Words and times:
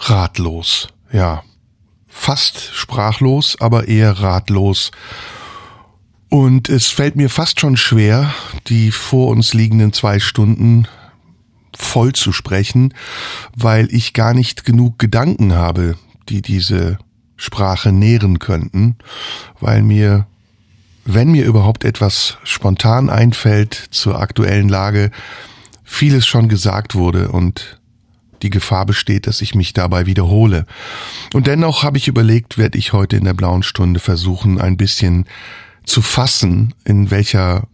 ratlos. 0.00 0.88
Ja, 1.12 1.42
fast 2.08 2.74
sprachlos, 2.74 3.56
aber 3.60 3.88
eher 3.88 4.12
ratlos. 4.20 4.90
Und 6.28 6.68
es 6.68 6.88
fällt 6.88 7.16
mir 7.16 7.28
fast 7.28 7.60
schon 7.60 7.76
schwer, 7.76 8.32
die 8.68 8.92
vor 8.92 9.28
uns 9.28 9.52
liegenden 9.52 9.92
zwei 9.92 10.20
Stunden 10.20 10.86
voll 11.76 12.12
zu 12.12 12.32
sprechen, 12.32 12.94
weil 13.56 13.92
ich 13.92 14.12
gar 14.12 14.34
nicht 14.34 14.64
genug 14.64 14.98
Gedanken 14.98 15.54
habe, 15.54 15.96
die 16.28 16.42
diese 16.42 16.98
Sprache 17.36 17.90
nähren 17.90 18.38
könnten, 18.38 18.96
weil 19.60 19.82
mir, 19.82 20.26
wenn 21.04 21.32
mir 21.32 21.44
überhaupt 21.44 21.84
etwas 21.84 22.38
spontan 22.44 23.10
einfällt 23.10 23.74
zur 23.90 24.20
aktuellen 24.20 24.68
Lage, 24.68 25.10
vieles 25.82 26.26
schon 26.26 26.48
gesagt 26.48 26.94
wurde 26.94 27.30
und 27.30 27.79
die 28.42 28.50
Gefahr 28.50 28.86
besteht, 28.86 29.26
dass 29.26 29.42
ich 29.42 29.54
mich 29.54 29.72
dabei 29.72 30.06
wiederhole. 30.06 30.66
Und 31.34 31.46
dennoch 31.46 31.82
habe 31.82 31.98
ich 31.98 32.08
überlegt, 32.08 32.58
werde 32.58 32.78
ich 32.78 32.92
heute 32.92 33.16
in 33.16 33.24
der 33.24 33.34
blauen 33.34 33.62
Stunde 33.62 34.00
versuchen, 34.00 34.60
ein 34.60 34.76
bisschen 34.76 35.26
zu 35.84 36.02
fassen, 36.02 36.74
in 36.84 37.10
welcher 37.10 37.68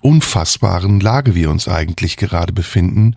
unfassbaren 0.00 1.00
Lage 1.00 1.34
wir 1.34 1.50
uns 1.50 1.66
eigentlich 1.66 2.16
gerade 2.16 2.52
befinden 2.52 3.16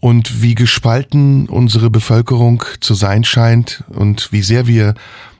und 0.00 0.40
wie 0.40 0.54
gespalten 0.54 1.46
unsere 1.48 1.90
Bevölkerung 1.90 2.64
zu 2.80 2.94
sein 2.94 3.24
scheint 3.24 3.84
und 3.88 4.32
wie 4.32 4.42
sehr 4.42 4.66
wir 4.66 4.94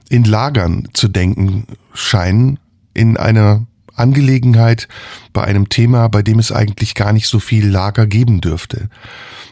in 0.09 0.25
Lagern 0.25 0.89
zu 0.93 1.09
denken 1.09 1.67
scheinen, 1.95 2.59
in 2.93 3.17
einer 3.17 3.67
Angelegenheit, 3.95 4.89
bei 5.33 5.45
einem 5.45 5.69
Thema, 5.71 6.09
bei 6.09 6.23
dem 6.23 6.39
es 6.39 6.53
eigentlich 6.53 6.95
gar 6.95 7.13
nicht 7.13 7.29
so 7.29 7.41
viel 7.41 7.67
Lager 7.67 8.07
geben 8.07 8.41
dürfte 8.41 8.91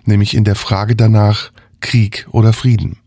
nämlich 0.07 0.35
in 0.35 0.45
der 0.45 0.55
Frage 0.55 0.97
danach 0.97 1.51
Krieg 1.81 2.27
oder 2.31 2.53
Frieden. 2.53 2.99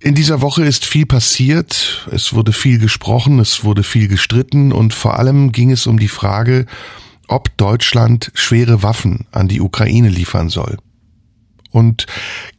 In 0.00 0.14
dieser 0.14 0.40
Woche 0.40 0.64
ist 0.64 0.84
viel 0.84 1.06
passiert, 1.06 2.08
es 2.12 2.32
wurde 2.32 2.52
viel 2.52 2.78
gesprochen, 2.78 3.40
es 3.40 3.64
wurde 3.64 3.82
viel 3.82 4.08
gestritten 4.08 4.72
und 4.72 4.94
vor 4.94 5.18
allem 5.18 5.50
ging 5.50 5.72
es 5.72 5.86
um 5.86 5.98
die 5.98 6.08
Frage, 6.08 6.66
ob 7.26 7.56
Deutschland 7.56 8.30
schwere 8.34 8.82
Waffen 8.82 9.26
an 9.32 9.48
die 9.48 9.60
Ukraine 9.60 10.08
liefern 10.08 10.48
soll. 10.48 10.78
Und 11.70 12.06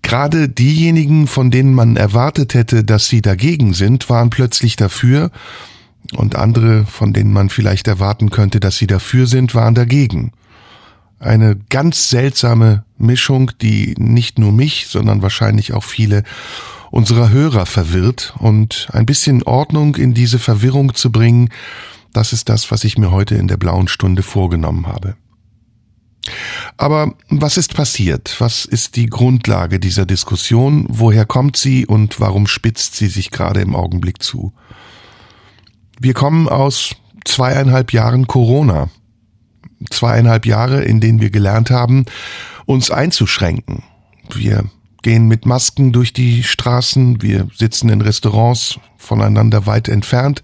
gerade 0.02 0.50
diejenigen, 0.50 1.28
von 1.28 1.50
denen 1.50 1.74
man 1.74 1.96
erwartet 1.96 2.54
hätte, 2.54 2.84
dass 2.84 3.08
sie 3.08 3.22
dagegen 3.22 3.74
sind, 3.74 4.10
waren 4.10 4.30
plötzlich 4.30 4.76
dafür, 4.76 5.32
und 6.16 6.36
andere, 6.36 6.86
von 6.86 7.14
denen 7.14 7.32
man 7.32 7.50
vielleicht 7.50 7.88
erwarten 7.88 8.30
könnte, 8.32 8.60
dass 8.60 8.78
sie 8.78 8.88
dafür 8.88 9.28
sind, 9.28 9.54
waren 9.54 9.76
dagegen. 9.76 10.32
Eine 11.20 11.58
ganz 11.70 12.10
seltsame 12.10 12.84
Mischung, 12.98 13.52
die 13.62 13.96
nicht 13.98 14.40
nur 14.40 14.52
mich, 14.52 14.88
sondern 14.88 15.22
wahrscheinlich 15.22 15.74
auch 15.74 15.84
viele 15.84 16.24
unserer 16.92 17.30
Hörer 17.30 17.66
verwirrt 17.66 18.34
und 18.40 18.88
ein 18.92 19.06
bisschen 19.06 19.44
Ordnung 19.44 19.96
in 19.96 20.14
diese 20.14 20.40
Verwirrung 20.40 20.96
zu 20.96 21.12
bringen, 21.12 21.50
das 22.14 22.34
ist 22.34 22.50
das, 22.50 22.72
was 22.72 22.84
ich 22.84 22.98
mir 22.98 23.12
heute 23.12 23.36
in 23.36 23.48
der 23.48 23.58
blauen 23.58 23.88
Stunde 23.88 24.24
vorgenommen 24.24 24.88
habe. 24.88 25.16
Aber 26.78 27.14
was 27.30 27.58
ist 27.58 27.74
passiert? 27.74 28.36
Was 28.40 28.66
ist 28.66 28.96
die 28.96 29.08
Grundlage 29.08 29.80
dieser 29.80 30.06
Diskussion? 30.06 30.86
Woher 30.90 31.26
kommt 31.26 31.58
sie 31.58 31.86
und 31.86 32.20
warum 32.20 32.48
spitzt 32.48 32.96
sie 32.96 33.08
sich 33.08 33.32
gerade 33.32 33.62
im 33.62 33.76
Augenblick 33.76 34.22
zu? 34.22 34.54
Wir 36.00 36.14
kommen 36.14 36.48
aus 36.48 36.96
zweieinhalb 37.26 37.94
Jahren 37.94 38.28
Corona 38.28 38.90
zweieinhalb 39.90 40.46
Jahre, 40.46 40.84
in 40.84 41.00
denen 41.00 41.22
wir 41.22 41.30
gelernt 41.30 41.72
haben, 41.72 42.06
uns 42.66 42.92
einzuschränken. 42.92 43.84
Wir 44.34 44.66
gehen 45.02 45.28
mit 45.28 45.46
Masken 45.46 45.92
durch 45.92 46.14
die 46.14 46.44
Straßen, 46.44 47.22
wir 47.22 47.48
sitzen 47.56 47.90
in 47.90 48.02
Restaurants 48.02 48.80
voneinander 48.98 49.66
weit 49.66 49.88
entfernt, 49.88 50.44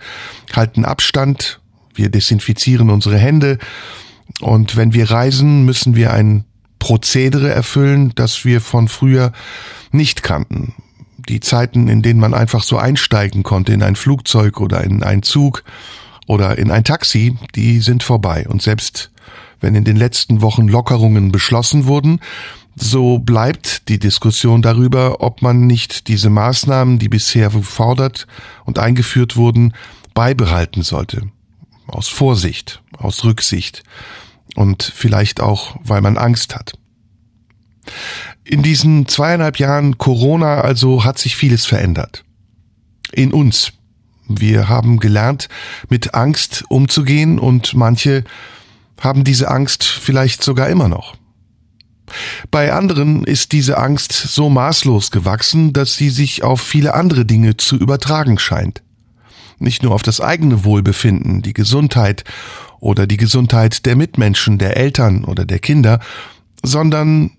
halten 0.54 0.86
Abstand, 0.86 1.60
wir 1.94 2.10
desinfizieren 2.10 2.90
unsere 2.90 3.18
Hände 3.18 3.58
und 4.42 4.76
wenn 4.76 4.94
wir 4.94 5.12
reisen, 5.12 5.66
müssen 5.66 5.96
wir 5.96 6.14
ein 6.14 6.46
Prozedere 6.80 7.50
erfüllen, 7.50 8.14
das 8.16 8.46
wir 8.46 8.62
von 8.62 8.88
früher 8.88 9.32
nicht 9.92 10.24
kannten. 10.24 10.74
Die 11.18 11.40
Zeiten, 11.40 11.88
in 11.88 12.02
denen 12.02 12.20
man 12.20 12.34
einfach 12.34 12.64
so 12.64 12.78
einsteigen 12.78 13.44
konnte 13.44 13.74
in 13.74 13.82
ein 13.82 13.96
Flugzeug 13.96 14.60
oder 14.60 14.84
in 14.84 15.02
einen 15.02 15.24
Zug 15.24 15.64
oder 16.26 16.58
in 16.58 16.72
ein 16.72 16.84
Taxi, 16.84 17.38
die 17.56 17.80
sind 17.80 18.04
vorbei. 18.04 18.48
Und 18.48 18.62
selbst 18.62 19.12
wenn 19.62 19.76
in 19.76 19.84
den 19.84 19.96
letzten 19.96 20.42
Wochen 20.42 20.68
Lockerungen 20.68 21.32
beschlossen 21.32 21.86
wurden, 21.86 22.20
so 22.76 23.20
bleibt 23.20 23.88
die 23.88 24.00
Diskussion 24.00 24.62
darüber, 24.62 25.22
ob 25.22 25.42
man 25.42 25.66
nicht 25.66 26.08
diese 26.08 26.30
Maßnahmen, 26.30 27.00
die 27.00 27.10
bisher 27.10 27.50
gefordert 27.50 28.28
und 28.66 28.80
eingeführt 28.80 29.38
wurden, 29.38 29.74
beibehalten 30.14 30.84
sollte. 30.84 31.24
Aus 31.88 32.10
Vorsicht, 32.10 32.82
aus 32.98 33.24
Rücksicht 33.24 33.84
und 34.56 34.84
vielleicht 34.84 35.40
auch, 35.40 35.78
weil 35.84 36.02
man 36.02 36.18
Angst 36.18 36.56
hat. 36.56 36.74
In 38.44 38.62
diesen 38.62 39.08
zweieinhalb 39.08 39.58
Jahren 39.58 39.98
Corona 39.98 40.62
also 40.62 41.04
hat 41.04 41.18
sich 41.18 41.36
vieles 41.36 41.66
verändert. 41.66 42.24
In 43.12 43.32
uns. 43.32 43.72
Wir 44.28 44.70
haben 44.70 45.00
gelernt, 45.00 45.50
mit 45.90 46.14
Angst 46.14 46.64
umzugehen 46.70 47.40
und 47.40 47.76
manche 47.76 48.24
haben 49.00 49.24
diese 49.24 49.50
Angst 49.50 49.84
vielleicht 49.84 50.44
sogar 50.44 50.70
immer 50.70 50.88
noch. 50.88 51.16
Bei 52.52 52.74
anderen 52.74 53.24
ist 53.24 53.52
diese 53.52 53.78
Angst 53.78 54.14
so 54.14 54.50
maßlos 54.50 55.12
gewachsen, 55.12 55.74
dass 55.74 55.96
sie 55.96 56.10
sich 56.10 56.44
auf 56.44 56.62
viele 56.62 56.94
andere 56.94 57.26
Dinge 57.26 57.58
zu 57.58 57.78
übertragen 57.78 58.38
scheint. 58.38 58.84
Nicht 59.58 59.84
nur 59.84 59.94
auf 59.94 60.04
das 60.04 60.22
eigene 60.22 60.64
Wohlbefinden, 60.64 61.42
die 61.42 61.54
Gesundheit 61.54 62.24
oder 62.80 63.08
die 63.08 63.18
Gesundheit 63.18 63.86
der 63.86 63.96
Mitmenschen, 63.96 64.58
der 64.58 64.78
Eltern 64.78 65.24
oder 65.24 65.46
der 65.46 65.60
Kinder, 65.60 66.00
sondern 66.62 67.32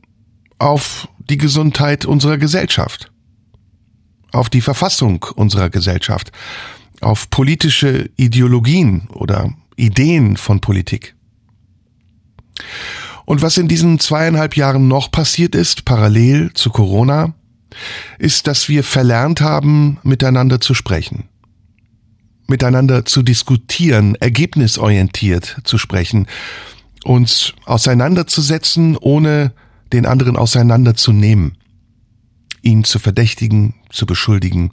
auf 0.59 1.09
die 1.19 1.37
Gesundheit 1.37 2.05
unserer 2.05 2.39
Gesellschaft, 2.39 3.13
auf 4.33 4.49
die 4.49 4.61
Verfassung 4.61 5.25
unserer 5.35 5.71
Gesellschaft, 5.71 6.33
auf 7.01 7.31
politische 7.31 8.11
Ideologien 8.17 9.09
oder 9.13 9.53
Ideen 9.77 10.37
von 10.37 10.61
Politik. 10.61 11.15
Und 13.25 13.43
was 13.43 13.59
in 13.59 13.69
diesen 13.69 13.99
zweieinhalb 13.99 14.57
Jahren 14.57 14.89
noch 14.89 15.11
passiert 15.11 15.55
ist, 15.55 15.85
parallel 15.85 16.53
zu 16.55 16.71
Corona, 16.71 17.35
ist, 18.19 18.47
dass 18.47 18.69
wir 18.69 18.85
verlernt 18.85 19.41
haben, 19.41 19.99
miteinander 20.03 20.61
zu 20.61 20.75
sprechen, 20.75 21.25
miteinander 22.47 23.05
zu 23.05 23.23
diskutieren, 23.23 24.15
ergebnisorientiert 24.15 25.61
zu 25.65 25.77
sprechen, 25.77 26.27
uns 27.05 27.53
auseinanderzusetzen, 27.65 28.97
ohne 28.97 29.53
den 29.93 30.07
anderen 30.07 30.37
auseinanderzunehmen, 30.37 31.59
ihn 32.63 32.85
zu 32.85 32.99
verdächtigen, 32.99 33.75
zu 33.91 34.07
beschuldigen 34.07 34.73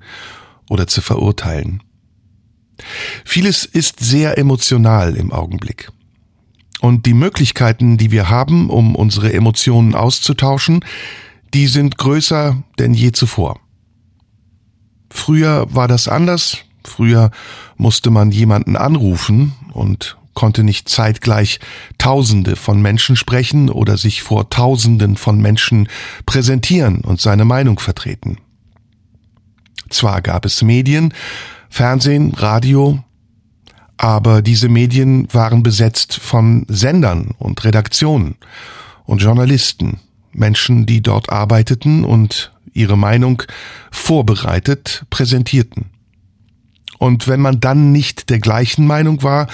oder 0.69 0.87
zu 0.87 1.01
verurteilen. 1.01 1.81
Vieles 3.25 3.65
ist 3.65 3.99
sehr 3.99 4.37
emotional 4.37 5.15
im 5.15 5.31
Augenblick. 5.31 5.91
Und 6.81 7.05
die 7.05 7.13
Möglichkeiten, 7.13 7.97
die 7.97 8.11
wir 8.11 8.29
haben, 8.29 8.69
um 8.69 8.95
unsere 8.95 9.31
Emotionen 9.31 9.95
auszutauschen, 9.95 10.83
die 11.53 11.67
sind 11.67 11.97
größer 11.97 12.61
denn 12.79 12.93
je 12.93 13.11
zuvor. 13.11 13.59
Früher 15.09 15.67
war 15.73 15.87
das 15.87 16.07
anders. 16.07 16.57
Früher 16.83 17.31
musste 17.77 18.09
man 18.09 18.31
jemanden 18.31 18.75
anrufen 18.75 19.53
und 19.71 20.17
konnte 20.33 20.63
nicht 20.63 20.89
zeitgleich 20.89 21.59
Tausende 21.97 22.55
von 22.55 22.81
Menschen 22.81 23.15
sprechen 23.15 23.69
oder 23.69 23.97
sich 23.97 24.23
vor 24.23 24.49
Tausenden 24.49 25.15
von 25.15 25.39
Menschen 25.39 25.87
präsentieren 26.25 27.01
und 27.01 27.21
seine 27.21 27.45
Meinung 27.45 27.79
vertreten. 27.79 28.37
Zwar 29.89 30.21
gab 30.21 30.45
es 30.45 30.63
Medien, 30.63 31.13
Fernsehen, 31.73 32.35
Radio, 32.35 33.03
aber 33.97 34.43
diese 34.43 34.69
Medien 34.69 35.27
waren 35.33 35.63
besetzt 35.63 36.13
von 36.13 36.67
Sendern 36.69 37.31
und 37.39 37.63
Redaktionen 37.63 38.35
und 39.05 39.23
Journalisten, 39.23 39.99
Menschen, 40.33 40.85
die 40.85 41.01
dort 41.01 41.31
arbeiteten 41.31 42.05
und 42.05 42.51
ihre 42.73 42.95
Meinung 42.95 43.41
vorbereitet 43.89 45.07
präsentierten. 45.09 45.85
Und 46.99 47.27
wenn 47.27 47.41
man 47.41 47.59
dann 47.59 47.91
nicht 47.91 48.29
der 48.29 48.37
gleichen 48.37 48.85
Meinung 48.85 49.23
war, 49.23 49.47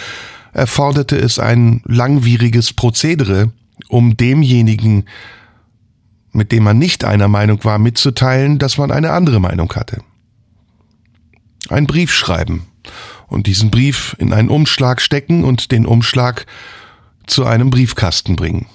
erforderte 0.52 1.16
es 1.16 1.40
ein 1.40 1.82
langwieriges 1.86 2.74
Prozedere, 2.74 3.54
um 3.88 4.18
demjenigen, 4.18 5.06
mit 6.34 6.52
dem 6.52 6.64
man 6.64 6.78
nicht 6.78 7.06
einer 7.06 7.30
Meinung 7.30 7.64
war, 7.64 7.80
mitzuteilen, 7.80 8.60
dass 8.60 8.78
man 8.78 8.92
eine 8.92 9.12
andere 9.12 9.40
Meinung 9.40 9.72
hatte. 9.74 10.04
Ein 11.68 11.88
Brief 11.88 12.14
schreiben 12.14 12.68
und 13.28 13.48
diesen 13.48 13.72
Brief 13.72 14.16
in 14.20 14.34
einen 14.34 14.50
Umschlag 14.50 15.02
stecken 15.02 15.44
und 15.44 15.72
den 15.72 15.86
Umschlag 15.86 16.46
zu 17.28 17.46
einem 17.46 17.70
Briefkasten 17.70 18.36
bringen. 18.36 18.68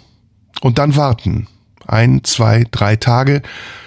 Und 0.61 0.79
dann 0.79 0.97
warten. 0.97 1.49
Ein, 1.87 2.25
zwei, 2.25 2.65
drei 2.71 2.97
Tage, 2.97 3.43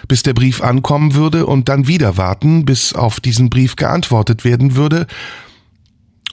bis 0.08 0.24
der 0.24 0.34
Brief 0.34 0.62
ankommen 0.62 1.16
würde 1.16 1.46
und 1.46 1.68
dann 1.70 1.88
wieder 1.88 2.18
warten, 2.18 2.66
bis 2.66 2.94
auf 2.94 3.20
diesen 3.20 3.50
Brief 3.50 3.76
geantwortet 3.76 4.46
werden 4.46 4.76
würde 4.76 5.08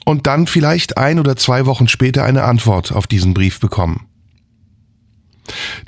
und 0.05 0.27
dann 0.27 0.47
vielleicht 0.47 0.97
ein 0.97 1.19
oder 1.19 1.35
zwei 1.35 1.65
Wochen 1.65 1.87
später 1.87 2.23
eine 2.23 2.43
Antwort 2.43 2.91
auf 2.91 3.07
diesen 3.07 3.33
Brief 3.33 3.59
bekommen. 3.59 4.05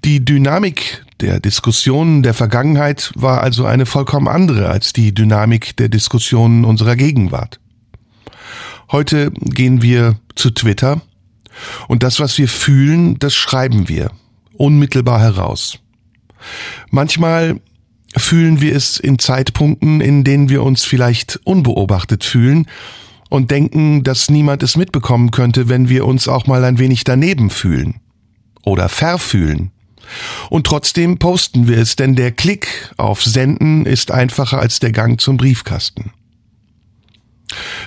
Die 0.04 0.24
Dynamik 0.26 1.06
der 1.20 1.40
Diskussionen 1.40 2.24
der 2.24 2.34
Vergangenheit 2.34 3.12
war 3.16 3.42
also 3.42 3.66
eine 3.66 3.86
vollkommen 3.86 4.28
andere 4.28 4.70
als 4.70 4.94
die 4.94 5.14
Dynamik 5.14 5.76
der 5.78 5.90
Diskussionen 5.90 6.66
unserer 6.66 6.96
Gegenwart. 6.96 7.60
Heute 8.92 9.32
gehen 9.32 9.82
wir 9.82 10.18
zu 10.36 10.52
Twitter 10.52 11.02
und 11.88 12.04
das, 12.04 12.20
was 12.20 12.38
wir 12.38 12.48
fühlen, 12.48 13.20
das 13.20 13.36
schreiben 13.36 13.90
wir 13.90 14.12
unmittelbar 14.54 15.20
heraus. 15.20 15.80
Manchmal 16.90 17.60
fühlen 18.16 18.62
wir 18.62 18.76
es 18.76 19.00
in 19.00 19.20
Zeitpunkten, 19.20 20.02
in 20.02 20.24
denen 20.24 20.50
wir 20.50 20.64
uns 20.64 20.84
vielleicht 20.84 21.40
unbeobachtet 21.44 22.24
fühlen 22.24 22.68
und 23.30 23.52
denken, 23.52 24.04
dass 24.04 24.30
niemand 24.30 24.64
es 24.64 24.78
mitbekommen 24.78 25.32
könnte, 25.32 25.68
wenn 25.68 25.90
wir 25.90 26.06
uns 26.06 26.28
auch 26.28 26.48
mal 26.48 26.64
ein 26.64 26.80
wenig 26.80 27.04
daneben 27.04 27.50
fühlen 27.50 28.00
oder 28.64 28.90
verfühlen. 28.90 29.72
Und 30.50 30.68
trotzdem 30.68 31.20
posten 31.20 31.68
wir 31.68 31.78
es, 31.78 31.96
denn 31.96 32.16
der 32.16 32.32
Klick 32.32 32.92
auf 32.98 33.24
Senden 33.24 33.86
ist 33.86 34.12
einfacher 34.12 34.60
als 34.60 34.80
der 34.80 34.92
Gang 34.92 35.20
zum 35.20 35.38
Briefkasten. 35.38 36.12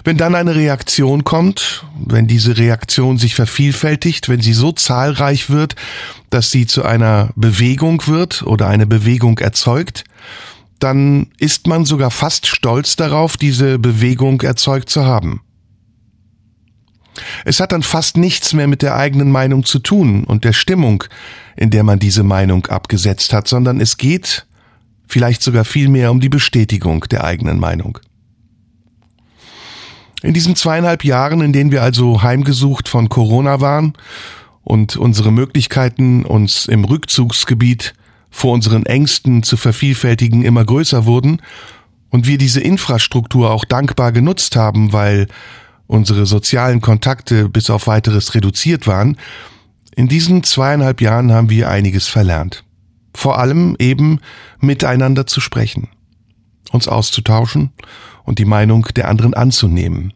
Wenn 0.04 0.16
dann 0.16 0.34
eine 0.34 0.54
Reaktion 0.54 1.24
kommt, 1.24 1.84
wenn 1.94 2.26
diese 2.26 2.56
Reaktion 2.56 3.18
sich 3.18 3.34
vervielfältigt, 3.34 4.28
wenn 4.28 4.40
sie 4.40 4.54
so 4.54 4.72
zahlreich 4.72 5.50
wird, 5.50 5.76
dass 6.30 6.50
sie 6.50 6.66
zu 6.66 6.84
einer 6.84 7.30
Bewegung 7.36 8.06
wird 8.06 8.42
oder 8.42 8.68
eine 8.68 8.86
Bewegung 8.86 9.38
erzeugt, 9.38 10.04
dann 10.78 11.28
ist 11.36 11.66
man 11.66 11.84
sogar 11.84 12.10
fast 12.10 12.46
stolz 12.46 12.96
darauf, 12.96 13.36
diese 13.36 13.78
Bewegung 13.78 14.40
erzeugt 14.40 14.88
zu 14.88 15.04
haben. 15.04 15.42
Es 17.44 17.60
hat 17.60 17.72
dann 17.72 17.82
fast 17.82 18.16
nichts 18.16 18.54
mehr 18.54 18.66
mit 18.66 18.80
der 18.80 18.96
eigenen 18.96 19.30
Meinung 19.30 19.64
zu 19.64 19.78
tun 19.78 20.24
und 20.24 20.44
der 20.44 20.54
Stimmung, 20.54 21.04
in 21.56 21.70
der 21.70 21.84
man 21.84 21.98
diese 21.98 22.22
Meinung 22.22 22.66
abgesetzt 22.66 23.32
hat, 23.32 23.48
sondern 23.48 23.80
es 23.80 23.96
geht 23.96 24.46
vielleicht 25.06 25.42
sogar 25.42 25.64
viel 25.64 25.88
mehr 25.88 26.10
um 26.10 26.20
die 26.20 26.28
Bestätigung 26.28 27.04
der 27.10 27.24
eigenen 27.24 27.58
Meinung. 27.58 27.98
In 30.22 30.34
diesen 30.34 30.54
zweieinhalb 30.54 31.04
Jahren, 31.04 31.40
in 31.40 31.52
denen 31.52 31.72
wir 31.72 31.82
also 31.82 32.22
heimgesucht 32.22 32.88
von 32.88 33.08
Corona 33.08 33.60
waren 33.60 33.94
und 34.62 34.96
unsere 34.96 35.32
Möglichkeiten, 35.32 36.24
uns 36.24 36.66
im 36.66 36.84
Rückzugsgebiet 36.84 37.94
vor 38.30 38.52
unseren 38.52 38.86
Ängsten 38.86 39.42
zu 39.42 39.56
vervielfältigen 39.56 40.44
immer 40.44 40.64
größer 40.64 41.06
wurden 41.06 41.40
und 42.10 42.26
wir 42.26 42.38
diese 42.38 42.60
Infrastruktur 42.60 43.50
auch 43.50 43.64
dankbar 43.64 44.12
genutzt 44.12 44.56
haben, 44.56 44.92
weil 44.92 45.26
unsere 45.86 46.26
sozialen 46.26 46.80
Kontakte 46.80 47.48
bis 47.48 47.70
auf 47.70 47.86
weiteres 47.86 48.34
reduziert 48.34 48.86
waren, 48.86 49.16
in 49.94 50.08
diesen 50.08 50.42
zweieinhalb 50.42 51.00
Jahren 51.00 51.32
haben 51.32 51.50
wir 51.50 51.68
einiges 51.68 52.08
verlernt. 52.08 52.64
Vor 53.14 53.38
allem 53.38 53.76
eben 53.78 54.20
miteinander 54.60 55.26
zu 55.26 55.40
sprechen, 55.40 55.88
uns 56.70 56.88
auszutauschen 56.88 57.72
und 58.24 58.38
die 58.38 58.44
Meinung 58.44 58.86
der 58.94 59.08
anderen 59.08 59.34
anzunehmen, 59.34 60.12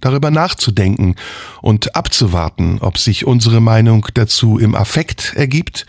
darüber 0.00 0.30
nachzudenken 0.30 1.16
und 1.60 1.94
abzuwarten, 1.94 2.78
ob 2.80 2.98
sich 2.98 3.26
unsere 3.26 3.60
Meinung 3.60 4.06
dazu 4.14 4.58
im 4.58 4.74
Affekt 4.74 5.34
ergibt 5.36 5.86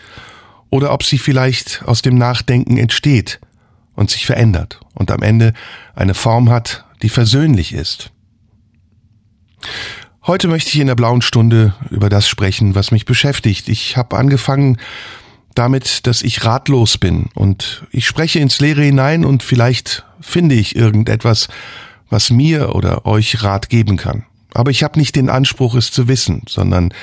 oder 0.70 0.92
ob 0.92 1.04
sie 1.04 1.18
vielleicht 1.18 1.84
aus 1.86 2.02
dem 2.02 2.18
Nachdenken 2.18 2.78
entsteht 2.78 3.40
und 3.96 4.10
sich 4.10 4.26
verändert 4.26 4.80
und 4.94 5.12
am 5.12 5.22
Ende 5.22 5.54
eine 5.96 6.14
Form 6.14 6.50
hat, 6.50 6.86
die 7.02 7.10
versöhnlich 7.10 7.74
ist. 7.74 8.12
Heute 10.26 10.48
möchte 10.48 10.70
ich 10.70 10.80
in 10.80 10.88
der 10.88 10.96
blauen 10.96 11.22
Stunde 11.22 11.74
über 11.90 12.08
das 12.08 12.30
sprechen, 12.30 12.76
was 12.76 12.92
mich 12.92 13.04
beschäftigt. 13.04 13.68
Ich 13.68 13.98
habe 13.98 14.16
angefangen 14.16 14.78
damit, 15.54 16.08
dass 16.08 16.22
ich 16.22 16.46
ratlos 16.46 16.98
bin 16.98 17.28
und 17.36 17.84
ich 17.92 18.08
spreche 18.08 18.40
ins 18.40 18.62
Leere 18.62 18.84
hinein 18.84 19.26
und 19.26 19.44
vielleicht 19.44 20.06
finde 20.22 20.56
ich 20.56 20.78
irgendetwas, 20.78 21.50
was 22.10 22.30
mir 22.30 22.74
oder 22.74 23.06
euch 23.06 23.44
Rat 23.44 23.68
geben 23.68 23.98
kann. 23.98 24.26
Aber 24.54 24.72
ich 24.72 24.82
habe 24.84 24.98
nicht 24.98 25.18
den 25.18 25.30
Anspruch, 25.30 25.76
es 25.76 25.92
zu 25.92 26.08
wissen, 26.08 26.44
sondern 26.48 26.94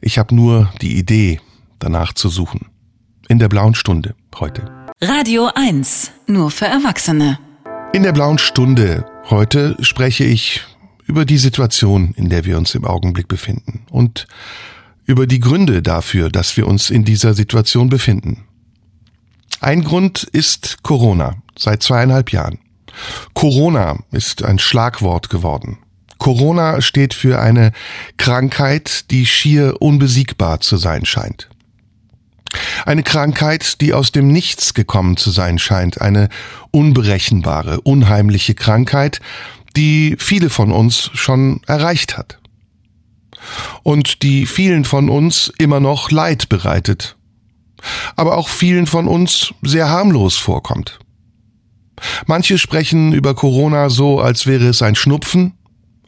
ich 0.00 0.18
habe 0.18 0.34
nur 0.34 0.72
die 0.80 0.96
Idee, 0.96 1.40
danach 1.78 2.14
zu 2.14 2.30
suchen 2.30 2.66
in 3.28 3.38
der 3.38 3.48
blauen 3.48 3.74
Stunde 3.74 4.14
heute. 4.38 4.64
Radio 5.02 5.50
1, 5.54 6.10
nur 6.26 6.50
für 6.50 6.66
Erwachsene. 6.66 7.38
In 7.92 8.02
der 8.02 8.12
blauen 8.12 8.38
Stunde 8.38 9.04
heute 9.28 9.76
spreche 9.80 10.24
ich 10.24 10.62
über 11.06 11.24
die 11.24 11.38
Situation, 11.38 12.12
in 12.16 12.28
der 12.28 12.44
wir 12.44 12.58
uns 12.58 12.74
im 12.74 12.84
Augenblick 12.84 13.28
befinden 13.28 13.86
und 13.90 14.26
über 15.04 15.26
die 15.26 15.40
Gründe 15.40 15.82
dafür, 15.82 16.30
dass 16.30 16.56
wir 16.56 16.66
uns 16.66 16.90
in 16.90 17.04
dieser 17.04 17.32
Situation 17.34 17.88
befinden. 17.88 18.44
Ein 19.60 19.84
Grund 19.84 20.24
ist 20.24 20.82
Corona 20.82 21.36
seit 21.56 21.82
zweieinhalb 21.82 22.32
Jahren. 22.32 22.58
Corona 23.34 23.98
ist 24.10 24.42
ein 24.42 24.58
Schlagwort 24.58 25.30
geworden. 25.30 25.78
Corona 26.18 26.80
steht 26.80 27.14
für 27.14 27.40
eine 27.40 27.72
Krankheit, 28.16 29.10
die 29.10 29.26
schier 29.26 29.76
unbesiegbar 29.80 30.60
zu 30.60 30.76
sein 30.76 31.04
scheint. 31.04 31.48
Eine 32.84 33.02
Krankheit, 33.02 33.80
die 33.80 33.92
aus 33.92 34.12
dem 34.12 34.28
Nichts 34.28 34.72
gekommen 34.72 35.16
zu 35.16 35.30
sein 35.30 35.58
scheint, 35.58 36.00
eine 36.00 36.28
unberechenbare, 36.70 37.80
unheimliche 37.82 38.54
Krankheit, 38.54 39.20
die 39.76 40.16
viele 40.18 40.50
von 40.50 40.72
uns 40.72 41.10
schon 41.14 41.60
erreicht 41.66 42.16
hat. 42.16 42.38
Und 43.82 44.22
die 44.22 44.46
vielen 44.46 44.84
von 44.84 45.08
uns 45.08 45.52
immer 45.58 45.78
noch 45.78 46.10
Leid 46.10 46.48
bereitet, 46.48 47.16
aber 48.16 48.36
auch 48.36 48.48
vielen 48.48 48.86
von 48.86 49.06
uns 49.06 49.54
sehr 49.62 49.88
harmlos 49.88 50.36
vorkommt. 50.36 50.98
Manche 52.26 52.58
sprechen 52.58 53.12
über 53.12 53.34
Corona 53.34 53.88
so, 53.88 54.20
als 54.20 54.46
wäre 54.46 54.66
es 54.66 54.82
ein 54.82 54.96
Schnupfen, 54.96 55.54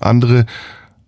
andere 0.00 0.46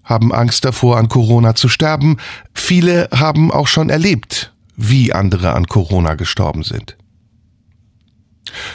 haben 0.05 0.33
Angst 0.33 0.65
davor, 0.65 0.97
an 0.97 1.09
Corona 1.09 1.55
zu 1.55 1.69
sterben, 1.69 2.17
viele 2.55 3.09
haben 3.13 3.51
auch 3.51 3.69
schon 3.69 3.91
erlebt, 3.91 4.53
wie 4.77 5.13
andere 5.13 5.53
an 5.55 5.67
Corona 5.67 6.15
gestorben 6.15 6.63
sind. 6.63 6.97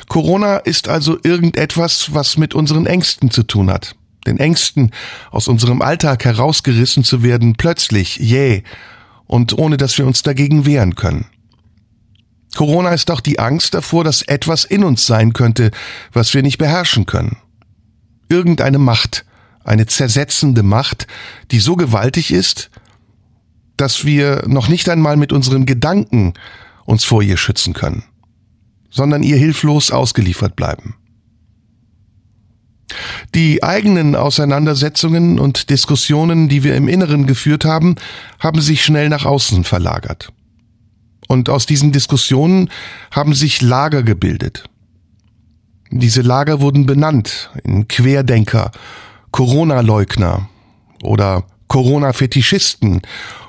Corona 0.08 0.58
ist 0.58 0.88
also 0.88 1.18
irgendetwas, 1.24 2.14
was 2.14 2.38
mit 2.38 2.54
unseren 2.54 2.86
Ängsten 2.86 3.32
zu 3.32 3.44
tun 3.44 3.70
hat. 3.70 3.96
Den 4.28 4.40
Ängsten, 4.40 4.92
aus 5.32 5.48
unserem 5.48 5.82
Alltag 5.82 6.26
herausgerissen 6.26 7.04
zu 7.04 7.22
werden, 7.22 7.56
plötzlich, 7.56 8.18
jäh, 8.18 8.64
und 9.28 9.58
ohne 9.58 9.78
dass 9.78 9.98
wir 9.98 10.06
uns 10.06 10.24
dagegen 10.24 10.66
wehren 10.66 10.96
können. 10.96 11.28
Corona 12.56 12.92
ist 12.92 13.12
auch 13.12 13.20
die 13.20 13.40
Angst 13.40 13.74
davor, 13.74 14.04
dass 14.04 14.22
etwas 14.22 14.64
in 14.64 14.84
uns 14.84 15.06
sein 15.06 15.34
könnte, 15.34 15.72
was 16.14 16.34
wir 16.34 16.42
nicht 16.42 16.58
beherrschen 16.58 17.06
können. 17.06 17.38
Irgendeine 18.30 18.80
Macht, 18.80 19.26
eine 19.64 19.86
zersetzende 19.86 20.64
Macht, 20.64 21.06
die 21.52 21.60
so 21.60 21.76
gewaltig 21.76 22.32
ist, 22.32 22.72
dass 23.78 24.06
wir 24.06 24.44
noch 24.48 24.70
nicht 24.70 24.88
einmal 24.90 25.18
mit 25.18 25.34
unseren 25.34 25.66
Gedanken 25.66 26.34
uns 26.86 27.04
vor 27.04 27.22
ihr 27.22 27.38
schützen 27.38 27.74
können, 27.74 28.04
sondern 28.96 29.24
ihr 29.24 29.36
hilflos 29.36 29.92
ausgeliefert 29.92 30.56
bleiben. 30.56 30.96
Die 33.34 33.62
eigenen 33.62 34.16
Auseinandersetzungen 34.16 35.38
und 35.38 35.70
Diskussionen, 35.70 36.48
die 36.48 36.64
wir 36.64 36.76
im 36.76 36.88
Inneren 36.88 37.28
geführt 37.28 37.66
haben, 37.66 37.96
haben 38.40 38.62
sich 38.62 38.86
schnell 38.86 39.10
nach 39.10 39.26
außen 39.26 39.66
verlagert. 39.66 40.32
Und 41.28 41.50
aus 41.50 41.66
diesen 41.66 41.92
Diskussionen 41.92 42.70
haben 43.12 43.34
sich 43.34 43.62
Lager 43.62 44.02
gebildet. 44.02 44.64
Diese 45.92 46.22
Lager 46.22 46.62
wurden 46.62 46.86
benannt 46.86 47.50
in 47.64 47.90
Querdenker, 47.90 48.72
Corona-Leugner 49.32 50.48
oder 51.04 51.44
Corona-Fetischisten 51.68 53.02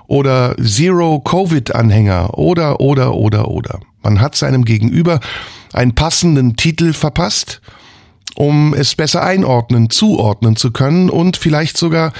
oder 0.08 0.56
Zero-Covid-Anhänger 0.60 2.36
oder, 2.36 2.80
oder, 2.80 3.14
oder, 3.14 3.48
oder. 3.48 3.80
Man 4.06 4.20
hat 4.20 4.36
seinem 4.36 4.64
Gegenüber 4.64 5.18
einen 5.72 5.96
passenden 5.96 6.54
Titel 6.54 6.92
verpasst, 6.92 7.60
um 8.36 8.72
es 8.72 8.94
besser 8.94 9.24
einordnen, 9.24 9.90
zuordnen 9.90 10.54
zu 10.54 10.70
können 10.70 11.10
und 11.10 11.36
vielleicht 11.36 11.76
sogar 11.76 12.12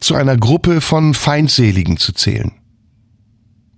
zu 0.00 0.14
einer 0.14 0.38
Gruppe 0.38 0.80
von 0.80 1.12
Feindseligen 1.12 1.98
zu 1.98 2.14
zählen. 2.14 2.52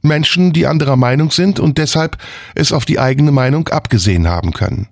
Menschen, 0.00 0.52
die 0.52 0.68
anderer 0.68 0.94
Meinung 0.94 1.32
sind 1.32 1.58
und 1.58 1.76
deshalb 1.78 2.18
es 2.54 2.70
auf 2.70 2.84
die 2.84 3.00
eigene 3.00 3.32
Meinung 3.32 3.66
abgesehen 3.66 4.28
haben 4.28 4.52
können. 4.52 4.86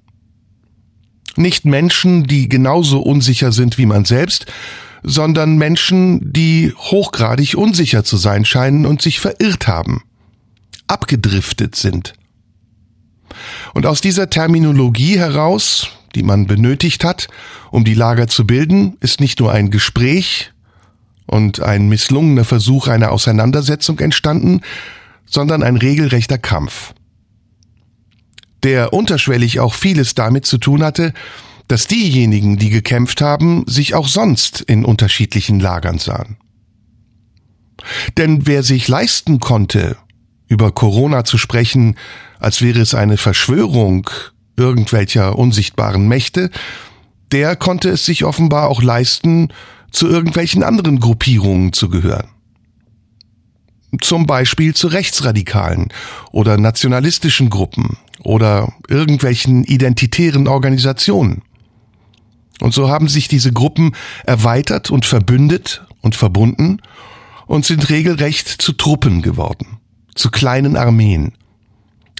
Nicht 1.36 1.66
Menschen, 1.66 2.24
die 2.24 2.48
genauso 2.48 3.00
unsicher 3.02 3.52
sind 3.52 3.78
wie 3.78 3.86
man 3.86 4.04
selbst, 4.04 4.46
sondern 5.04 5.58
Menschen, 5.58 6.32
die 6.32 6.72
hochgradig 6.76 7.54
unsicher 7.54 8.02
zu 8.02 8.16
sein 8.16 8.44
scheinen 8.44 8.84
und 8.84 9.00
sich 9.00 9.20
verirrt 9.20 9.68
haben, 9.68 10.02
abgedriftet 10.88 11.76
sind. 11.76 12.14
Und 13.72 13.86
aus 13.86 14.00
dieser 14.00 14.30
Terminologie 14.30 15.18
heraus, 15.18 15.88
die 16.14 16.22
man 16.22 16.46
benötigt 16.46 17.04
hat, 17.04 17.28
um 17.70 17.84
die 17.84 17.94
Lager 17.94 18.28
zu 18.28 18.46
bilden, 18.46 18.96
ist 19.00 19.20
nicht 19.20 19.40
nur 19.40 19.52
ein 19.52 19.70
Gespräch 19.70 20.52
und 21.26 21.60
ein 21.60 21.88
misslungener 21.88 22.44
Versuch 22.44 22.88
einer 22.88 23.10
Auseinandersetzung 23.10 23.98
entstanden, 23.98 24.60
sondern 25.26 25.62
ein 25.62 25.76
regelrechter 25.76 26.38
Kampf, 26.38 26.94
der 28.62 28.92
unterschwellig 28.92 29.60
auch 29.60 29.74
vieles 29.74 30.14
damit 30.14 30.46
zu 30.46 30.58
tun 30.58 30.82
hatte, 30.82 31.12
dass 31.68 31.86
diejenigen, 31.86 32.58
die 32.58 32.70
gekämpft 32.70 33.20
haben, 33.20 33.64
sich 33.66 33.94
auch 33.94 34.06
sonst 34.06 34.60
in 34.60 34.84
unterschiedlichen 34.84 35.60
Lagern 35.60 35.98
sahen. 35.98 36.36
Denn 38.16 38.46
wer 38.46 38.62
sich 38.62 38.86
leisten 38.86 39.40
konnte, 39.40 39.96
über 40.46 40.72
Corona 40.72 41.24
zu 41.24 41.38
sprechen, 41.38 41.96
als 42.44 42.60
wäre 42.60 42.80
es 42.80 42.94
eine 42.94 43.16
Verschwörung 43.16 44.10
irgendwelcher 44.56 45.38
unsichtbaren 45.38 46.06
Mächte, 46.06 46.50
der 47.32 47.56
konnte 47.56 47.88
es 47.88 48.04
sich 48.04 48.22
offenbar 48.24 48.68
auch 48.68 48.82
leisten, 48.82 49.48
zu 49.90 50.08
irgendwelchen 50.08 50.62
anderen 50.62 51.00
Gruppierungen 51.00 51.72
zu 51.72 51.88
gehören. 51.88 52.28
Zum 54.02 54.26
Beispiel 54.26 54.74
zu 54.74 54.88
rechtsradikalen 54.88 55.88
oder 56.32 56.58
nationalistischen 56.58 57.48
Gruppen 57.48 57.96
oder 58.22 58.74
irgendwelchen 58.88 59.64
identitären 59.64 60.46
Organisationen. 60.46 61.42
Und 62.60 62.74
so 62.74 62.90
haben 62.90 63.08
sich 63.08 63.26
diese 63.26 63.52
Gruppen 63.52 63.96
erweitert 64.26 64.90
und 64.90 65.06
verbündet 65.06 65.86
und 66.02 66.14
verbunden 66.14 66.82
und 67.46 67.64
sind 67.64 67.88
regelrecht 67.88 68.48
zu 68.48 68.74
Truppen 68.74 69.22
geworden, 69.22 69.78
zu 70.14 70.30
kleinen 70.30 70.76
Armeen, 70.76 71.32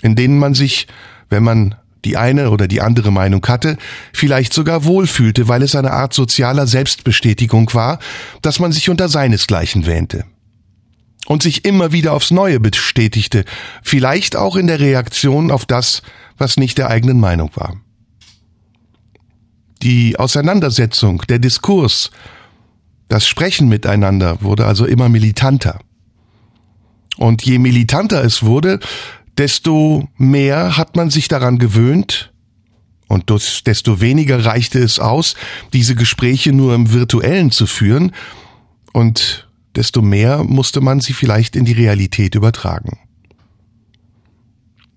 in 0.04 0.14
denen 0.16 0.38
man 0.38 0.52
sich, 0.52 0.86
wenn 1.30 1.42
man 1.42 1.76
die 2.04 2.18
eine 2.18 2.50
oder 2.50 2.68
die 2.68 2.82
andere 2.82 3.10
Meinung 3.10 3.44
hatte, 3.46 3.78
vielleicht 4.12 4.52
sogar 4.52 4.84
wohlfühlte, 4.84 5.48
weil 5.48 5.62
es 5.62 5.74
eine 5.74 5.92
Art 5.92 6.12
sozialer 6.12 6.66
Selbstbestätigung 6.66 7.72
war, 7.72 7.98
dass 8.42 8.60
man 8.60 8.70
sich 8.70 8.90
unter 8.90 9.08
seinesgleichen 9.08 9.86
wähnte. 9.86 10.26
Und 11.26 11.42
sich 11.42 11.64
immer 11.64 11.92
wieder 11.92 12.12
aufs 12.12 12.30
Neue 12.30 12.60
bestätigte, 12.60 13.46
vielleicht 13.82 14.36
auch 14.36 14.56
in 14.56 14.66
der 14.66 14.78
Reaktion 14.78 15.50
auf 15.50 15.64
das, 15.64 16.02
was 16.36 16.58
nicht 16.58 16.76
der 16.76 16.90
eigenen 16.90 17.18
Meinung 17.18 17.50
war. 17.54 17.80
Die 19.82 20.18
Auseinandersetzung, 20.18 21.22
der 21.30 21.38
Diskurs, 21.38 22.10
das 23.08 23.26
Sprechen 23.26 23.70
miteinander 23.70 24.42
wurde 24.42 24.66
also 24.66 24.84
immer 24.84 25.08
militanter. 25.08 25.78
Und 27.16 27.42
je 27.42 27.58
militanter 27.58 28.22
es 28.22 28.42
wurde, 28.42 28.80
desto 29.38 30.08
mehr 30.16 30.76
hat 30.76 30.96
man 30.96 31.10
sich 31.10 31.28
daran 31.28 31.58
gewöhnt 31.58 32.32
und 33.08 33.30
desto 33.66 34.00
weniger 34.00 34.44
reichte 34.44 34.78
es 34.78 34.98
aus, 34.98 35.34
diese 35.72 35.94
Gespräche 35.94 36.52
nur 36.52 36.74
im 36.74 36.92
virtuellen 36.92 37.50
zu 37.50 37.66
führen 37.66 38.12
und 38.92 39.48
desto 39.76 40.02
mehr 40.02 40.44
musste 40.44 40.80
man 40.80 41.00
sie 41.00 41.12
vielleicht 41.12 41.56
in 41.56 41.64
die 41.64 41.72
Realität 41.72 42.34
übertragen. 42.34 42.98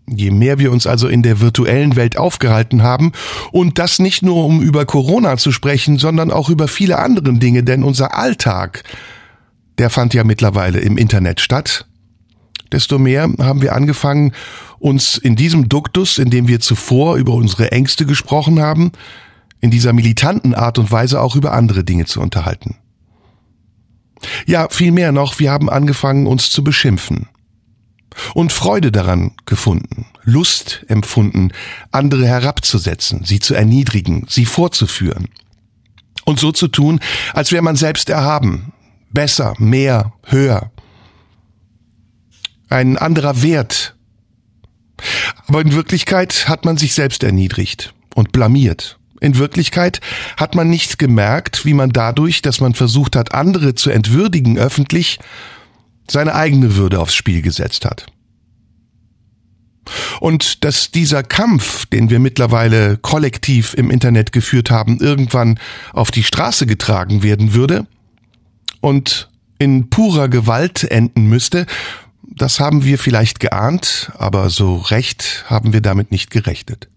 Je 0.09 0.31
mehr 0.31 0.57
wir 0.57 0.71
uns 0.71 0.87
also 0.87 1.09
in 1.09 1.21
der 1.21 1.41
virtuellen 1.41 1.97
Welt 1.97 2.17
aufgehalten 2.17 2.81
haben, 2.81 3.11
und 3.51 3.77
das 3.77 3.99
nicht 3.99 4.23
nur 4.23 4.45
um 4.45 4.61
über 4.61 4.85
Corona 4.85 5.35
zu 5.35 5.51
sprechen, 5.51 5.97
sondern 5.97 6.31
auch 6.31 6.49
über 6.49 6.69
viele 6.69 6.99
andere 6.99 7.33
Dinge, 7.33 7.63
denn 7.63 7.83
unser 7.83 8.15
Alltag, 8.15 8.83
der 9.79 9.89
fand 9.89 10.13
ja 10.13 10.23
mittlerweile 10.23 10.79
im 10.79 10.97
Internet 10.97 11.41
statt, 11.41 11.86
desto 12.71 12.99
mehr 12.99 13.29
haben 13.39 13.61
wir 13.61 13.75
angefangen, 13.75 14.33
uns 14.79 15.17
in 15.17 15.35
diesem 15.35 15.69
Duktus, 15.69 16.17
in 16.17 16.29
dem 16.29 16.47
wir 16.47 16.59
zuvor 16.59 17.15
über 17.15 17.33
unsere 17.33 17.71
Ängste 17.71 18.05
gesprochen 18.05 18.59
haben, 18.59 18.91
in 19.59 19.71
dieser 19.71 19.93
militanten 19.93 20.53
Art 20.53 20.77
und 20.77 20.91
Weise 20.91 21.21
auch 21.21 21.35
über 21.35 21.53
andere 21.53 21.83
Dinge 21.83 22.05
zu 22.05 22.21
unterhalten. 22.21 22.75
Ja, 24.45 24.67
viel 24.69 24.91
mehr 24.91 25.11
noch, 25.11 25.39
wir 25.39 25.51
haben 25.51 25.69
angefangen, 25.69 26.27
uns 26.27 26.49
zu 26.49 26.63
beschimpfen 26.63 27.27
und 28.33 28.51
Freude 28.51 28.91
daran 28.91 29.31
gefunden, 29.45 30.07
Lust 30.23 30.85
empfunden, 30.87 31.51
andere 31.91 32.25
herabzusetzen, 32.25 33.23
sie 33.23 33.39
zu 33.39 33.53
erniedrigen, 33.53 34.25
sie 34.27 34.45
vorzuführen. 34.45 35.29
Und 36.25 36.39
so 36.39 36.51
zu 36.51 36.67
tun, 36.67 36.99
als 37.33 37.51
wäre 37.51 37.63
man 37.63 37.75
selbst 37.75 38.09
erhaben, 38.09 38.73
besser, 39.11 39.53
mehr, 39.59 40.13
höher. 40.25 40.71
Ein 42.69 42.97
anderer 42.97 43.41
Wert. 43.41 43.95
Aber 45.47 45.61
in 45.61 45.73
Wirklichkeit 45.73 46.49
hat 46.49 46.65
man 46.65 46.77
sich 46.77 46.93
selbst 46.93 47.23
erniedrigt 47.23 47.93
und 48.15 48.31
blamiert. 48.31 48.97
In 49.19 49.37
Wirklichkeit 49.37 49.99
hat 50.37 50.55
man 50.55 50.69
nicht 50.69 50.99
gemerkt, 50.99 51.65
wie 51.65 51.73
man 51.73 51.91
dadurch, 51.91 52.41
dass 52.41 52.59
man 52.59 52.73
versucht 52.73 53.15
hat, 53.15 53.33
andere 53.33 53.73
zu 53.75 53.89
entwürdigen 53.89 54.57
öffentlich, 54.57 55.19
seine 56.09 56.35
eigene 56.35 56.75
Würde 56.75 56.99
aufs 56.99 57.15
Spiel 57.15 57.41
gesetzt 57.41 57.85
hat. 57.85 58.05
Und 60.19 60.63
dass 60.63 60.91
dieser 60.91 61.23
Kampf, 61.23 61.85
den 61.85 62.09
wir 62.09 62.19
mittlerweile 62.19 62.97
kollektiv 62.97 63.73
im 63.73 63.89
Internet 63.89 64.31
geführt 64.31 64.69
haben, 64.69 64.99
irgendwann 64.99 65.59
auf 65.93 66.11
die 66.11 66.23
Straße 66.23 66.65
getragen 66.65 67.23
werden 67.23 67.53
würde 67.53 67.87
und 68.81 69.29
in 69.59 69.89
purer 69.89 70.27
Gewalt 70.27 70.83
enden 70.83 71.27
müsste, 71.27 71.65
das 72.29 72.59
haben 72.59 72.83
wir 72.83 72.99
vielleicht 72.99 73.39
geahnt, 73.39 74.11
aber 74.17 74.49
so 74.49 74.77
recht 74.77 75.45
haben 75.47 75.73
wir 75.73 75.81
damit 75.81 76.11
nicht 76.11 76.29
gerechnet. 76.29 76.87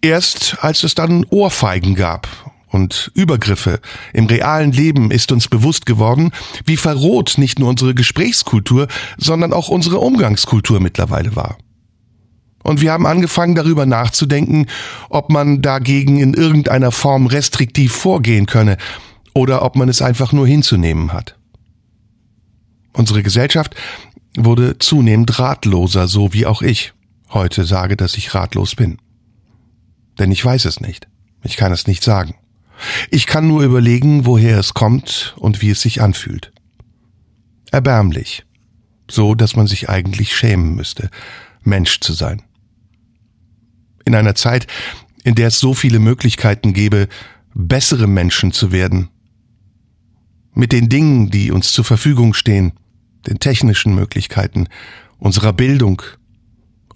Erst 0.00 0.58
als 0.60 0.82
es 0.82 0.94
dann 0.94 1.24
Ohrfeigen 1.30 1.94
gab 1.94 2.28
und 2.68 3.10
Übergriffe 3.14 3.80
im 4.12 4.26
realen 4.26 4.72
Leben 4.72 5.10
ist 5.10 5.32
uns 5.32 5.48
bewusst 5.48 5.86
geworden, 5.86 6.32
wie 6.64 6.76
verroht 6.76 7.34
nicht 7.36 7.58
nur 7.58 7.68
unsere 7.68 7.94
Gesprächskultur, 7.94 8.88
sondern 9.18 9.52
auch 9.52 9.68
unsere 9.68 9.98
Umgangskultur 9.98 10.80
mittlerweile 10.80 11.36
war. 11.36 11.58
Und 12.62 12.80
wir 12.80 12.92
haben 12.92 13.06
angefangen 13.06 13.54
darüber 13.54 13.86
nachzudenken, 13.86 14.66
ob 15.10 15.30
man 15.30 15.62
dagegen 15.62 16.20
in 16.20 16.32
irgendeiner 16.32 16.92
Form 16.92 17.26
restriktiv 17.26 17.92
vorgehen 17.92 18.46
könne 18.46 18.76
oder 19.34 19.62
ob 19.62 19.76
man 19.76 19.88
es 19.88 20.00
einfach 20.00 20.32
nur 20.32 20.46
hinzunehmen 20.46 21.12
hat. 21.12 21.36
Unsere 22.92 23.22
Gesellschaft 23.22 23.74
wurde 24.36 24.78
zunehmend 24.78 25.38
ratloser, 25.38 26.08
so 26.08 26.32
wie 26.32 26.46
auch 26.46 26.62
ich 26.62 26.92
heute 27.30 27.64
sage, 27.64 27.96
dass 27.96 28.16
ich 28.16 28.34
ratlos 28.34 28.74
bin. 28.74 28.98
Denn 30.18 30.30
ich 30.30 30.44
weiß 30.44 30.66
es 30.66 30.80
nicht. 30.80 31.08
Ich 31.42 31.56
kann 31.56 31.72
es 31.72 31.86
nicht 31.86 32.02
sagen. 32.02 32.34
Ich 33.10 33.26
kann 33.26 33.48
nur 33.48 33.62
überlegen, 33.62 34.26
woher 34.26 34.58
es 34.58 34.74
kommt 34.74 35.34
und 35.38 35.62
wie 35.62 35.70
es 35.70 35.80
sich 35.80 36.02
anfühlt. 36.02 36.52
Erbärmlich. 37.70 38.44
So, 39.10 39.34
dass 39.34 39.56
man 39.56 39.66
sich 39.66 39.88
eigentlich 39.88 40.34
schämen 40.34 40.74
müsste, 40.74 41.10
Mensch 41.62 42.00
zu 42.00 42.12
sein. 42.12 42.42
In 44.04 44.14
einer 44.14 44.34
Zeit, 44.34 44.66
in 45.24 45.34
der 45.34 45.48
es 45.48 45.58
so 45.58 45.74
viele 45.74 45.98
Möglichkeiten 45.98 46.72
gäbe, 46.72 47.08
bessere 47.54 48.06
Menschen 48.06 48.52
zu 48.52 48.72
werden. 48.72 49.08
Mit 50.54 50.72
den 50.72 50.88
Dingen, 50.88 51.30
die 51.30 51.50
uns 51.50 51.72
zur 51.72 51.84
Verfügung 51.84 52.34
stehen, 52.34 52.72
den 53.26 53.38
technischen 53.38 53.94
Möglichkeiten, 53.94 54.68
unserer 55.18 55.52
Bildung 55.52 56.02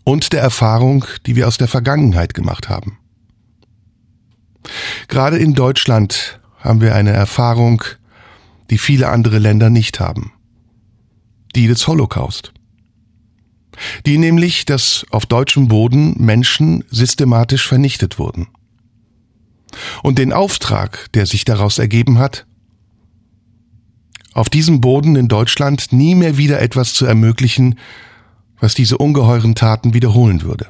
und 0.04 0.32
der 0.32 0.40
Erfahrung, 0.40 1.04
die 1.26 1.36
wir 1.36 1.48
aus 1.48 1.58
der 1.58 1.68
Vergangenheit 1.68 2.34
gemacht 2.34 2.68
haben. 2.68 2.98
Gerade 5.08 5.38
in 5.38 5.54
Deutschland 5.54 6.40
haben 6.58 6.80
wir 6.80 6.94
eine 6.94 7.10
Erfahrung, 7.10 7.82
die 8.70 8.78
viele 8.78 9.08
andere 9.08 9.38
Länder 9.38 9.70
nicht 9.70 10.00
haben. 10.00 10.32
Die 11.54 11.68
des 11.68 11.86
Holocaust. 11.86 12.52
Die 14.04 14.18
nämlich, 14.18 14.64
dass 14.64 15.06
auf 15.10 15.26
deutschem 15.26 15.68
Boden 15.68 16.14
Menschen 16.18 16.84
systematisch 16.90 17.66
vernichtet 17.66 18.18
wurden. 18.18 18.48
Und 20.02 20.18
den 20.18 20.32
Auftrag, 20.32 21.12
der 21.12 21.26
sich 21.26 21.44
daraus 21.44 21.78
ergeben 21.78 22.18
hat, 22.18 22.46
auf 24.36 24.50
diesem 24.50 24.82
Boden 24.82 25.16
in 25.16 25.28
Deutschland 25.28 25.92
nie 25.92 26.14
mehr 26.14 26.36
wieder 26.36 26.60
etwas 26.60 26.92
zu 26.92 27.06
ermöglichen, 27.06 27.78
was 28.60 28.74
diese 28.74 28.98
ungeheuren 28.98 29.54
Taten 29.54 29.94
wiederholen 29.94 30.42
würde. 30.42 30.66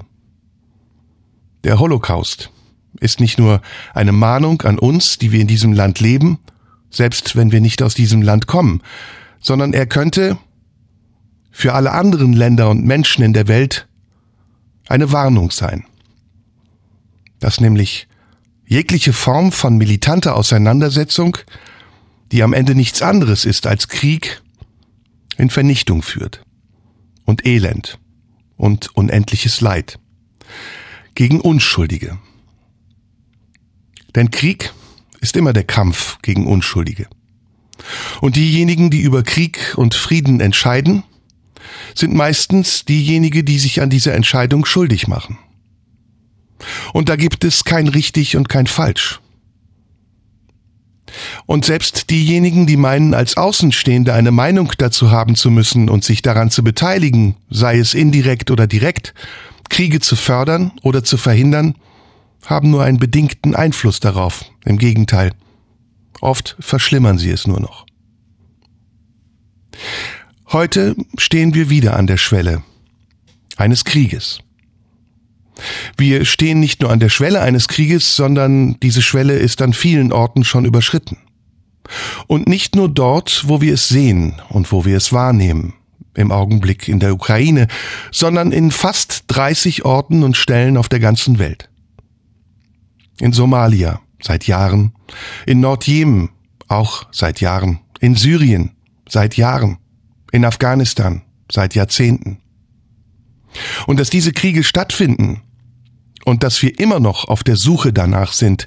Der 1.65 1.81
Holocaust 1.81 2.53
ist 3.01 3.19
nicht 3.19 3.41
nur 3.41 3.61
eine 3.93 4.13
Mahnung 4.13 4.63
an 4.63 4.79
uns, 4.79 5.19
die 5.19 5.33
wir 5.33 5.41
in 5.41 5.49
diesem 5.49 5.73
Land 5.73 5.99
leben, 5.99 6.39
selbst 6.91 7.35
wenn 7.35 7.51
wir 7.51 7.61
nicht 7.61 7.83
aus 7.83 7.95
diesem 7.95 8.23
Land 8.23 8.47
kommen, 8.47 8.83
sondern 9.41 9.73
er 9.73 9.87
könnte 9.87 10.39
für 11.51 11.75
alle 11.75 11.91
anderen 11.91 12.35
Länder 12.35 12.71
und 12.71 12.85
Menschen 12.85 13.25
in 13.25 13.33
der 13.33 13.49
Welt 13.49 13.89
eine 14.87 15.11
Warnung 15.11 15.51
sein. 15.51 15.85
Dass 17.41 17.61
nämlich 17.61 18.07
jegliche 18.65 19.13
Form 19.13 19.51
von 19.51 19.77
militanter 19.77 20.37
Auseinandersetzung, 20.37 21.37
die 22.33 22.43
am 22.43 22.53
Ende 22.53 22.75
nichts 22.75 23.03
anderes 23.03 23.45
ist 23.45 23.67
als 23.67 23.89
Krieg, 23.89 24.43
in 25.37 25.51
Vernichtung 25.51 26.03
führt 26.03 26.43
und 27.25 27.47
Elend 27.47 27.99
und 28.57 28.95
unendliches 28.97 29.61
Leid 29.61 29.99
gegen 31.15 31.41
Unschuldige. 31.41 32.19
Denn 34.15 34.31
Krieg 34.31 34.73
ist 35.21 35.37
immer 35.37 35.53
der 35.53 35.65
Kampf 35.65 36.19
gegen 36.23 36.47
Unschuldige. 36.47 37.07
Und 38.21 38.37
diejenigen, 38.37 38.91
die 38.91 39.03
über 39.03 39.23
Krieg 39.23 39.75
und 39.77 39.95
Frieden 39.95 40.41
entscheiden, 40.41 41.03
sind 41.95 42.15
meistens 42.15 42.85
diejenigen, 42.85 43.45
die 43.45 43.59
sich 43.59 43.83
an 43.83 43.91
dieser 43.91 44.15
Entscheidung 44.15 44.65
schuldig 44.65 45.09
machen. 45.09 45.39
Und 46.93 47.09
da 47.09 47.17
gibt 47.17 47.45
es 47.45 47.65
kein 47.65 47.89
richtig 47.89 48.37
und 48.37 48.49
kein 48.49 48.67
falsch. 48.67 49.21
Und 51.47 51.65
selbst 51.65 52.11
diejenigen, 52.11 52.67
die 52.67 52.77
meinen, 52.77 53.15
als 53.15 53.37
Außenstehende 53.37 54.13
eine 54.13 54.31
Meinung 54.31 54.73
dazu 54.79 55.11
haben 55.11 55.35
zu 55.35 55.51
müssen 55.51 55.89
und 55.89 56.05
sich 56.05 56.23
daran 56.23 56.51
zu 56.51 56.63
beteiligen, 56.63 57.37
sei 57.51 57.79
es 57.79 57.95
indirekt 57.95 58.51
oder 58.51 58.67
direkt, 58.67 59.15
Kriege 59.69 60.01
zu 60.01 60.17
fördern 60.17 60.73
oder 60.83 61.05
zu 61.05 61.17
verhindern, 61.17 61.75
haben 62.45 62.71
nur 62.71 62.85
einen 62.85 62.99
bedingten 62.99 63.55
Einfluss 63.55 64.01
darauf. 64.01 64.45
Im 64.65 64.79
Gegenteil. 64.79 65.33
Oft 66.21 66.57
verschlimmern 66.61 67.19
sie 67.19 67.31
es 67.31 67.47
nur 67.47 67.61
noch. 67.61 67.87
Heute 70.53 70.95
stehen 71.19 71.55
wir 71.55 71.71
wieder 71.71 71.97
an 71.97 72.07
der 72.07 72.17
Schwelle 72.17 72.63
eines 73.57 73.85
Krieges. 73.85 74.41
Wir 75.97 76.25
stehen 76.25 76.61
nicht 76.61 76.83
nur 76.83 76.91
an 76.91 77.01
der 77.01 77.09
Schwelle 77.09 77.41
eines 77.41 77.69
Krieges, 77.69 78.17
sondern 78.17 78.79
diese 78.81 79.03
Schwelle 79.03 79.35
ist 79.35 79.63
an 79.63 79.73
vielen 79.73 80.13
Orten 80.13 80.45
schon 80.45 80.65
überschritten. 80.65 81.19
Und 82.27 82.49
nicht 82.49 82.75
nur 82.75 82.89
dort, 82.89 83.45
wo 83.47 83.61
wir 83.61 83.75
es 83.75 83.89
sehen 83.89 84.41
und 84.49 84.73
wo 84.73 84.85
wir 84.85 84.97
es 84.97 85.13
wahrnehmen, 85.13 85.75
im 86.15 86.33
Augenblick 86.33 86.89
in 86.89 87.01
der 87.01 87.15
Ukraine, 87.15 87.69
sondern 88.11 88.53
in 88.53 88.71
fast 88.71 89.25
30 89.29 89.85
Orten 89.85 90.23
und 90.23 90.37
Stellen 90.37 90.77
auf 90.77 90.89
der 90.89 91.01
ganzen 91.01 91.39
Welt. 91.39 91.69
In 93.19 93.33
Somalia 93.33 94.01
seit 94.21 94.47
Jahren, 94.47 94.93
in 95.47 95.61
Nordjemen 95.61 96.31
auch 96.69 97.07
seit 97.13 97.41
Jahren, 97.41 97.81
in 98.01 98.17
Syrien 98.17 98.73
seit 99.09 99.37
Jahren, 99.37 99.79
in 100.33 100.45
Afghanistan 100.45 101.23
seit 101.51 101.75
Jahrzehnten. 101.75 102.39
Und 103.87 104.01
dass 104.01 104.11
diese 104.11 104.33
Kriege 104.33 104.65
stattfinden 104.65 105.43
und 106.27 106.43
dass 106.43 106.61
wir 106.61 106.79
immer 106.81 106.99
noch 106.99 107.29
auf 107.29 107.45
der 107.45 107.55
Suche 107.55 107.93
danach 107.93 108.33
sind, 108.33 108.67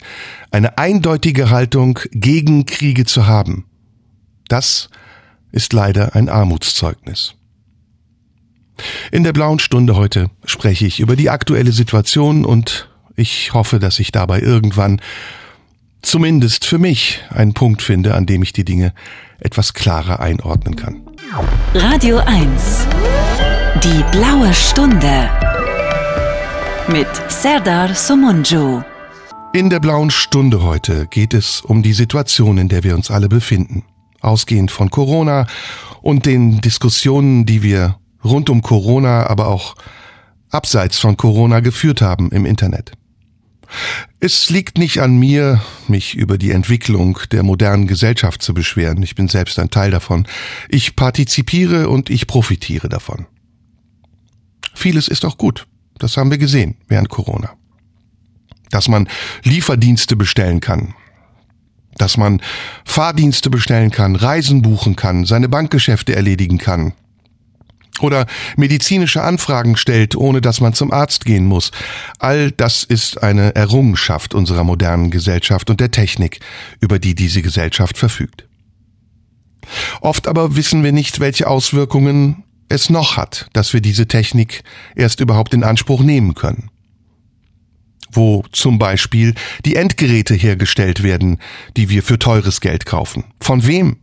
eine 0.50 0.78
eindeutige 0.78 1.50
Haltung 1.50 2.00
gegen 2.12 2.66
Kriege 2.66 3.04
zu 3.04 3.28
haben, 3.28 3.66
das 4.48 4.90
ist 5.52 5.74
leider 5.74 6.16
ein 6.16 6.30
Armutszeugnis. 6.30 7.36
In 9.12 9.26
der 9.26 9.34
blauen 9.34 9.60
Stunde 9.60 9.98
heute 9.98 10.30
spreche 10.46 10.86
ich 10.86 11.02
über 11.02 11.18
die 11.18 11.30
aktuelle 11.30 11.74
Situation 11.74 12.46
und 12.46 12.88
ich 13.18 13.54
hoffe, 13.54 13.80
dass 13.80 14.00
ich 14.00 14.14
dabei 14.14 14.40
irgendwann 14.40 15.02
zumindest 16.02 16.66
für 16.66 16.78
mich 16.78 17.20
einen 17.30 17.54
Punkt 17.54 17.82
finde, 17.82 18.16
an 18.16 18.26
dem 18.26 18.42
ich 18.42 18.54
die 18.54 18.64
Dinge 18.64 18.94
etwas 19.38 19.74
klarer 19.74 20.22
einordnen 20.22 20.78
kann. 20.78 21.02
Radio 21.74 22.20
1. 22.20 22.88
Die 23.84 24.18
blaue 24.18 24.54
Stunde. 24.54 25.49
Mit 26.92 27.08
Serdar 27.28 27.94
Somunju. 27.94 28.82
In 29.54 29.70
der 29.70 29.80
blauen 29.80 30.10
Stunde 30.10 30.64
heute 30.64 31.06
geht 31.06 31.36
es 31.36 31.62
um 31.62 31.84
die 31.84 31.94
Situation, 31.94 32.58
in 32.58 32.68
der 32.68 32.84
wir 32.84 32.96
uns 32.96 33.12
alle 33.12 33.30
befinden. 33.30 33.84
Ausgehend 34.22 34.72
von 34.72 34.90
Corona 34.90 35.46
und 36.02 36.26
den 36.26 36.62
Diskussionen, 36.62 37.46
die 37.46 37.62
wir 37.62 38.00
rund 38.24 38.50
um 38.50 38.64
Corona, 38.64 39.28
aber 39.28 39.50
auch 39.50 39.76
abseits 40.50 40.98
von 40.98 41.16
Corona 41.16 41.60
geführt 41.60 42.02
haben 42.02 42.32
im 42.32 42.48
Internet. 42.48 42.94
Es 44.20 44.50
liegt 44.50 44.80
nicht 44.80 45.00
an 45.00 45.16
mir, 45.16 45.62
mich 45.88 46.16
über 46.16 46.40
die 46.40 46.50
Entwicklung 46.50 47.20
der 47.32 47.44
modernen 47.44 47.86
Gesellschaft 47.86 48.42
zu 48.42 48.56
beschweren. 48.56 49.04
Ich 49.04 49.14
bin 49.14 49.28
selbst 49.28 49.60
ein 49.60 49.70
Teil 49.70 49.92
davon. 49.92 50.26
Ich 50.70 50.96
partizipiere 50.96 51.88
und 51.88 52.10
ich 52.10 52.26
profitiere 52.26 52.90
davon. 52.90 53.28
Vieles 54.74 55.08
ist 55.08 55.24
auch 55.24 55.38
gut. 55.38 55.68
Das 56.00 56.18
haben 56.18 56.32
wir 56.32 56.38
gesehen 56.38 56.76
während 56.88 57.10
Corona. 57.10 57.52
Dass 58.72 58.88
man 58.88 59.08
Lieferdienste 59.44 60.16
bestellen 60.16 60.60
kann. 60.60 60.96
Dass 61.98 62.18
man 62.18 62.42
Fahrdienste 62.86 63.50
bestellen 63.50 63.92
kann, 63.92 64.16
Reisen 64.16 64.62
buchen 64.62 64.96
kann, 64.96 65.26
seine 65.26 65.50
Bankgeschäfte 65.50 66.16
erledigen 66.16 66.58
kann, 66.58 66.94
oder 68.02 68.26
medizinische 68.56 69.22
Anfragen 69.22 69.76
stellt, 69.76 70.16
ohne 70.16 70.42
dass 70.42 70.62
man 70.62 70.74
zum 70.74 70.92
Arzt 70.92 71.26
gehen 71.26 71.46
muss. 71.46 71.72
All 72.18 72.52
das 72.52 72.84
ist 72.84 73.22
eine 73.22 73.56
Errungenschaft 73.56 74.34
unserer 74.34 74.64
modernen 74.64 75.12
Gesellschaft 75.12 75.70
und 75.70 75.80
der 75.80 75.92
Technik, 75.92 76.40
über 76.80 77.00
die 77.00 77.16
diese 77.16 77.42
Gesellschaft 77.42 77.98
verfügt. 77.98 78.46
Oft 80.02 80.28
aber 80.28 80.56
wissen 80.56 80.84
wir 80.84 80.92
nicht, 80.92 81.20
welche 81.20 81.48
Auswirkungen 81.48 82.44
es 82.70 82.90
noch 82.90 83.18
hat, 83.18 83.48
dass 83.54 83.74
wir 83.74 83.82
diese 83.82 84.08
Technik 84.08 84.64
erst 84.96 85.20
überhaupt 85.20 85.54
in 85.54 85.64
Anspruch 85.64 86.02
nehmen 86.02 86.36
können. 86.36 86.70
Wo 88.12 88.44
zum 88.52 88.80
Beispiel 88.80 89.36
die 89.66 89.76
Endgeräte 89.76 90.34
hergestellt 90.34 91.04
werden, 91.04 91.40
die 91.78 91.90
wir 91.90 92.02
für 92.02 92.18
teures 92.18 92.62
Geld 92.62 92.86
kaufen. 92.86 93.26
Von 93.40 93.68
wem? 93.68 93.98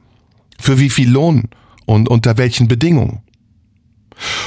Für 0.61 0.79
wie 0.79 0.91
viel 0.91 1.11
Lohn? 1.11 1.49
Und 1.87 2.09
unter 2.09 2.37
welchen 2.37 2.69
Bedingungen? 2.69 3.23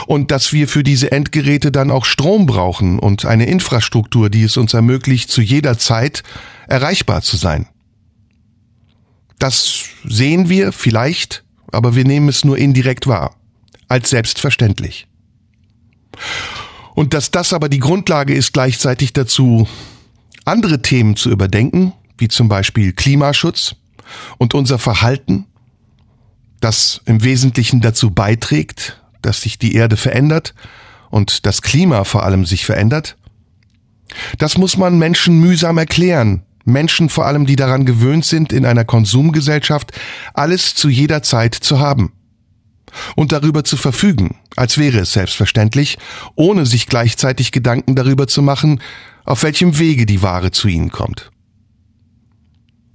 Und 0.08 0.32
dass 0.32 0.52
wir 0.52 0.68
für 0.68 0.84
diese 0.84 1.12
Endgeräte 1.12 1.72
dann 1.72 1.92
auch 1.92 2.06
Strom 2.06 2.46
brauchen 2.46 3.00
und 3.00 3.26
eine 3.26 3.46
Infrastruktur, 3.46 4.30
die 4.30 4.44
es 4.44 4.58
uns 4.58 4.74
ermöglicht, 4.74 5.30
zu 5.30 5.42
jeder 5.42 5.78
Zeit 5.78 6.24
erreichbar 6.68 7.22
zu 7.22 7.38
sein. 7.38 7.68
Das 9.38 9.86
sehen 10.04 10.50
wir 10.50 10.72
vielleicht, 10.72 11.44
aber 11.72 11.96
wir 11.96 12.04
nehmen 12.04 12.28
es 12.28 12.44
nur 12.44 12.58
indirekt 12.58 13.08
wahr, 13.08 13.36
als 13.90 14.10
selbstverständlich. 14.10 15.08
Und 16.96 17.14
dass 17.14 17.32
das 17.32 17.54
aber 17.54 17.70
die 17.70 17.80
Grundlage 17.80 18.34
ist, 18.34 18.54
gleichzeitig 18.54 19.14
dazu 19.14 19.68
andere 20.46 20.82
Themen 20.82 21.16
zu 21.16 21.30
überdenken, 21.30 21.94
wie 22.18 22.28
zum 22.28 22.50
Beispiel 22.50 22.94
Klimaschutz 22.94 23.76
und 24.38 24.54
unser 24.54 24.80
Verhalten, 24.80 25.46
das 26.60 27.02
im 27.06 27.24
Wesentlichen 27.24 27.82
dazu 27.82 28.12
beiträgt, 28.12 29.02
dass 29.22 29.42
sich 29.42 29.58
die 29.60 29.76
Erde 29.76 29.98
verändert 29.98 30.54
und 31.10 31.46
das 31.46 31.62
Klima 31.62 32.04
vor 32.04 32.24
allem 32.24 32.46
sich 32.46 32.66
verändert? 32.66 33.18
Das 34.38 34.58
muss 34.58 34.76
man 34.76 34.98
Menschen 34.98 35.40
mühsam 35.40 35.78
erklären. 35.78 36.44
Menschen 36.66 37.10
vor 37.10 37.26
allem, 37.26 37.46
die 37.46 37.56
daran 37.56 37.86
gewöhnt 37.86 38.26
sind, 38.26 38.52
in 38.52 38.66
einer 38.66 38.86
Konsumgesellschaft 38.86 39.92
alles 40.34 40.76
zu 40.76 40.90
jeder 40.90 41.24
Zeit 41.24 41.56
zu 41.56 41.80
haben. 41.80 42.12
Und 43.16 43.32
darüber 43.32 43.64
zu 43.64 43.78
verfügen, 43.78 44.38
als 44.56 44.78
wäre 44.78 45.00
es 45.00 45.14
selbstverständlich, 45.14 45.98
ohne 46.36 46.66
sich 46.66 46.88
gleichzeitig 46.88 47.52
Gedanken 47.52 47.96
darüber 47.96 48.28
zu 48.28 48.42
machen, 48.42 48.82
auf 49.26 49.44
welchem 49.44 49.78
Wege 49.78 50.06
die 50.06 50.22
Ware 50.22 50.52
zu 50.52 50.68
ihnen 50.68 50.90
kommt. 50.90 51.32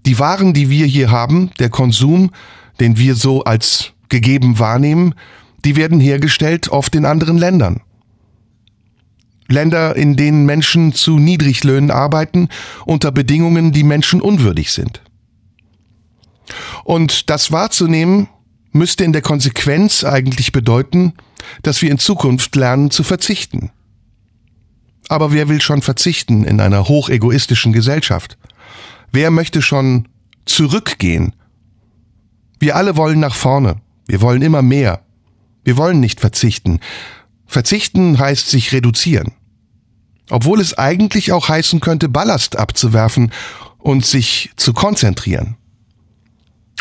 Die 0.07 0.19
Waren, 0.19 0.53
die 0.53 0.69
wir 0.69 0.87
hier 0.87 1.11
haben, 1.11 1.51
der 1.59 1.71
Konsum, 1.71 2.31
den 2.81 2.99
wir 2.99 3.15
so 3.15 3.45
als 3.45 3.93
gegeben 4.09 4.59
wahrnehmen, 4.59 5.15
die 5.65 5.77
werden 5.77 6.01
hergestellt 6.01 6.69
oft 6.69 6.95
in 6.95 7.07
anderen 7.07 7.39
Ländern. 7.39 7.81
Länder, 9.49 9.97
in 9.97 10.17
denen 10.17 10.47
Menschen 10.47 10.93
zu 10.93 11.19
Niedriglöhnen 11.19 11.91
arbeiten, 11.91 12.49
unter 12.87 13.13
Bedingungen, 13.13 13.73
die 13.73 13.85
menschenunwürdig 13.85 14.73
sind. 14.73 15.03
Und 16.85 17.31
das 17.31 17.53
wahrzunehmen, 17.53 18.29
müsste 18.75 19.05
in 19.05 19.13
der 19.13 19.23
Konsequenz 19.23 20.05
eigentlich 20.05 20.53
bedeuten, 20.53 21.15
dass 21.63 21.81
wir 21.81 21.91
in 21.91 21.99
Zukunft 21.99 22.55
lernen 22.57 22.91
zu 22.91 23.03
verzichten. 23.03 23.71
Aber 25.09 25.33
wer 25.33 25.49
will 25.49 25.61
schon 25.61 25.81
verzichten 25.81 26.45
in 26.45 26.61
einer 26.61 26.89
hochegoistischen 26.89 27.73
Gesellschaft? 27.73 28.37
Wer 29.13 29.31
möchte 29.31 29.63
schon 29.63 30.09
zurückgehen? 30.45 31.35
Wir 32.59 32.77
alle 32.77 32.97
wollen 32.97 33.21
nach 33.21 33.35
vorne. 33.35 33.77
Wir 34.07 34.21
wollen 34.21 34.43
immer 34.43 34.63
mehr. 34.63 35.03
Wir 35.63 35.77
wollen 35.77 36.01
nicht 36.01 36.21
verzichten. 36.21 36.81
Verzichten 37.47 38.19
heißt 38.19 38.49
sich 38.49 38.73
reduzieren. 38.73 39.33
Obwohl 40.31 40.61
es 40.61 40.77
eigentlich 40.77 41.33
auch 41.33 41.49
heißen 41.49 41.81
könnte, 41.81 42.09
Ballast 42.09 42.57
abzuwerfen 42.57 43.31
und 43.79 44.07
sich 44.07 44.51
zu 44.57 44.73
konzentrieren. 44.73 45.57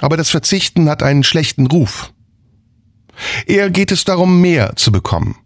Aber 0.03 0.17
das 0.17 0.31
Verzichten 0.31 0.89
hat 0.89 1.01
einen 1.01 1.23
schlechten 1.23 1.65
Ruf. 1.65 2.11
Eher 3.45 3.69
geht 3.69 3.89
es 3.89 4.03
darum, 4.03 4.41
mehr 4.41 4.75
zu 4.75 4.91
bekommen. 4.91 5.37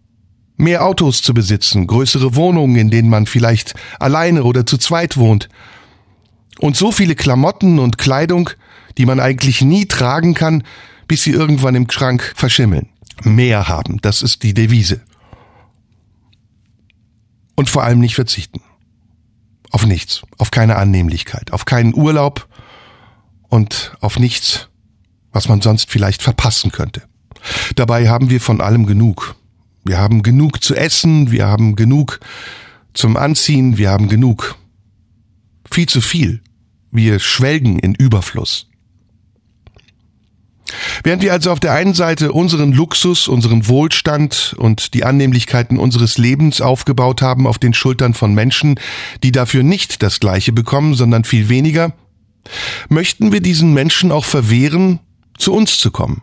Mehr 0.56 0.84
Autos 0.84 1.22
zu 1.22 1.32
besitzen, 1.32 1.86
größere 1.86 2.34
Wohnungen, 2.34 2.74
in 2.74 2.90
denen 2.90 3.08
man 3.08 3.26
vielleicht 3.26 3.74
alleine 4.00 4.42
oder 4.42 4.66
zu 4.66 4.76
zweit 4.76 5.16
wohnt. 5.16 5.48
Und 6.58 6.76
so 6.76 6.90
viele 6.90 7.14
Klamotten 7.14 7.78
und 7.78 7.98
Kleidung, 7.98 8.50
die 8.96 9.06
man 9.06 9.20
eigentlich 9.20 9.62
nie 9.62 9.86
tragen 9.86 10.34
kann, 10.34 10.64
bis 11.06 11.22
sie 11.22 11.30
irgendwann 11.30 11.76
im 11.76 11.88
Schrank 11.88 12.32
verschimmeln. 12.34 12.88
Mehr 13.22 13.68
haben, 13.68 14.00
das 14.02 14.22
ist 14.22 14.42
die 14.42 14.54
Devise. 14.54 15.02
Und 17.54 17.70
vor 17.70 17.84
allem 17.84 18.00
nicht 18.00 18.16
verzichten. 18.16 18.60
Auf 19.70 19.86
nichts, 19.86 20.22
auf 20.36 20.50
keine 20.50 20.74
Annehmlichkeit, 20.74 21.52
auf 21.52 21.64
keinen 21.64 21.94
Urlaub 21.94 22.48
und 23.48 23.96
auf 24.00 24.18
nichts, 24.18 24.68
was 25.32 25.48
man 25.48 25.60
sonst 25.60 25.90
vielleicht 25.90 26.22
verpassen 26.22 26.72
könnte. 26.72 27.02
Dabei 27.76 28.08
haben 28.08 28.30
wir 28.30 28.40
von 28.40 28.60
allem 28.60 28.86
genug. 28.86 29.36
Wir 29.84 29.98
haben 29.98 30.22
genug 30.22 30.62
zu 30.62 30.74
essen, 30.74 31.30
wir 31.30 31.46
haben 31.46 31.76
genug 31.76 32.20
zum 32.94 33.16
Anziehen, 33.16 33.78
wir 33.78 33.90
haben 33.90 34.08
genug. 34.08 34.56
Viel 35.70 35.88
zu 35.88 36.00
viel. 36.00 36.42
Wir 36.90 37.18
schwelgen 37.20 37.78
in 37.78 37.94
Überfluss. 37.94 38.66
Während 41.02 41.22
wir 41.22 41.32
also 41.32 41.50
auf 41.50 41.60
der 41.60 41.72
einen 41.72 41.94
Seite 41.94 42.32
unseren 42.32 42.72
Luxus, 42.72 43.28
unseren 43.28 43.68
Wohlstand 43.68 44.54
und 44.58 44.94
die 44.94 45.04
Annehmlichkeiten 45.04 45.78
unseres 45.78 46.18
Lebens 46.18 46.60
aufgebaut 46.60 47.22
haben 47.22 47.46
auf 47.46 47.58
den 47.58 47.72
Schultern 47.72 48.14
von 48.14 48.34
Menschen, 48.34 48.78
die 49.22 49.32
dafür 49.32 49.62
nicht 49.62 50.02
das 50.02 50.20
Gleiche 50.20 50.52
bekommen, 50.52 50.94
sondern 50.94 51.24
viel 51.24 51.48
weniger, 51.48 51.94
möchten 52.88 53.32
wir 53.32 53.40
diesen 53.40 53.74
Menschen 53.74 54.12
auch 54.12 54.24
verwehren, 54.24 55.00
zu 55.38 55.52
uns 55.52 55.78
zu 55.78 55.90
kommen 55.90 56.22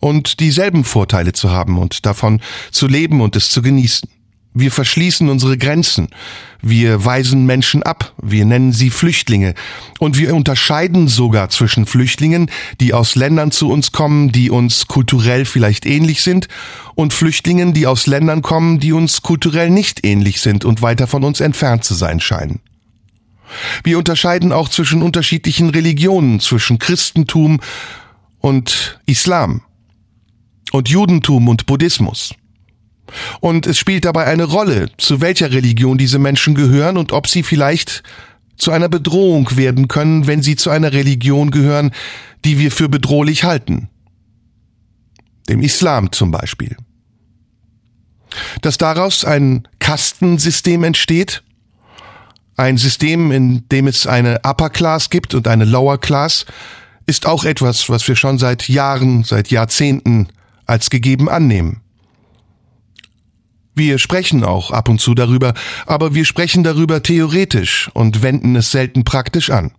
und 0.00 0.40
dieselben 0.40 0.84
Vorteile 0.84 1.32
zu 1.32 1.50
haben 1.50 1.78
und 1.78 2.06
davon 2.06 2.40
zu 2.70 2.86
leben 2.86 3.20
und 3.20 3.36
es 3.36 3.50
zu 3.50 3.62
genießen. 3.62 4.08
Wir 4.54 4.70
verschließen 4.70 5.30
unsere 5.30 5.56
Grenzen. 5.56 6.08
Wir 6.60 7.06
weisen 7.06 7.46
Menschen 7.46 7.82
ab. 7.82 8.12
Wir 8.20 8.44
nennen 8.44 8.72
sie 8.72 8.90
Flüchtlinge. 8.90 9.54
Und 9.98 10.18
wir 10.18 10.34
unterscheiden 10.34 11.08
sogar 11.08 11.48
zwischen 11.48 11.86
Flüchtlingen, 11.86 12.50
die 12.78 12.92
aus 12.92 13.14
Ländern 13.14 13.50
zu 13.50 13.70
uns 13.70 13.92
kommen, 13.92 14.30
die 14.30 14.50
uns 14.50 14.88
kulturell 14.88 15.46
vielleicht 15.46 15.86
ähnlich 15.86 16.20
sind, 16.20 16.48
und 16.94 17.14
Flüchtlingen, 17.14 17.72
die 17.72 17.86
aus 17.86 18.06
Ländern 18.06 18.42
kommen, 18.42 18.78
die 18.78 18.92
uns 18.92 19.22
kulturell 19.22 19.70
nicht 19.70 20.04
ähnlich 20.04 20.42
sind 20.42 20.66
und 20.66 20.82
weiter 20.82 21.06
von 21.06 21.24
uns 21.24 21.40
entfernt 21.40 21.84
zu 21.84 21.94
sein 21.94 22.20
scheinen. 22.20 22.60
Wir 23.84 23.98
unterscheiden 23.98 24.52
auch 24.52 24.68
zwischen 24.68 25.02
unterschiedlichen 25.02 25.70
Religionen, 25.70 26.40
zwischen 26.40 26.78
Christentum 26.78 27.60
und 28.38 29.00
Islam 29.06 29.62
und 30.72 30.88
Judentum 30.88 31.48
und 31.48 31.66
Buddhismus. 31.66 32.34
Und 33.40 33.66
es 33.66 33.78
spielt 33.78 34.04
dabei 34.04 34.24
eine 34.26 34.44
Rolle, 34.44 34.88
zu 34.96 35.20
welcher 35.20 35.52
Religion 35.52 35.98
diese 35.98 36.18
Menschen 36.18 36.54
gehören 36.54 36.96
und 36.96 37.12
ob 37.12 37.26
sie 37.26 37.42
vielleicht 37.42 38.02
zu 38.56 38.70
einer 38.70 38.88
Bedrohung 38.88 39.56
werden 39.56 39.88
können, 39.88 40.26
wenn 40.26 40.42
sie 40.42 40.56
zu 40.56 40.70
einer 40.70 40.92
Religion 40.92 41.50
gehören, 41.50 41.90
die 42.44 42.58
wir 42.58 42.70
für 42.70 42.88
bedrohlich 42.88 43.44
halten. 43.44 43.88
Dem 45.48 45.60
Islam 45.60 46.12
zum 46.12 46.30
Beispiel. 46.30 46.76
Dass 48.62 48.78
daraus 48.78 49.24
ein 49.24 49.68
Kastensystem 49.78 50.84
entsteht, 50.84 51.42
ein 52.56 52.76
System, 52.76 53.32
in 53.32 53.68
dem 53.70 53.86
es 53.86 54.06
eine 54.06 54.40
Upper 54.44 54.70
Class 54.70 55.10
gibt 55.10 55.34
und 55.34 55.48
eine 55.48 55.64
Lower 55.64 55.98
Class, 55.98 56.46
ist 57.06 57.26
auch 57.26 57.44
etwas, 57.44 57.88
was 57.88 58.06
wir 58.06 58.16
schon 58.16 58.38
seit 58.38 58.68
Jahren, 58.68 59.24
seit 59.24 59.50
Jahrzehnten 59.50 60.28
als 60.66 60.90
gegeben 60.90 61.28
annehmen. 61.28 61.80
Wir 63.74 63.98
sprechen 63.98 64.44
auch 64.44 64.70
ab 64.70 64.88
und 64.88 65.00
zu 65.00 65.14
darüber, 65.14 65.54
aber 65.86 66.14
wir 66.14 66.26
sprechen 66.26 66.62
darüber 66.62 67.02
theoretisch 67.02 67.90
und 67.94 68.22
wenden 68.22 68.54
es 68.54 68.70
selten 68.70 69.04
praktisch 69.04 69.50
an. 69.50 69.72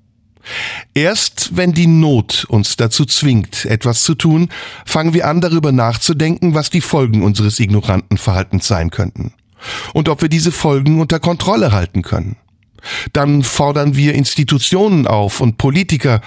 Erst 0.94 1.56
wenn 1.56 1.74
die 1.74 1.88
Not 1.88 2.46
uns 2.50 2.76
dazu 2.76 3.06
zwingt, 3.06 3.66
etwas 3.66 4.04
zu 4.04 4.16
tun, 4.16 4.50
fangen 4.86 5.14
wir 5.14 5.28
an 5.28 5.42
darüber 5.42 5.72
nachzudenken, 5.72 6.54
was 6.54 6.70
die 6.70 6.82
Folgen 6.82 7.24
unseres 7.24 7.60
ignoranten 7.60 8.18
Verhaltens 8.18 8.68
sein 8.68 8.90
könnten 8.90 9.34
und 9.94 10.10
ob 10.10 10.22
wir 10.22 10.30
diese 10.30 10.52
Folgen 10.52 11.00
unter 11.00 11.20
Kontrolle 11.20 11.72
halten 11.72 12.02
können. 12.02 12.36
Dann 13.14 13.44
fordern 13.44 13.96
wir 13.96 14.14
Institutionen 14.14 15.08
auf 15.08 15.42
und 15.42 15.58
Politiker, 15.58 16.22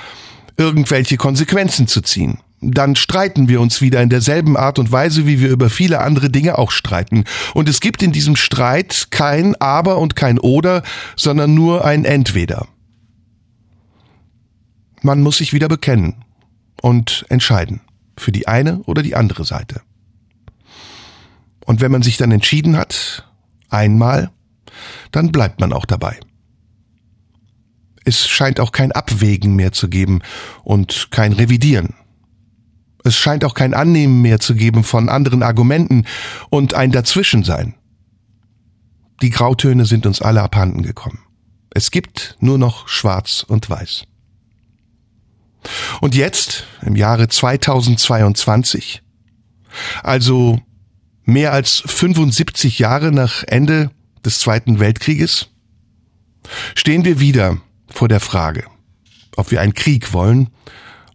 irgendwelche 0.56 1.16
Konsequenzen 1.16 1.86
zu 1.86 2.00
ziehen 2.00 2.38
dann 2.60 2.96
streiten 2.96 3.48
wir 3.48 3.60
uns 3.60 3.80
wieder 3.80 4.02
in 4.02 4.08
derselben 4.08 4.56
Art 4.56 4.78
und 4.78 4.90
Weise, 4.90 5.26
wie 5.26 5.40
wir 5.40 5.50
über 5.50 5.70
viele 5.70 6.00
andere 6.00 6.30
Dinge 6.30 6.58
auch 6.58 6.70
streiten. 6.70 7.24
Und 7.54 7.68
es 7.68 7.80
gibt 7.80 8.02
in 8.02 8.12
diesem 8.12 8.36
Streit 8.36 9.08
kein 9.10 9.54
Aber 9.56 9.98
und 9.98 10.16
kein 10.16 10.38
Oder, 10.38 10.82
sondern 11.16 11.54
nur 11.54 11.84
ein 11.84 12.04
Entweder. 12.04 12.66
Man 15.02 15.22
muss 15.22 15.38
sich 15.38 15.52
wieder 15.52 15.68
bekennen 15.68 16.24
und 16.80 17.26
entscheiden 17.28 17.80
für 18.16 18.32
die 18.32 18.48
eine 18.48 18.78
oder 18.84 19.02
die 19.02 19.14
andere 19.14 19.44
Seite. 19.44 19.82
Und 21.64 21.80
wenn 21.80 21.92
man 21.92 22.02
sich 22.02 22.16
dann 22.16 22.32
entschieden 22.32 22.76
hat, 22.76 23.28
einmal, 23.68 24.30
dann 25.10 25.30
bleibt 25.30 25.60
man 25.60 25.72
auch 25.72 25.84
dabei. 25.84 26.18
Es 28.06 28.28
scheint 28.28 28.60
auch 28.60 28.70
kein 28.70 28.92
Abwägen 28.92 29.56
mehr 29.56 29.72
zu 29.72 29.88
geben 29.88 30.20
und 30.62 31.08
kein 31.10 31.32
Revidieren. 31.32 31.94
Es 33.02 33.16
scheint 33.16 33.44
auch 33.44 33.54
kein 33.54 33.74
Annehmen 33.74 34.22
mehr 34.22 34.38
zu 34.38 34.54
geben 34.54 34.84
von 34.84 35.08
anderen 35.08 35.42
Argumenten 35.42 36.04
und 36.48 36.74
ein 36.74 36.92
Dazwischensein. 36.92 37.74
Die 39.22 39.30
Grautöne 39.30 39.86
sind 39.86 40.06
uns 40.06 40.22
alle 40.22 40.40
abhanden 40.40 40.82
gekommen. 40.82 41.18
Es 41.70 41.90
gibt 41.90 42.36
nur 42.38 42.58
noch 42.58 42.86
Schwarz 42.86 43.44
und 43.46 43.68
Weiß. 43.68 44.04
Und 46.00 46.14
jetzt, 46.14 46.64
im 46.82 46.94
Jahre 46.94 47.26
2022, 47.26 49.02
also 50.04 50.60
mehr 51.24 51.52
als 51.52 51.82
75 51.84 52.78
Jahre 52.78 53.10
nach 53.10 53.42
Ende 53.48 53.90
des 54.24 54.38
Zweiten 54.38 54.78
Weltkrieges, 54.78 55.48
stehen 56.76 57.04
wir 57.04 57.18
wieder 57.18 57.58
vor 57.96 58.08
der 58.08 58.20
Frage, 58.20 58.64
ob 59.36 59.50
wir 59.50 59.60
einen 59.60 59.74
Krieg 59.74 60.12
wollen 60.12 60.50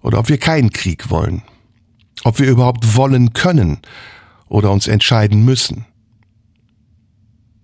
oder 0.02 0.20
ob 0.20 0.30
wir 0.30 0.38
keinen 0.38 0.72
Krieg 0.72 1.10
wollen 1.10 1.44
ob 2.24 2.39
wir 2.39 2.48
überhaupt 2.48 2.96
wollen 2.96 3.34
können 3.34 3.80
oder 4.48 4.72
uns 4.72 4.88
entscheiden 4.88 5.44
müssen. 5.44 5.86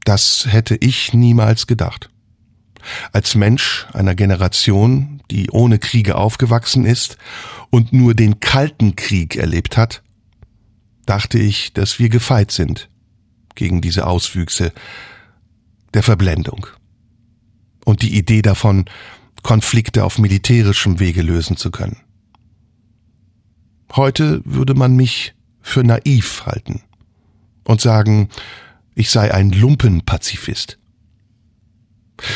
Das 0.04 0.48
hätte 0.50 0.76
ich 0.76 1.14
niemals 1.14 1.68
gedacht. 1.68 2.10
Als 3.12 3.36
Mensch 3.36 3.86
einer 3.94 4.16
Generation, 4.16 5.22
die 5.30 5.50
ohne 5.52 5.80
Kriege 5.80 6.16
aufgewachsen 6.16 6.86
ist 6.86 7.18
und 7.70 7.92
nur 7.92 8.14
den 8.14 8.40
Kalten 8.40 8.96
Krieg 8.96 9.36
erlebt 9.36 9.76
hat, 9.76 10.02
dachte 11.06 11.38
ich, 11.38 11.74
dass 11.74 12.00
wir 12.00 12.10
gefeit 12.10 12.52
sind 12.52 12.90
gegen 13.56 13.82
diese 13.82 14.08
Auswüchse 14.08 14.72
der 15.94 16.04
Verblendung 16.04 16.68
und 17.88 18.02
die 18.02 18.18
Idee 18.18 18.42
davon, 18.42 18.84
Konflikte 19.44 20.04
auf 20.04 20.20
militärischem 20.20 21.00
Wege 21.00 21.22
lösen 21.22 21.56
zu 21.56 21.72
können. 21.72 22.02
Heute 23.96 24.42
würde 24.44 24.74
man 24.74 24.98
mich 24.98 25.36
für 25.62 25.86
naiv 25.86 26.46
halten 26.46 26.82
und 27.64 27.80
sagen, 27.80 28.28
ich 28.94 29.10
sei 29.10 29.34
ein 29.34 29.52
Lumpenpazifist. 29.52 30.78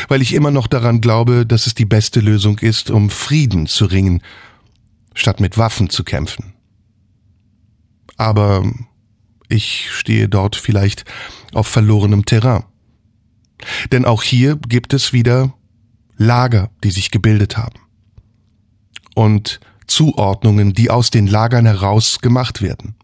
Weil 0.08 0.22
ich 0.22 0.34
immer 0.34 0.52
noch 0.52 0.68
daran 0.68 1.02
glaube, 1.02 1.46
dass 1.46 1.68
es 1.68 1.74
die 1.74 1.86
beste 1.86 2.22
Lösung 2.22 2.60
ist, 2.60 2.90
um 2.90 3.10
Frieden 3.10 3.68
zu 3.68 3.84
ringen, 3.84 4.22
statt 5.14 5.42
mit 5.42 5.58
Waffen 5.58 5.90
zu 5.90 6.06
kämpfen. 6.06 6.54
Aber 8.16 8.64
ich 9.50 9.90
stehe 9.92 10.30
dort 10.30 10.56
vielleicht 10.56 11.04
auf 11.52 11.68
verlorenem 11.68 12.24
Terrain. 12.24 12.64
Denn 13.92 14.06
auch 14.06 14.24
hier 14.24 14.58
gibt 14.68 14.94
es 14.94 15.14
wieder 15.14 15.54
Lager, 16.18 16.70
die 16.84 16.92
sich 16.92 17.12
gebildet 17.12 17.58
haben. 17.58 17.80
Und 19.16 19.60
Zuordnungen, 19.88 20.74
die 20.74 20.90
aus 20.90 21.10
den 21.10 21.28
Lagern 21.28 21.66
heraus 21.66 22.20
gemacht 22.20 22.62
werden. 22.62 22.96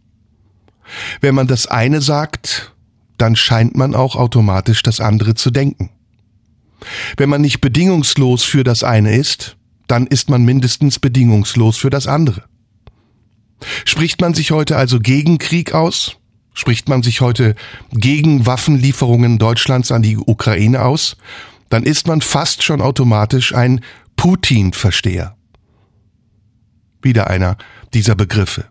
Wenn 1.20 1.36
man 1.36 1.48
das 1.48 1.68
eine 1.68 2.02
sagt, 2.02 2.74
dann 3.18 3.36
scheint 3.36 3.76
man 3.76 3.96
auch 3.96 4.16
automatisch 4.16 4.84
das 4.84 5.00
andere 5.00 5.36
zu 5.36 5.52
denken. 5.52 5.90
Wenn 7.18 7.30
man 7.30 7.42
nicht 7.42 7.60
bedingungslos 7.60 8.44
für 8.44 8.64
das 8.64 8.84
eine 8.84 9.16
ist, 9.16 9.58
dann 9.88 10.08
ist 10.08 10.30
man 10.30 10.44
mindestens 10.44 11.00
bedingungslos 11.00 11.78
für 11.78 11.90
das 11.90 12.08
andere. 12.08 12.44
Spricht 13.86 14.22
man 14.22 14.34
sich 14.34 14.52
heute 14.52 14.78
also 14.78 15.00
gegen 15.00 15.40
Krieg 15.40 15.74
aus, 15.74 16.18
Spricht 16.58 16.90
man 16.90 17.04
sich 17.04 17.22
heute 17.22 17.54
gegen 17.92 18.48
Waffenlieferungen 18.48 19.38
Deutschlands 19.38 19.92
an 19.92 20.02
die 20.02 20.18
Ukraine 20.18 20.82
aus, 20.82 21.16
dann 21.70 21.84
ist 21.84 22.08
man 22.08 22.20
fast 22.20 22.64
schon 22.64 22.82
automatisch 22.82 23.54
ein 23.54 23.82
Putin-Versteher. 24.16 25.38
Wieder 27.00 27.30
einer 27.30 27.58
dieser 27.94 28.16
Begriffe, 28.16 28.66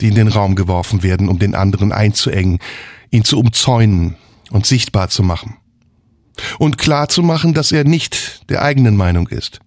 die 0.00 0.08
in 0.08 0.16
den 0.16 0.26
Raum 0.26 0.56
geworfen 0.56 1.04
werden, 1.04 1.28
um 1.28 1.38
den 1.38 1.54
anderen 1.54 1.92
einzuengen, 1.92 2.58
ihn 3.12 3.22
zu 3.22 3.38
umzäunen 3.38 4.16
und 4.50 4.66
sichtbar 4.66 5.08
zu 5.08 5.22
machen. 5.22 5.56
Und 6.58 6.78
klar 6.78 7.08
zu 7.08 7.22
machen, 7.22 7.54
dass 7.54 7.70
er 7.70 7.84
nicht 7.84 8.50
der 8.50 8.62
eigenen 8.62 8.96
Meinung 8.96 9.28
ist 9.28 9.60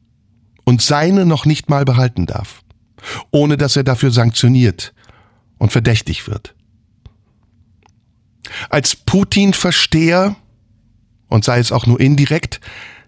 und 0.65 0.81
seine 0.81 1.25
noch 1.25 1.45
nicht 1.45 1.69
mal 1.69 1.85
behalten 1.85 2.25
darf, 2.25 2.61
ohne 3.31 3.55
dass 3.55 3.77
er 3.77 3.85
dafür 3.85 4.11
sanktioniert 4.11 4.93
und 5.59 5.71
verdächtig 5.71 6.27
wird. 6.27 6.55
Als 8.69 8.95
Putin-Versteher, 8.95 10.35
und 11.27 11.45
sei 11.45 11.59
es 11.59 11.71
auch 11.71 11.85
nur 11.85 11.99
indirekt, 11.99 12.61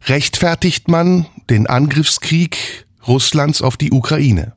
rechtfertigt 0.07 0.87
man 0.87 1.25
den 1.49 1.67
Angriffskrieg 1.67 2.85
Russlands 3.07 3.61
auf 3.61 3.77
die 3.77 3.91
Ukraine. 3.91 4.53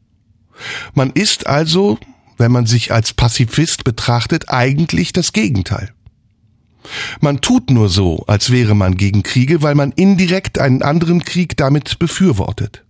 Man 0.95 1.11
ist 1.11 1.47
also, 1.47 1.99
wenn 2.37 2.53
man 2.53 2.67
sich 2.67 2.93
als 2.93 3.13
Pazifist 3.13 3.85
betrachtet, 3.85 4.49
eigentlich 4.49 5.13
das 5.13 5.33
Gegenteil. 5.33 5.93
Man 7.21 7.41
tut 7.41 7.71
nur 7.71 7.89
so, 7.89 8.25
als 8.27 8.51
wäre 8.51 8.75
man 8.75 8.97
gegen 8.97 9.23
Kriege, 9.23 9.63
weil 9.63 9.75
man 9.75 9.93
indirekt 9.93 10.59
einen 10.59 10.83
anderen 10.83 11.25
Krieg 11.25 11.57
damit 11.57 11.99
befürwortet. 11.99 12.85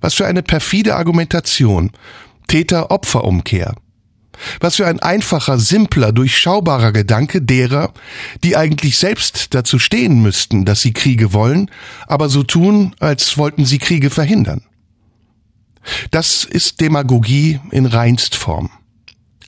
Was 0.00 0.14
für 0.14 0.26
eine 0.26 0.42
perfide 0.42 0.96
Argumentation. 0.96 1.90
Täter-Opfer-Umkehr. 2.48 3.74
Was 4.60 4.76
für 4.76 4.86
ein 4.86 5.00
einfacher, 5.00 5.58
simpler, 5.58 6.12
durchschaubarer 6.12 6.92
Gedanke 6.92 7.42
derer, 7.42 7.92
die 8.44 8.56
eigentlich 8.56 8.98
selbst 8.98 9.54
dazu 9.54 9.78
stehen 9.78 10.22
müssten, 10.22 10.64
dass 10.64 10.80
sie 10.80 10.92
Kriege 10.92 11.32
wollen, 11.32 11.70
aber 12.06 12.28
so 12.28 12.42
tun, 12.42 12.94
als 13.00 13.38
wollten 13.38 13.64
sie 13.64 13.78
Kriege 13.78 14.10
verhindern. 14.10 14.62
Das 16.10 16.44
ist 16.44 16.80
Demagogie 16.80 17.60
in 17.70 17.86
Reinstform 17.86 18.70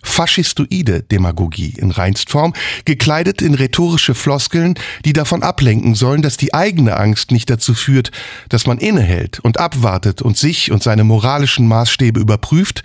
faschistoide 0.05 1.03
Demagogie 1.03 1.75
in 1.77 1.91
Reinstform, 1.91 2.53
gekleidet 2.85 3.43
in 3.43 3.55
rhetorische 3.55 4.15
Floskeln, 4.15 4.75
die 5.05 5.13
davon 5.13 5.43
ablenken 5.43 5.95
sollen, 5.95 6.23
dass 6.23 6.37
die 6.37 6.55
eigene 6.55 6.97
Angst 6.97 7.33
nicht 7.33 7.51
dazu 7.51 7.75
führt, 7.75 8.13
dass 8.49 8.67
man 8.67 8.79
innehält 8.79 9.41
und 9.41 9.59
abwartet 9.59 10.23
und 10.23 10.37
sich 10.37 10.71
und 10.71 10.83
seine 10.83 11.05
moralischen 11.05 11.67
Maßstäbe 11.67 12.21
überprüft, 12.21 12.83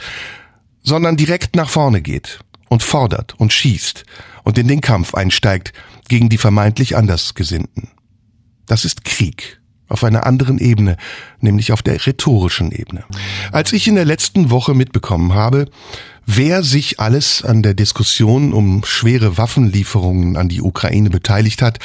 sondern 0.90 1.16
direkt 1.16 1.56
nach 1.56 1.70
vorne 1.70 2.02
geht 2.02 2.40
und 2.68 2.82
fordert 2.82 3.36
und 3.40 3.54
schießt 3.54 4.04
und 4.44 4.58
in 4.58 4.68
den 4.68 4.82
Kampf 4.82 5.14
einsteigt 5.14 5.72
gegen 6.10 6.30
die 6.30 6.40
vermeintlich 6.40 6.98
Andersgesinnten. 6.98 7.90
Das 8.66 8.86
ist 8.86 9.06
Krieg 9.06 9.62
auf 9.88 10.04
einer 10.04 10.26
anderen 10.26 10.58
Ebene, 10.58 10.98
nämlich 11.40 11.72
auf 11.72 11.82
der 11.82 12.06
rhetorischen 12.06 12.72
Ebene. 12.72 13.04
Als 13.52 13.72
ich 13.72 13.88
in 13.88 13.96
der 13.96 14.06
letzten 14.06 14.50
Woche 14.50 14.74
mitbekommen 14.74 15.34
habe, 15.34 15.66
wer 16.26 16.64
sich 16.64 17.00
alles 17.00 17.44
an 17.44 17.62
der 17.64 17.76
Diskussion 17.76 18.52
um 18.52 18.84
schwere 18.84 19.38
Waffenlieferungen 19.38 20.38
an 20.38 20.50
die 20.50 20.62
Ukraine 20.62 21.10
beteiligt 21.12 21.62
hat, 21.62 21.80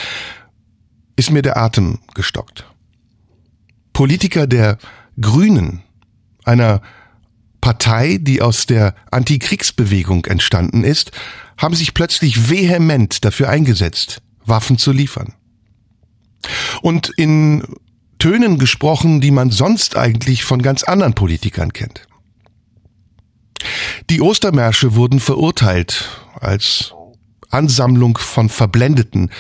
ist 1.17 1.31
mir 1.31 1.43
der 1.43 1.57
Atem 1.59 1.99
gestockt. 2.15 2.67
Politiker 3.93 4.47
der 4.47 4.79
Grünen, 5.21 5.83
einer 6.45 6.81
Partei, 7.65 8.19
die 8.21 8.43
aus 8.43 8.67
der 8.67 8.95
Antikriegsbewegung 9.11 10.27
entstanden 10.27 10.85
ist, 10.85 11.13
haben 11.57 11.75
sich 11.75 11.95
plötzlich 11.95 12.51
vehement 12.51 13.25
dafür 13.25 13.49
eingesetzt, 13.49 14.21
Waffen 14.45 14.77
zu 14.77 14.93
liefern. 14.93 15.33
Und 16.83 17.11
in 17.17 17.63
Tönen 18.19 18.59
gesprochen, 18.59 19.23
die 19.23 19.31
man 19.31 19.51
sonst 19.51 19.97
eigentlich 19.97 20.45
von 20.45 20.61
ganz 20.61 20.83
anderen 20.83 21.15
Politikern 21.15 21.73
kennt. 21.73 22.07
Die 24.11 24.21
Ostermärsche 24.21 24.95
wurden 24.95 25.19
verurteilt 25.19 26.11
als 26.35 26.93
Ansammlung 27.49 28.19
von 28.19 28.51
Verblendeten, 28.51 29.31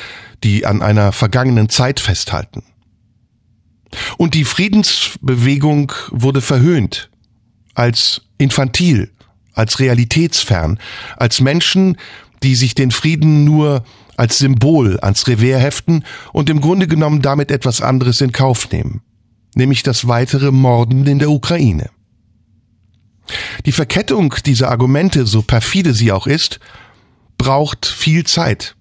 die 0.42 0.64
an 0.64 0.80
einer 0.80 1.12
vergangenen 1.12 1.68
Zeit 1.68 2.00
festhalten. 2.00 2.62
Und 4.16 4.32
die 4.32 4.46
Friedensbewegung 4.46 5.92
wurde 6.10 6.40
verhöhnt 6.40 7.10
als 7.74 8.22
infantil, 8.38 9.10
als 9.52 9.78
realitätsfern, 9.78 10.78
als 11.16 11.40
Menschen, 11.40 11.96
die 12.42 12.54
sich 12.54 12.74
den 12.74 12.90
Frieden 12.90 13.44
nur 13.44 13.84
als 14.16 14.38
Symbol 14.38 14.98
ans 15.00 15.26
Revers 15.26 15.62
heften 15.62 16.04
und 16.32 16.48
im 16.50 16.60
Grunde 16.60 16.86
genommen 16.86 17.22
damit 17.22 17.50
etwas 17.50 17.80
anderes 17.80 18.20
in 18.20 18.32
Kauf 18.32 18.70
nehmen, 18.70 19.02
nämlich 19.54 19.82
das 19.82 20.06
weitere 20.06 20.52
Morden 20.52 21.06
in 21.06 21.18
der 21.18 21.30
Ukraine. 21.30 21.90
Die 23.64 23.72
Verkettung 23.72 24.34
dieser 24.44 24.70
Argumente, 24.70 25.26
so 25.26 25.42
perfide 25.42 25.94
sie 25.94 26.12
auch 26.12 26.26
ist, 26.26 26.60
braucht 27.38 27.86
viel 27.86 28.24
Zeit. 28.24 28.76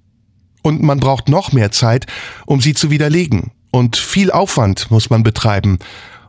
Und 0.61 0.81
man 0.81 0.99
braucht 0.99 1.29
noch 1.29 1.51
mehr 1.51 1.71
Zeit, 1.71 2.05
um 2.45 2.61
sie 2.61 2.73
zu 2.73 2.89
widerlegen. 2.89 3.51
Und 3.71 3.95
viel 3.97 4.31
Aufwand 4.31 4.91
muss 4.91 5.09
man 5.09 5.23
betreiben 5.23 5.79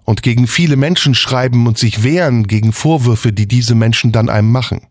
und 0.04 0.22
gegen 0.22 0.46
viele 0.46 0.76
Menschen 0.76 1.14
schreiben 1.14 1.66
und 1.66 1.78
sich 1.78 2.02
wehren 2.02 2.46
gegen 2.46 2.72
Vorwürfe, 2.72 3.32
die 3.32 3.48
diese 3.48 3.74
Menschen 3.74 4.12
dann 4.12 4.28
einem 4.28 4.52
machen. 4.52 4.82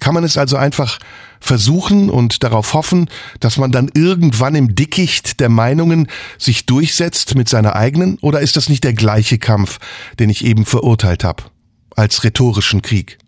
Kann 0.00 0.14
man 0.14 0.24
es 0.24 0.36
also 0.36 0.56
einfach 0.56 0.98
versuchen 1.40 2.10
und 2.10 2.44
darauf 2.44 2.74
hoffen, 2.74 3.08
dass 3.40 3.56
man 3.56 3.72
dann 3.72 3.90
irgendwann 3.94 4.54
im 4.54 4.74
Dickicht 4.74 5.40
der 5.40 5.48
Meinungen 5.48 6.08
sich 6.38 6.66
durchsetzt 6.66 7.34
mit 7.36 7.48
seiner 7.48 7.74
eigenen? 7.74 8.18
Oder 8.18 8.40
ist 8.40 8.56
das 8.56 8.68
nicht 8.68 8.84
der 8.84 8.92
gleiche 8.92 9.38
Kampf, 9.38 9.78
den 10.18 10.28
ich 10.28 10.44
eben 10.44 10.66
verurteilt 10.66 11.24
habe, 11.24 11.44
als 11.96 12.22
rhetorischen 12.22 12.82
Krieg? 12.82 13.18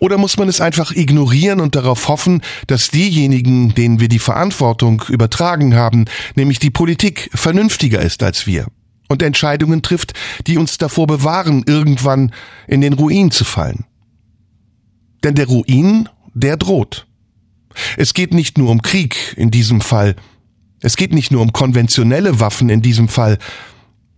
Oder 0.00 0.18
muss 0.18 0.36
man 0.36 0.48
es 0.48 0.60
einfach 0.60 0.92
ignorieren 0.92 1.60
und 1.60 1.74
darauf 1.74 2.08
hoffen, 2.08 2.42
dass 2.66 2.90
diejenigen, 2.90 3.74
denen 3.74 4.00
wir 4.00 4.08
die 4.08 4.18
Verantwortung 4.18 5.02
übertragen 5.08 5.74
haben, 5.74 6.06
nämlich 6.34 6.58
die 6.58 6.70
Politik, 6.70 7.30
vernünftiger 7.34 8.00
ist 8.00 8.22
als 8.22 8.46
wir 8.46 8.66
und 9.08 9.22
Entscheidungen 9.22 9.82
trifft, 9.82 10.14
die 10.46 10.58
uns 10.58 10.78
davor 10.78 11.06
bewahren, 11.06 11.64
irgendwann 11.66 12.32
in 12.66 12.80
den 12.80 12.92
Ruin 12.92 13.30
zu 13.30 13.44
fallen? 13.44 13.84
Denn 15.22 15.34
der 15.34 15.46
Ruin, 15.46 16.08
der 16.34 16.56
droht. 16.56 17.06
Es 17.96 18.14
geht 18.14 18.32
nicht 18.32 18.58
nur 18.58 18.70
um 18.70 18.82
Krieg 18.82 19.34
in 19.36 19.50
diesem 19.50 19.80
Fall, 19.80 20.16
es 20.80 20.96
geht 20.96 21.12
nicht 21.12 21.30
nur 21.30 21.42
um 21.42 21.52
konventionelle 21.52 22.38
Waffen 22.40 22.68
in 22.68 22.82
diesem 22.82 23.08
Fall, 23.08 23.38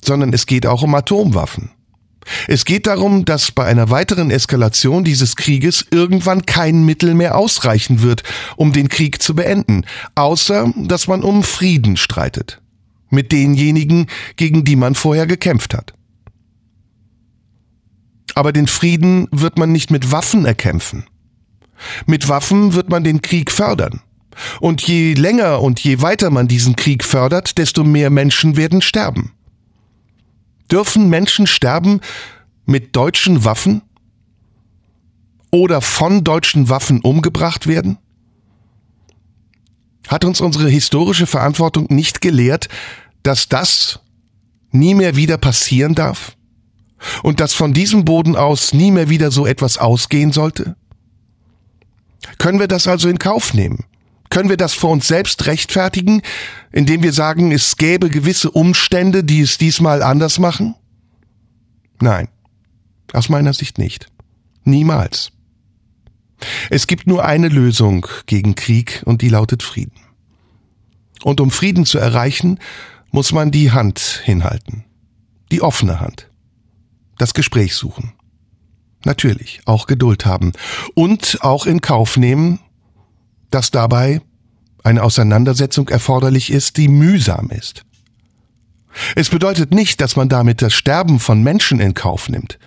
sondern 0.04 0.32
es 0.32 0.46
geht 0.46 0.66
auch 0.66 0.82
um 0.82 0.94
Atomwaffen. 0.94 1.70
Es 2.46 2.64
geht 2.64 2.86
darum, 2.86 3.24
dass 3.24 3.50
bei 3.52 3.64
einer 3.64 3.90
weiteren 3.90 4.30
Eskalation 4.30 5.04
dieses 5.04 5.36
Krieges 5.36 5.86
irgendwann 5.90 6.46
kein 6.46 6.84
Mittel 6.84 7.14
mehr 7.14 7.36
ausreichen 7.36 8.02
wird, 8.02 8.22
um 8.56 8.72
den 8.72 8.88
Krieg 8.88 9.22
zu 9.22 9.34
beenden, 9.34 9.84
außer 10.14 10.72
dass 10.76 11.08
man 11.08 11.22
um 11.22 11.42
Frieden 11.42 11.96
streitet. 11.96 12.60
Mit 13.10 13.32
denjenigen, 13.32 14.06
gegen 14.36 14.64
die 14.64 14.76
man 14.76 14.94
vorher 14.94 15.26
gekämpft 15.26 15.74
hat. 15.74 15.94
Aber 18.34 18.52
den 18.52 18.66
Frieden 18.66 19.26
wird 19.30 19.58
man 19.58 19.72
nicht 19.72 19.90
mit 19.90 20.12
Waffen 20.12 20.44
erkämpfen. 20.44 21.04
Mit 22.06 22.28
Waffen 22.28 22.74
wird 22.74 22.90
man 22.90 23.02
den 23.04 23.22
Krieg 23.22 23.50
fördern. 23.50 24.00
Und 24.60 24.82
je 24.82 25.14
länger 25.14 25.62
und 25.62 25.80
je 25.80 26.00
weiter 26.02 26.30
man 26.30 26.48
diesen 26.48 26.76
Krieg 26.76 27.04
fördert, 27.04 27.58
desto 27.58 27.82
mehr 27.84 28.10
Menschen 28.10 28.56
werden 28.56 28.82
sterben. 28.82 29.32
Dürfen 30.70 31.08
Menschen 31.08 31.46
sterben 31.46 32.00
mit 32.66 32.94
deutschen 32.94 33.44
Waffen? 33.44 33.82
Oder 35.50 35.80
von 35.80 36.24
deutschen 36.24 36.68
Waffen 36.68 37.00
umgebracht 37.00 37.66
werden? 37.66 37.98
Hat 40.08 40.24
uns 40.24 40.40
unsere 40.40 40.68
historische 40.68 41.26
Verantwortung 41.26 41.86
nicht 41.88 42.20
gelehrt, 42.20 42.68
dass 43.22 43.48
das 43.48 44.00
nie 44.70 44.94
mehr 44.94 45.16
wieder 45.16 45.38
passieren 45.38 45.94
darf? 45.94 46.36
und 47.22 47.40
dass 47.40 47.54
von 47.54 47.72
diesem 47.72 48.04
Boden 48.04 48.36
aus 48.36 48.72
nie 48.72 48.90
mehr 48.90 49.08
wieder 49.08 49.30
so 49.30 49.46
etwas 49.46 49.78
ausgehen 49.78 50.32
sollte? 50.32 50.76
Können 52.38 52.60
wir 52.60 52.68
das 52.68 52.86
also 52.86 53.08
in 53.08 53.18
Kauf 53.18 53.54
nehmen? 53.54 53.84
Können 54.30 54.48
wir 54.48 54.56
das 54.56 54.74
vor 54.74 54.90
uns 54.90 55.08
selbst 55.08 55.46
rechtfertigen, 55.46 56.22
indem 56.72 57.02
wir 57.02 57.12
sagen, 57.12 57.52
es 57.52 57.76
gäbe 57.76 58.10
gewisse 58.10 58.50
Umstände, 58.50 59.24
die 59.24 59.40
es 59.40 59.58
diesmal 59.58 60.02
anders 60.02 60.38
machen? 60.38 60.74
Nein, 62.00 62.28
aus 63.12 63.28
meiner 63.28 63.54
Sicht 63.54 63.78
nicht. 63.78 64.06
Niemals. 64.64 65.32
Es 66.70 66.86
gibt 66.86 67.06
nur 67.06 67.24
eine 67.24 67.48
Lösung 67.48 68.06
gegen 68.26 68.54
Krieg 68.54 69.02
und 69.04 69.22
die 69.22 69.28
lautet 69.28 69.62
Frieden. 69.62 70.00
Und 71.22 71.40
um 71.40 71.50
Frieden 71.50 71.84
zu 71.84 71.98
erreichen, 71.98 72.60
muss 73.10 73.32
man 73.32 73.50
die 73.50 73.72
Hand 73.72 74.22
hinhalten. 74.24 74.84
Die 75.50 75.62
offene 75.62 76.00
Hand 76.00 76.28
das 77.18 77.34
Gespräch 77.34 77.74
suchen. 77.74 78.12
Natürlich, 79.04 79.60
auch 79.64 79.86
Geduld 79.86 80.24
haben 80.24 80.52
und 80.94 81.38
auch 81.42 81.66
in 81.66 81.80
Kauf 81.80 82.16
nehmen, 82.16 82.60
dass 83.50 83.70
dabei 83.70 84.20
eine 84.84 85.02
Auseinandersetzung 85.02 85.88
erforderlich 85.88 86.50
ist, 86.52 86.76
die 86.76 86.88
mühsam 86.88 87.50
ist. 87.50 87.82
Es 89.14 89.28
bedeutet 89.28 89.72
nicht, 89.72 90.00
dass 90.00 90.16
man 90.16 90.28
damit 90.28 90.62
das 90.62 90.74
Sterben 90.74 91.20
von 91.20 91.42
Menschen 91.42 91.80
in 91.80 91.94
Kauf 91.94 92.28
nimmt. 92.28 92.58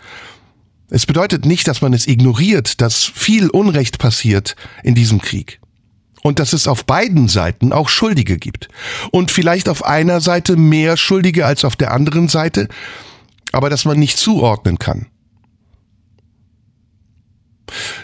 Es 0.90 1.06
bedeutet 1.06 1.46
nicht, 1.46 1.68
dass 1.68 1.82
man 1.82 1.94
es 1.94 2.08
ignoriert, 2.08 2.82
dass 2.82 3.06
viel 3.06 3.50
Unrecht 3.50 3.98
passiert 3.98 4.56
in 4.84 4.94
diesem 4.94 5.22
Krieg. 5.22 5.60
Und 6.22 6.38
dass 6.38 6.54
es 6.54 6.68
auf 6.68 6.86
beiden 6.86 7.28
Seiten 7.28 7.74
auch 7.74 7.90
Schuldige 7.90 8.38
gibt. 8.38 8.68
Und 9.12 9.32
vielleicht 9.32 9.68
auf 9.70 9.84
einer 9.84 10.22
Seite 10.22 10.56
mehr 10.56 10.98
Schuldige 10.98 11.46
als 11.46 11.66
auf 11.66 11.76
der 11.76 11.92
anderen 11.92 12.28
Seite, 12.28 12.68
aber 13.52 13.70
dass 13.70 13.86
man 13.86 13.98
nicht 13.98 14.18
zuordnen 14.18 14.78
kann. 14.78 15.08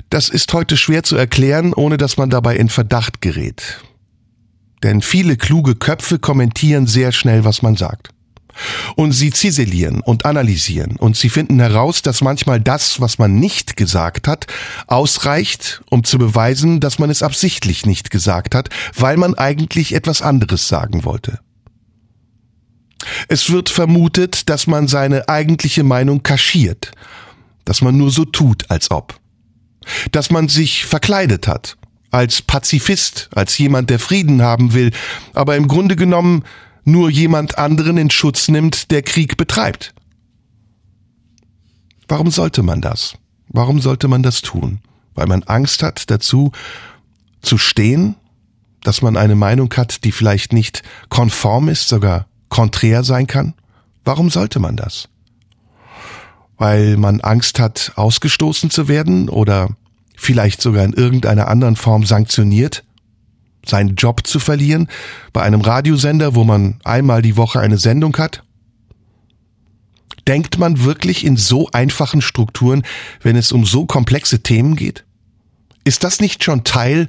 Das 0.10 0.30
ist 0.30 0.54
heute 0.54 0.78
schwer 0.78 1.04
zu 1.04 1.16
erklären, 1.16 1.74
ohne 1.74 1.98
dass 1.98 2.18
man 2.18 2.30
dabei 2.30 2.56
in 2.56 2.70
Verdacht 2.70 3.22
gerät. 3.22 3.82
Denn 4.84 5.02
viele 5.02 5.38
kluge 5.38 5.76
Köpfe 5.76 6.20
kommentieren 6.20 6.88
sehr 6.88 7.12
schnell, 7.12 7.44
was 7.44 7.62
man 7.62 7.76
sagt. 7.76 8.10
Und 8.96 9.12
sie 9.12 9.32
ziselieren 9.32 10.02
und 10.02 10.26
analysieren 10.26 10.96
und 10.96 11.16
sie 11.16 11.30
finden 11.30 11.60
heraus, 11.60 12.02
dass 12.02 12.22
manchmal 12.22 12.60
das, 12.60 13.00
was 13.00 13.20
man 13.20 13.36
nicht 13.36 13.78
gesagt 13.78 14.28
hat, 14.28 14.48
ausreicht, 14.88 15.84
um 15.92 16.04
zu 16.04 16.18
beweisen, 16.18 16.80
dass 16.80 16.98
man 16.98 17.12
es 17.12 17.22
absichtlich 17.22 17.86
nicht 17.86 18.10
gesagt 18.10 18.56
hat, 18.56 18.70
weil 18.96 19.18
man 19.18 19.36
eigentlich 19.36 19.94
etwas 19.94 20.24
anderes 20.24 20.68
sagen 20.68 21.06
wollte. 21.06 21.40
Es 23.28 23.52
wird 23.52 23.70
vermutet, 23.70 24.50
dass 24.50 24.66
man 24.66 24.88
seine 24.88 25.30
eigentliche 25.30 25.84
Meinung 25.84 26.24
kaschiert, 26.24 26.92
dass 27.64 27.82
man 27.82 27.96
nur 27.96 28.12
so 28.12 28.26
tut, 28.26 28.70
als 28.72 28.90
ob, 28.90 29.20
dass 30.12 30.32
man 30.32 30.50
sich 30.50 30.86
verkleidet 30.86 31.48
hat, 31.48 31.78
als 32.12 32.42
Pazifist, 32.42 33.30
als 33.36 33.58
jemand, 33.58 33.90
der 33.90 34.00
Frieden 34.00 34.42
haben 34.42 34.74
will, 34.74 34.92
aber 35.34 35.56
im 35.56 35.68
Grunde 35.68 35.96
genommen 35.96 36.44
nur 36.84 37.10
jemand 37.10 37.58
anderen 37.58 37.98
in 37.98 38.10
Schutz 38.10 38.48
nimmt, 38.48 38.92
der 38.92 39.02
Krieg 39.02 39.38
betreibt. 39.38 39.94
Warum 42.08 42.32
sollte 42.32 42.64
man 42.64 42.82
das? 42.82 43.16
Warum 43.50 43.82
sollte 43.82 44.08
man 44.08 44.24
das 44.24 44.42
tun? 44.42 44.80
Weil 45.14 45.28
man 45.28 45.44
Angst 45.44 45.84
hat 45.84 46.10
dazu 46.10 46.52
zu 47.42 47.58
stehen, 47.58 48.16
dass 48.84 49.02
man 49.02 49.18
eine 49.18 49.36
Meinung 49.36 49.74
hat, 49.76 50.06
die 50.06 50.12
vielleicht 50.12 50.54
nicht 50.54 50.84
konform 51.10 51.68
ist, 51.68 51.90
sogar 51.90 52.28
konträr 52.50 53.04
sein 53.04 53.28
kann? 53.28 53.54
Warum 54.06 54.30
sollte 54.30 54.60
man 54.60 54.78
das? 54.78 55.10
Weil 56.58 56.98
man 56.98 57.22
Angst 57.22 57.60
hat, 57.60 57.94
ausgestoßen 57.96 58.70
zu 58.70 58.88
werden 58.88 59.30
oder 59.30 59.70
vielleicht 60.16 60.62
sogar 60.62 60.84
in 60.84 60.94
irgendeiner 60.94 61.48
anderen 61.48 61.76
Form 61.76 62.06
sanktioniert? 62.06 62.84
seinen 63.70 63.96
Job 63.96 64.26
zu 64.26 64.40
verlieren 64.40 64.88
bei 65.34 65.42
einem 65.44 65.62
Radiosender, 65.62 66.36
wo 66.36 66.44
man 66.44 66.80
einmal 66.84 67.22
die 67.22 67.38
Woche 67.38 67.60
eine 67.60 67.78
Sendung 67.78 68.16
hat? 68.18 68.44
Denkt 70.28 70.58
man 70.58 70.84
wirklich 70.84 71.26
in 71.26 71.38
so 71.38 71.70
einfachen 71.72 72.22
Strukturen, 72.22 72.84
wenn 73.22 73.36
es 73.36 73.52
um 73.52 73.66
so 73.66 73.86
komplexe 73.86 74.44
Themen 74.44 74.76
geht? 74.76 75.06
Ist 75.84 76.04
das 76.04 76.20
nicht 76.20 76.44
schon 76.44 76.64
Teil 76.66 77.08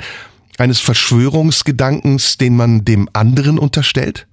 eines 0.56 0.78
Verschwörungsgedankens, 0.78 2.38
den 2.38 2.54
man 2.56 2.84
dem 2.84 3.08
anderen 3.12 3.58
unterstellt? 3.58 4.28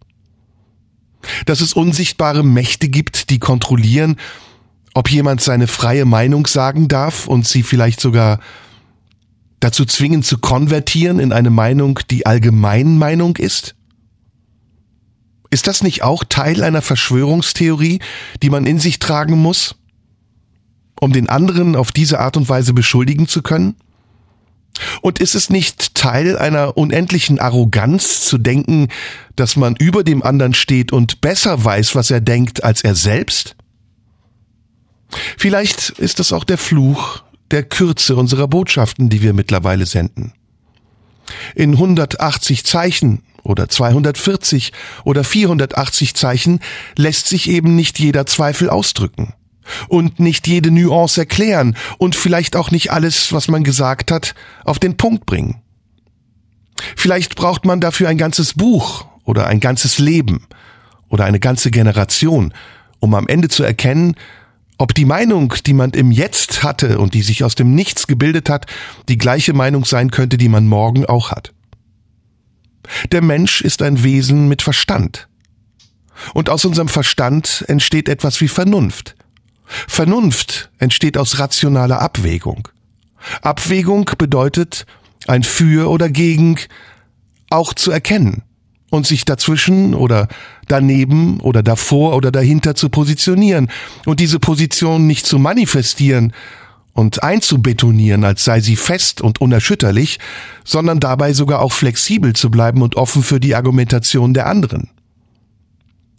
Dass 1.48 1.62
es 1.62 1.74
unsichtbare 1.74 2.44
Mächte 2.44 2.88
gibt, 2.88 3.32
die 3.32 3.40
kontrollieren, 3.40 4.18
ob 4.96 5.12
jemand 5.12 5.42
seine 5.42 5.68
freie 5.68 6.06
Meinung 6.06 6.48
sagen 6.48 6.88
darf 6.88 7.28
und 7.28 7.46
sie 7.46 7.64
vielleicht 7.64 8.00
sogar 8.00 8.40
dazu 9.60 9.86
zwingen 9.86 10.24
zu 10.24 10.38
konvertieren 10.38 11.20
in 11.20 11.34
eine 11.34 11.50
Meinung, 11.50 12.00
die 12.10 12.26
Allgemeinmeinung 12.26 13.36
ist? 13.36 13.76
Ist 15.52 15.68
das 15.68 15.84
nicht 15.84 16.02
auch 16.02 16.24
Teil 16.24 16.64
einer 16.64 16.82
Verschwörungstheorie, 16.82 18.00
die 18.42 18.50
man 18.50 18.66
in 18.66 18.80
sich 18.80 18.98
tragen 19.00 19.38
muss, 19.38 19.76
um 21.00 21.12
den 21.12 21.30
anderen 21.30 21.76
auf 21.76 21.92
diese 21.92 22.20
Art 22.20 22.38
und 22.38 22.48
Weise 22.48 22.74
beschuldigen 22.74 23.28
zu 23.28 23.42
können? 23.42 23.76
Und 25.02 25.20
ist 25.20 25.36
es 25.36 25.50
nicht 25.50 25.94
Teil 25.96 26.38
einer 26.38 26.78
unendlichen 26.78 27.40
Arroganz 27.40 28.22
zu 28.22 28.38
denken, 28.38 28.88
dass 29.36 29.58
man 29.58 29.76
über 29.76 30.06
dem 30.06 30.24
anderen 30.24 30.54
steht 30.54 30.94
und 30.94 31.20
besser 31.20 31.64
weiß, 31.64 31.96
was 31.96 32.12
er 32.12 32.22
denkt, 32.22 32.64
als 32.64 32.84
er 32.84 32.96
selbst? 32.96 33.56
Vielleicht 35.38 35.92
ist 35.92 36.20
es 36.20 36.34
auch 36.34 36.44
der 36.44 36.58
Fluch 36.58 37.24
der 37.52 37.64
Kürze 37.64 38.16
unserer 38.16 38.48
Botschaften, 38.48 39.10
die 39.10 39.22
wir 39.22 39.34
mittlerweile 39.34 39.86
senden. 39.86 40.34
In 41.56 41.74
180 41.74 42.66
Zeichen 42.66 43.24
oder 43.44 43.70
240 43.70 44.72
oder 45.04 45.24
480 45.24 46.16
Zeichen 46.16 46.60
lässt 46.98 47.28
sich 47.28 47.50
eben 47.50 47.76
nicht 47.76 48.00
jeder 48.00 48.26
Zweifel 48.26 48.70
ausdrücken 48.70 49.34
und 49.88 50.20
nicht 50.20 50.48
jede 50.48 50.72
Nuance 50.72 51.22
erklären 51.22 51.76
und 51.98 52.16
vielleicht 52.16 52.56
auch 52.56 52.72
nicht 52.72 52.92
alles, 52.92 53.32
was 53.34 53.48
man 53.48 53.64
gesagt 53.64 54.12
hat, 54.12 54.36
auf 54.64 54.80
den 54.80 54.98
Punkt 54.98 55.26
bringen. 55.26 55.62
Vielleicht 56.96 57.36
braucht 57.36 57.66
man 57.66 57.80
dafür 57.80 58.10
ein 58.10 58.18
ganzes 58.18 58.54
Buch 58.54 59.06
oder 59.24 59.48
ein 59.48 59.60
ganzes 59.60 59.98
Leben 59.98 60.48
oder 61.10 61.26
eine 61.26 61.40
ganze 61.40 61.72
Generation, 61.72 62.54
um 63.00 63.14
am 63.16 63.28
Ende 63.28 63.48
zu 63.48 63.64
erkennen, 63.64 64.16
ob 64.78 64.94
die 64.94 65.06
Meinung, 65.06 65.54
die 65.66 65.74
man 65.74 65.92
im 65.92 66.12
Jetzt 66.12 66.64
hatte 66.64 67.00
und 67.00 67.14
die 67.14 67.22
sich 67.22 67.44
aus 67.44 67.56
dem 67.56 67.76
Nichts 67.76 68.08
gebildet 68.08 68.50
hat, 68.50 68.66
die 69.08 69.18
gleiche 69.18 69.54
Meinung 69.54 69.86
sein 69.86 70.12
könnte, 70.12 70.38
die 70.38 70.50
man 70.50 70.68
morgen 70.68 71.06
auch 71.06 71.32
hat. 71.32 71.54
Der 73.12 73.22
Mensch 73.22 73.62
ist 73.62 73.82
ein 73.82 74.04
Wesen 74.04 74.48
mit 74.48 74.62
Verstand. 74.62 75.28
Und 76.34 76.50
aus 76.50 76.66
unserem 76.66 76.88
Verstand 76.88 77.66
entsteht 77.68 78.10
etwas 78.10 78.40
wie 78.42 78.48
Vernunft. 78.48 79.16
Vernunft 79.66 80.72
entsteht 80.78 81.18
aus 81.18 81.40
rationaler 81.40 82.02
Abwägung. 82.02 82.68
Abwägung 83.42 84.10
bedeutet, 84.18 84.86
ein 85.28 85.44
Für 85.44 85.90
oder 85.90 86.10
Gegen 86.10 86.60
auch 87.50 87.74
zu 87.74 87.92
erkennen 87.92 88.44
und 88.90 89.08
sich 89.08 89.26
dazwischen 89.26 89.94
oder 89.94 90.28
daneben 90.68 91.40
oder 91.40 91.64
davor 91.64 92.16
oder 92.16 92.32
dahinter 92.32 92.76
zu 92.76 92.90
positionieren 92.90 93.70
und 94.06 94.20
diese 94.20 94.40
Position 94.40 95.08
nicht 95.08 95.26
zu 95.26 95.40
manifestieren 95.40 96.34
und 96.94 97.24
einzubetonieren, 97.24 98.24
als 98.24 98.46
sei 98.46 98.62
sie 98.62 98.78
fest 98.78 99.20
und 99.20 99.42
unerschütterlich, 99.42 100.18
sondern 100.64 101.00
dabei 101.00 101.34
sogar 101.34 101.62
auch 101.62 101.74
flexibel 101.74 102.34
zu 102.34 102.50
bleiben 102.50 102.82
und 102.82 102.96
offen 102.96 103.22
für 103.22 103.40
die 103.40 103.54
Argumentation 103.54 104.34
der 104.34 104.48
anderen. 104.48 104.90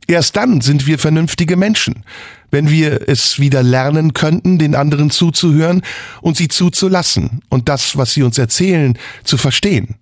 Erst 0.06 0.36
dann 0.36 0.60
sind 0.60 0.86
wir 0.86 0.98
vernünftige 0.98 1.56
Menschen, 1.56 2.04
wenn 2.50 2.70
wir 2.70 3.08
es 3.08 3.40
wieder 3.40 3.62
lernen 3.62 4.12
könnten, 4.12 4.58
den 4.58 4.76
anderen 4.76 5.10
zuzuhören 5.10 5.82
und 6.20 6.36
sie 6.36 6.48
zuzulassen 6.48 7.40
und 7.48 7.68
das, 7.68 7.96
was 7.96 8.12
sie 8.12 8.22
uns 8.22 8.38
erzählen, 8.38 8.96
zu 9.24 9.36
verstehen. 9.36 9.96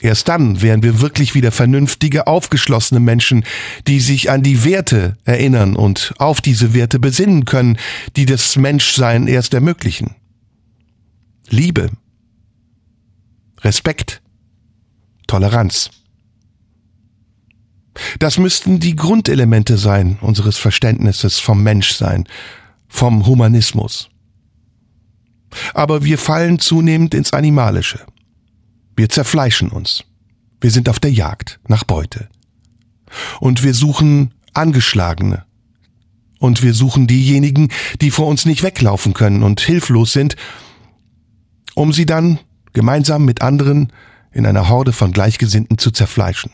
Erst 0.00 0.28
dann 0.28 0.60
wären 0.60 0.82
wir 0.82 1.00
wirklich 1.00 1.34
wieder 1.34 1.52
vernünftige, 1.52 2.26
aufgeschlossene 2.26 3.00
Menschen, 3.00 3.44
die 3.86 4.00
sich 4.00 4.30
an 4.30 4.42
die 4.42 4.64
Werte 4.64 5.16
erinnern 5.24 5.76
und 5.76 6.14
auf 6.18 6.40
diese 6.40 6.74
Werte 6.74 6.98
besinnen 6.98 7.44
können, 7.44 7.78
die 8.16 8.26
das 8.26 8.56
Menschsein 8.56 9.28
erst 9.28 9.54
ermöglichen. 9.54 10.16
Liebe, 11.48 11.90
Respekt, 13.60 14.20
Toleranz. 15.26 15.90
Das 18.18 18.38
müssten 18.38 18.80
die 18.80 18.96
Grundelemente 18.96 19.78
sein 19.78 20.18
unseres 20.20 20.58
Verständnisses 20.58 21.38
vom 21.38 21.62
Menschsein, 21.62 22.24
vom 22.88 23.24
Humanismus. 23.26 24.10
Aber 25.72 26.04
wir 26.04 26.18
fallen 26.18 26.58
zunehmend 26.58 27.14
ins 27.14 27.32
Animalische. 27.32 28.04
Wir 28.96 29.08
zerfleischen 29.08 29.70
uns. 29.70 30.04
Wir 30.60 30.70
sind 30.70 30.88
auf 30.88 31.00
der 31.00 31.12
Jagd 31.12 31.60
nach 31.68 31.84
Beute. 31.84 32.28
Und 33.40 33.62
wir 33.62 33.74
suchen 33.74 34.34
Angeschlagene. 34.52 35.44
Und 36.38 36.62
wir 36.62 36.74
suchen 36.74 37.06
diejenigen, 37.06 37.68
die 38.00 38.10
vor 38.10 38.26
uns 38.26 38.44
nicht 38.44 38.62
weglaufen 38.62 39.14
können 39.14 39.42
und 39.42 39.60
hilflos 39.60 40.12
sind, 40.12 40.36
um 41.74 41.92
sie 41.92 42.06
dann 42.06 42.38
gemeinsam 42.72 43.24
mit 43.24 43.42
anderen 43.42 43.92
in 44.32 44.46
einer 44.46 44.68
Horde 44.68 44.92
von 44.92 45.12
Gleichgesinnten 45.12 45.78
zu 45.78 45.90
zerfleischen 45.90 46.50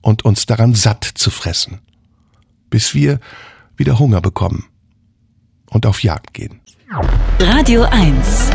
und 0.00 0.24
uns 0.24 0.46
daran 0.46 0.74
satt 0.74 1.04
zu 1.04 1.30
fressen, 1.30 1.80
bis 2.70 2.94
wir 2.94 3.20
wieder 3.76 3.98
Hunger 3.98 4.20
bekommen 4.20 4.64
und 5.68 5.86
auf 5.86 6.02
Jagd 6.02 6.34
gehen. 6.34 6.60
Radio 7.38 7.84
1 7.84 8.50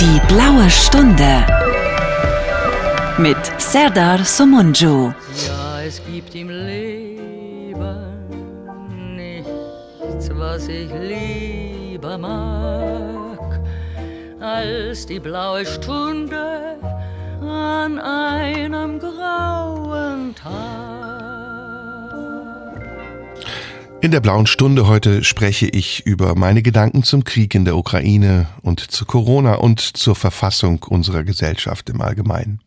Die 0.00 0.20
blaue 0.28 0.70
Stunde 0.70 1.44
mit 3.18 3.36
Serdar 3.58 4.24
Somunju. 4.24 5.12
Ja, 5.46 5.82
es 5.82 6.00
gibt 6.04 6.34
im 6.34 6.50
Leben 6.50 7.96
nichts, 9.16 10.30
was 10.34 10.68
ich 10.68 10.90
lieber 10.90 11.78
lieber 11.98 12.18
mag, 12.18 13.60
als 14.40 15.04
die 15.06 15.18
blaue 15.18 15.66
Stunde 15.66 16.78
an 17.40 17.98
einem 17.98 19.00
grauen 19.00 20.34
Tag. 20.34 20.54
In 24.00 24.12
der 24.12 24.20
blauen 24.20 24.46
Stunde 24.46 24.86
heute 24.86 25.24
spreche 25.24 25.66
ich 25.66 26.06
über 26.06 26.36
meine 26.36 26.62
Gedanken 26.62 27.02
zum 27.02 27.24
Krieg 27.24 27.56
in 27.56 27.64
der 27.64 27.76
Ukraine 27.76 28.46
und 28.62 28.78
zu 28.78 29.04
Corona 29.04 29.54
und 29.54 29.80
zur 29.80 30.14
Verfassung 30.14 30.84
unserer 30.84 31.24
Gesellschaft 31.24 31.90
im 31.90 32.00
Allgemeinen. 32.00 32.60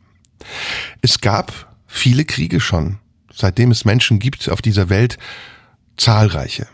Es 1.02 1.22
gab 1.22 1.76
viele 1.88 2.26
Kriege 2.26 2.60
schon, 2.60 3.00
seitdem 3.34 3.72
es 3.72 3.86
Menschen 3.86 4.20
gibt 4.20 4.50
auf 4.50 4.62
dieser 4.62 4.89
Welt, 4.89 5.18
zahlreiche. 5.98 6.68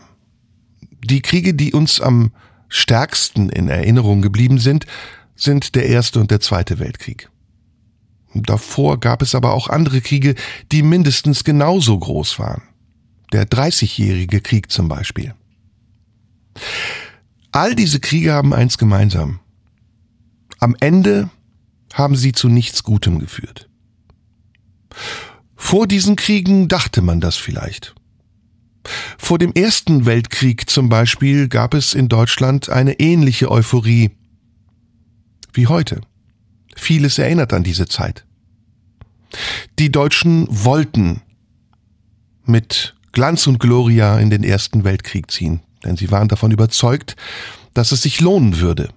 Die 1.04 1.22
Kriege, 1.22 1.54
die 1.54 1.74
uns 1.74 2.02
am 2.02 2.32
stärksten 2.70 3.50
in 3.50 3.70
Erinnerung 3.70 4.22
geblieben 4.22 4.60
sind, 4.60 4.86
sind 5.36 5.76
der 5.76 5.86
Erste 5.86 6.20
und 6.20 6.32
der 6.32 6.40
Zweite 6.40 6.80
Weltkrieg. 6.80 7.30
Davor 8.34 9.00
gab 9.00 9.22
es 9.22 9.36
aber 9.36 9.54
auch 9.54 9.70
andere 9.70 10.02
Kriege, 10.02 10.36
die 10.72 10.84
mindestens 10.84 11.44
genauso 11.44 11.98
groß 11.98 12.40
waren 12.40 12.62
der 13.32 13.46
Dreißigjährige 13.46 14.42
Krieg 14.42 14.72
zum 14.72 14.88
Beispiel. 14.88 15.34
All 17.52 17.76
diese 17.76 18.00
Kriege 18.00 18.34
haben 18.34 18.54
eins 18.54 18.78
gemeinsam. 18.78 19.40
Am 20.60 20.76
Ende 20.80 21.30
haben 21.94 22.16
sie 22.16 22.32
zu 22.32 22.50
nichts 22.50 22.84
Gutem 22.84 23.20
geführt. 23.20 23.70
Vor 25.56 25.88
diesen 25.88 26.16
Kriegen 26.16 26.68
dachte 26.68 27.02
man 27.02 27.20
das 27.20 27.36
vielleicht. 27.36 27.96
Vor 29.18 29.38
dem 29.38 29.54
Ersten 29.54 30.06
Weltkrieg 30.06 30.70
zum 30.70 30.90
Beispiel 30.90 31.50
gab 31.50 31.74
es 31.74 31.94
in 31.94 32.08
Deutschland 32.08 32.70
eine 32.70 33.00
ähnliche 33.00 33.52
Euphorie 33.52 34.12
wie 35.54 35.68
heute. 35.68 36.02
Vieles 36.76 37.18
erinnert 37.18 37.52
an 37.54 37.64
diese 37.64 37.88
Zeit. 37.88 38.26
Die 39.80 39.92
Deutschen 39.92 40.48
wollten 40.50 41.22
mit 42.46 42.96
Glanz 43.12 43.48
und 43.48 43.60
Gloria 43.60 44.20
in 44.20 44.30
den 44.30 44.44
Ersten 44.44 44.84
Weltkrieg 44.84 45.32
ziehen, 45.32 45.62
denn 45.84 45.98
sie 45.98 46.12
waren 46.12 46.28
davon 46.28 46.52
überzeugt, 46.52 47.16
dass 47.74 47.92
es 47.92 48.04
sich 48.04 48.22
lohnen 48.22 48.60
würde. 48.60 48.90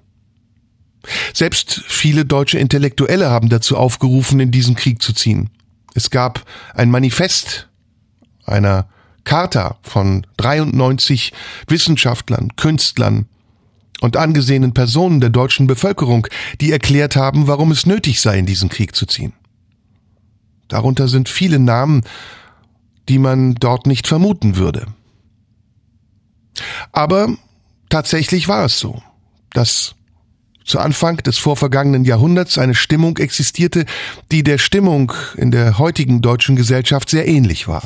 Selbst 1.32 1.82
viele 1.86 2.24
deutsche 2.24 2.58
Intellektuelle 2.58 3.30
haben 3.30 3.48
dazu 3.48 3.76
aufgerufen, 3.76 4.40
in 4.40 4.50
diesen 4.50 4.74
Krieg 4.74 5.02
zu 5.02 5.12
ziehen. 5.12 5.50
Es 5.94 6.10
gab 6.10 6.44
ein 6.74 6.90
Manifest 6.90 7.68
einer 8.44 8.88
Charta 9.24 9.78
von 9.82 10.26
93 10.36 11.32
Wissenschaftlern, 11.68 12.56
Künstlern 12.56 13.26
und 14.00 14.16
angesehenen 14.16 14.74
Personen 14.74 15.20
der 15.20 15.30
deutschen 15.30 15.66
Bevölkerung, 15.66 16.26
die 16.60 16.72
erklärt 16.72 17.16
haben, 17.16 17.46
warum 17.46 17.70
es 17.70 17.86
nötig 17.86 18.20
sei, 18.20 18.38
in 18.38 18.46
diesen 18.46 18.68
Krieg 18.68 18.94
zu 18.94 19.06
ziehen. 19.06 19.32
Darunter 20.68 21.08
sind 21.08 21.28
viele 21.28 21.58
Namen 21.58 22.02
die 23.10 23.18
man 23.18 23.56
dort 23.56 23.88
nicht 23.88 24.06
vermuten 24.06 24.56
würde. 24.56 24.86
Aber 26.92 27.34
tatsächlich 27.88 28.46
war 28.46 28.64
es 28.64 28.78
so, 28.78 29.02
dass 29.52 29.96
zu 30.64 30.78
Anfang 30.78 31.18
des 31.18 31.38
vorvergangenen 31.38 32.04
Jahrhunderts 32.04 32.58
eine 32.58 32.74
Stimmung 32.74 33.18
existierte, 33.18 33.84
die 34.30 34.42
der 34.42 34.58
Stimmung 34.58 35.12
in 35.36 35.50
der 35.50 35.78
heutigen 35.78 36.20
deutschen 36.20 36.56
Gesellschaft 36.56 37.10
sehr 37.10 37.26
ähnlich 37.26 37.68
war. 37.68 37.82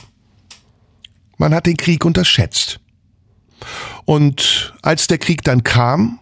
Man 1.39 1.55
hat 1.55 1.67
den 1.67 1.77
Krieg 1.77 2.05
unterschätzt. 2.05 2.81
Und 4.05 4.75
als 4.83 5.07
der 5.07 5.19
Krieg 5.19 5.43
dann 5.43 5.65
kam 5.65 6.19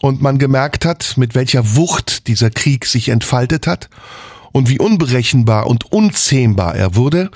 und 0.00 0.22
man 0.22 0.38
gemerkt 0.38 0.84
hat, 0.84 1.16
mit 1.16 1.34
welcher 1.34 1.76
Wucht 1.76 2.28
dieser 2.28 2.50
Krieg 2.50 2.86
sich 2.86 3.08
entfaltet 3.08 3.66
hat 3.66 3.90
und 4.52 4.68
wie 4.68 4.78
unberechenbar 4.78 5.66
und 5.66 5.90
unzähmbar 5.92 6.76
er 6.76 6.94
wurde, 6.94 7.30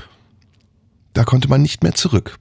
da 1.15 1.25
konnte 1.25 1.49
man 1.49 1.63
nicht 1.63 1.83
mehr 1.83 1.95
zurück. 1.95 2.39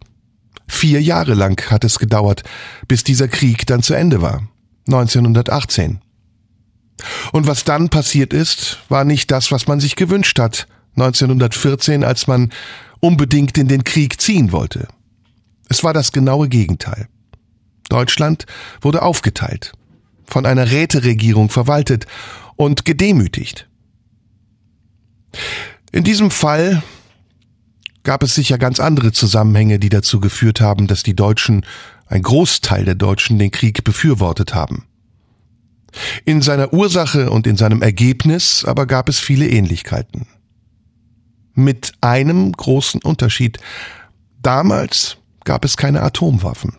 Vier 0.67 1.01
Jahre 1.01 1.33
lang 1.33 1.71
hat 1.71 1.83
es 1.83 1.97
gedauert, 1.97 2.43
bis 2.88 3.03
dieser 3.03 3.27
Krieg 3.27 3.65
dann 3.65 3.81
zu 3.81 3.93
Ende 3.93 4.21
war. 4.21 4.43
1918. 4.88 6.01
Und 7.31 7.47
was 7.47 7.63
dann 7.63 7.89
passiert 7.89 8.33
ist, 8.33 8.79
war 8.89 9.03
nicht 9.03 9.31
das, 9.31 9.51
was 9.51 9.67
man 9.67 9.79
sich 9.79 9.95
gewünscht 9.95 10.39
hat. 10.39 10.67
1914, 10.95 12.03
als 12.03 12.27
man 12.27 12.51
unbedingt 12.99 13.57
in 13.57 13.67
den 13.67 13.83
Krieg 13.83 14.19
ziehen 14.19 14.51
wollte. 14.51 14.88
Es 15.69 15.83
war 15.83 15.93
das 15.93 16.11
genaue 16.11 16.49
Gegenteil. 16.49 17.07
Deutschland 17.89 18.45
wurde 18.81 19.01
aufgeteilt, 19.01 19.73
von 20.25 20.45
einer 20.45 20.71
Räteregierung 20.71 21.49
verwaltet 21.49 22.05
und 22.55 22.85
gedemütigt. 22.85 23.67
In 25.91 26.03
diesem 26.03 26.31
Fall 26.31 26.83
gab 28.03 28.23
es 28.23 28.35
sicher 28.35 28.57
ganz 28.57 28.79
andere 28.79 29.11
Zusammenhänge, 29.11 29.79
die 29.79 29.89
dazu 29.89 30.19
geführt 30.19 30.61
haben, 30.61 30.88
dass 30.88 31.03
die 31.03 31.15
Deutschen, 31.15 31.65
ein 32.08 32.22
Großteil 32.22 32.86
der 32.86 32.95
Deutschen, 32.95 33.39
den 33.39 33.51
Krieg 33.51 33.84
befürwortet 33.84 34.55
haben. 34.55 34.86
In 36.26 36.41
seiner 36.41 36.74
Ursache 36.74 37.30
und 37.32 37.47
in 37.47 37.58
seinem 37.58 37.82
Ergebnis 37.82 38.66
aber 38.66 38.86
gab 38.86 39.10
es 39.10 39.20
viele 39.20 39.47
Ähnlichkeiten. 39.47 40.28
Mit 41.53 41.93
einem 42.01 42.51
großen 42.51 43.01
Unterschied. 43.01 43.58
Damals 44.41 45.18
gab 45.43 45.66
es 45.66 45.76
keine 45.76 46.03
Atomwaffen. 46.03 46.78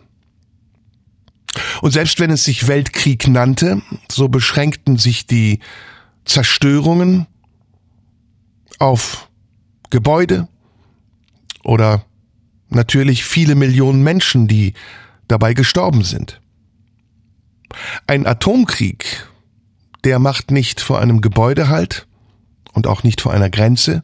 Und 1.81 1.91
selbst 1.91 2.19
wenn 2.19 2.31
es 2.31 2.45
sich 2.45 2.67
Weltkrieg 2.67 3.27
nannte, 3.27 3.81
so 4.09 4.29
beschränkten 4.29 4.97
sich 4.97 5.27
die 5.27 5.59
Zerstörungen 6.23 7.27
auf 8.77 9.29
Gebäude, 9.89 10.47
oder 11.63 12.05
natürlich 12.69 13.25
viele 13.25 13.55
Millionen 13.55 14.03
Menschen, 14.03 14.47
die 14.47 14.73
dabei 15.29 15.53
gestorben 15.53 16.03
sind. 16.03 16.41
Ein 18.07 18.27
Atomkrieg, 18.27 19.27
der 20.03 20.19
macht 20.19 20.51
nicht 20.51 20.81
vor 20.81 20.99
einem 20.99 21.21
Gebäude 21.21 21.69
halt 21.69 22.07
und 22.73 22.87
auch 22.87 23.03
nicht 23.03 23.21
vor 23.21 23.31
einer 23.31 23.49
Grenze, 23.49 24.03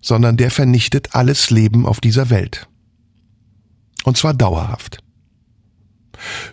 sondern 0.00 0.36
der 0.36 0.50
vernichtet 0.50 1.14
alles 1.14 1.50
Leben 1.50 1.86
auf 1.86 2.00
dieser 2.00 2.28
Welt. 2.28 2.68
Und 4.04 4.16
zwar 4.16 4.34
dauerhaft. 4.34 4.98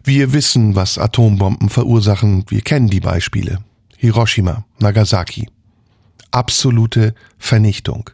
Wir 0.03 0.33
wissen, 0.33 0.75
was 0.75 0.97
Atombomben 0.97 1.69
verursachen, 1.69 2.45
wir 2.49 2.61
kennen 2.61 2.87
die 2.87 2.99
Beispiele. 2.99 3.59
Hiroshima, 3.97 4.65
Nagasaki. 4.79 5.47
Absolute 6.31 7.15
Vernichtung. 7.37 8.09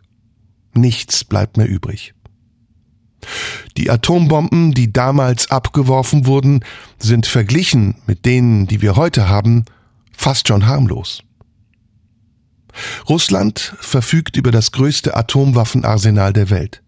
Nichts 0.74 1.24
bleibt 1.24 1.58
mehr 1.58 1.68
übrig. 1.68 2.14
Die 3.78 3.90
Atombomben, 3.90 4.74
die 4.74 4.92
damals 4.92 5.52
abgeworfen 5.52 6.26
wurden, 6.26 6.64
sind 7.00 7.28
verglichen 7.28 7.96
mit 8.08 8.26
denen, 8.26 8.68
die 8.68 8.82
wir 8.82 8.96
heute 8.96 9.30
haben, 9.30 9.66
fast 10.12 10.48
schon 10.48 10.68
harmlos. 10.68 11.24
Russland 13.10 13.76
verfügt 13.80 14.38
über 14.38 14.52
das 14.52 14.72
größte 14.72 15.16
Atomwaffenarsenal 15.16 16.34
der 16.34 16.50
Welt. 16.50 16.82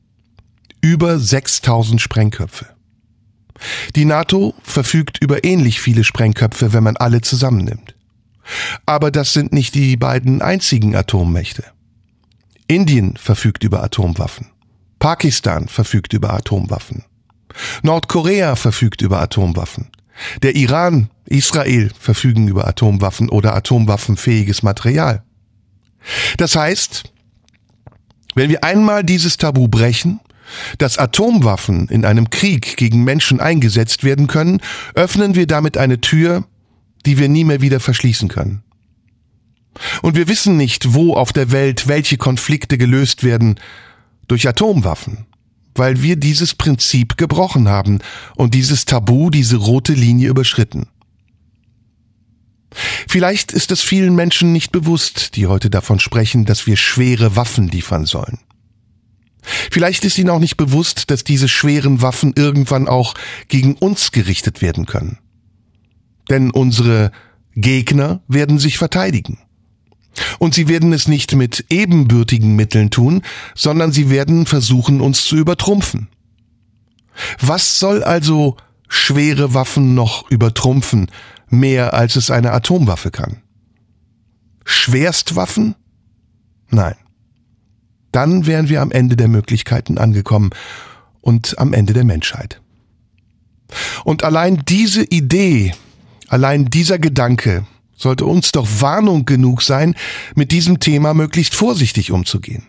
Über 0.82 1.20
6000 1.20 2.02
Sprengköpfe. 2.02 2.68
Die 3.96 4.06
NATO 4.06 4.54
verfügt 4.64 5.20
über 5.22 5.44
ähnlich 5.44 5.80
viele 5.80 6.04
Sprengköpfe, 6.04 6.74
wenn 6.74 6.84
man 6.84 6.98
alle 6.98 7.22
zusammennimmt. 7.22 7.96
Aber 8.86 9.12
das 9.12 9.34
sind 9.34 9.54
nicht 9.54 9.76
die 9.76 9.96
beiden 9.96 10.42
einzigen 10.42 10.96
Atommächte. 10.96 11.64
Indien 12.68 13.16
verfügt 13.18 13.64
über 13.64 13.84
Atomwaffen. 13.84 14.48
Pakistan 15.04 15.68
verfügt 15.68 16.14
über 16.14 16.34
Atomwaffen. 16.34 17.04
Nordkorea 17.82 18.56
verfügt 18.56 19.02
über 19.02 19.20
Atomwaffen. 19.20 19.90
Der 20.44 20.56
Iran, 20.56 21.10
Israel 21.26 21.92
verfügen 22.00 22.48
über 22.48 22.70
Atomwaffen 22.70 23.28
oder 23.28 23.54
atomwaffenfähiges 23.54 24.64
Material. 24.64 25.22
Das 26.38 26.56
heißt, 26.56 27.04
wenn 28.36 28.50
wir 28.50 28.64
einmal 28.64 29.04
dieses 29.04 29.36
Tabu 29.36 29.68
brechen, 29.68 30.22
dass 30.78 30.98
Atomwaffen 30.98 31.90
in 31.90 32.06
einem 32.06 32.30
Krieg 32.30 32.78
gegen 32.78 33.04
Menschen 33.04 33.42
eingesetzt 33.42 34.06
werden 34.06 34.28
können, 34.28 34.62
öffnen 34.96 35.36
wir 35.36 35.48
damit 35.48 35.78
eine 35.78 36.00
Tür, 36.00 36.46
die 37.06 37.18
wir 37.18 37.28
nie 37.28 37.44
mehr 37.44 37.60
wieder 37.60 37.82
verschließen 37.82 38.30
können. 38.30 38.64
Und 40.02 40.16
wir 40.16 40.30
wissen 40.30 40.56
nicht, 40.56 40.94
wo 40.94 41.14
auf 41.14 41.34
der 41.34 41.52
Welt 41.52 41.90
welche 41.90 42.16
Konflikte 42.16 42.78
gelöst 42.78 43.26
werden 43.26 43.60
durch 44.28 44.48
Atomwaffen, 44.48 45.26
weil 45.76 46.02
wir 46.02 46.16
dieses 46.16 46.56
Prinzip 46.56 47.18
gebrochen 47.18 47.68
haben 47.68 48.00
und 48.36 48.54
dieses 48.54 48.86
Tabu, 48.86 49.30
diese 49.30 49.58
rote 49.58 49.94
Linie 49.94 50.30
überschritten. 50.30 50.88
Vielleicht 53.08 53.52
ist 53.52 53.72
es 53.72 53.82
vielen 53.82 54.16
Menschen 54.16 54.52
nicht 54.52 54.72
bewusst, 54.72 55.36
die 55.36 55.48
heute 55.48 55.70
davon 55.70 56.00
sprechen, 56.00 56.46
dass 56.46 56.66
wir 56.66 56.78
schwere 56.78 57.36
Waffen 57.36 57.68
liefern 57.68 58.06
sollen. 58.06 58.40
Vielleicht 59.44 60.06
ist 60.06 60.18
ihnen 60.18 60.30
auch 60.30 60.40
nicht 60.40 60.58
bewusst, 60.58 61.12
dass 61.12 61.24
diese 61.24 61.50
schweren 61.50 62.02
Waffen 62.02 62.34
irgendwann 62.36 62.88
auch 62.88 63.14
gegen 63.50 63.76
uns 63.76 64.12
gerichtet 64.12 64.62
werden 64.62 64.86
können. 64.86 65.20
Denn 66.30 66.50
unsere 66.50 67.12
Gegner 67.56 68.22
werden 68.28 68.58
sich 68.58 68.78
verteidigen. 68.78 69.38
Und 70.40 70.54
sie 70.54 70.68
werden 70.68 70.94
es 70.94 71.08
nicht 71.08 71.36
mit 71.36 71.66
ebenbürtigen 71.70 72.56
Mitteln 72.56 72.92
tun, 72.92 73.24
sondern 73.56 73.92
sie 73.92 74.10
werden 74.10 74.46
versuchen, 74.46 75.02
uns 75.02 75.26
zu 75.26 75.36
übertrumpfen. 75.36 76.08
Was 77.40 77.80
soll 77.80 78.04
also 78.04 78.58
schwere 78.88 79.54
Waffen 79.54 79.96
noch 79.96 80.30
übertrumpfen, 80.30 81.10
mehr 81.50 81.94
als 81.94 82.16
es 82.16 82.32
eine 82.32 82.52
Atomwaffe 82.52 83.12
kann? 83.12 83.42
Schwerstwaffen? 84.66 85.76
Nein. 86.70 86.96
Dann 88.12 88.46
wären 88.46 88.70
wir 88.70 88.82
am 88.82 88.92
Ende 88.92 89.16
der 89.16 89.28
Möglichkeiten 89.28 89.98
angekommen 89.98 90.52
und 91.22 91.58
am 91.58 91.74
Ende 91.74 91.94
der 91.94 92.04
Menschheit. 92.04 92.62
Und 94.04 94.24
allein 94.24 94.64
diese 94.68 95.04
Idee, 95.04 95.74
allein 96.28 96.66
dieser 96.66 97.00
Gedanke 97.00 97.66
sollte 98.04 98.26
uns 98.26 98.52
doch 98.52 98.68
Warnung 98.80 99.26
genug 99.26 99.64
sein, 99.64 99.96
mit 100.36 100.52
diesem 100.52 100.80
Thema 100.80 101.16
möglichst 101.16 101.56
vorsichtig 101.56 102.12
umzugehen. 102.12 102.68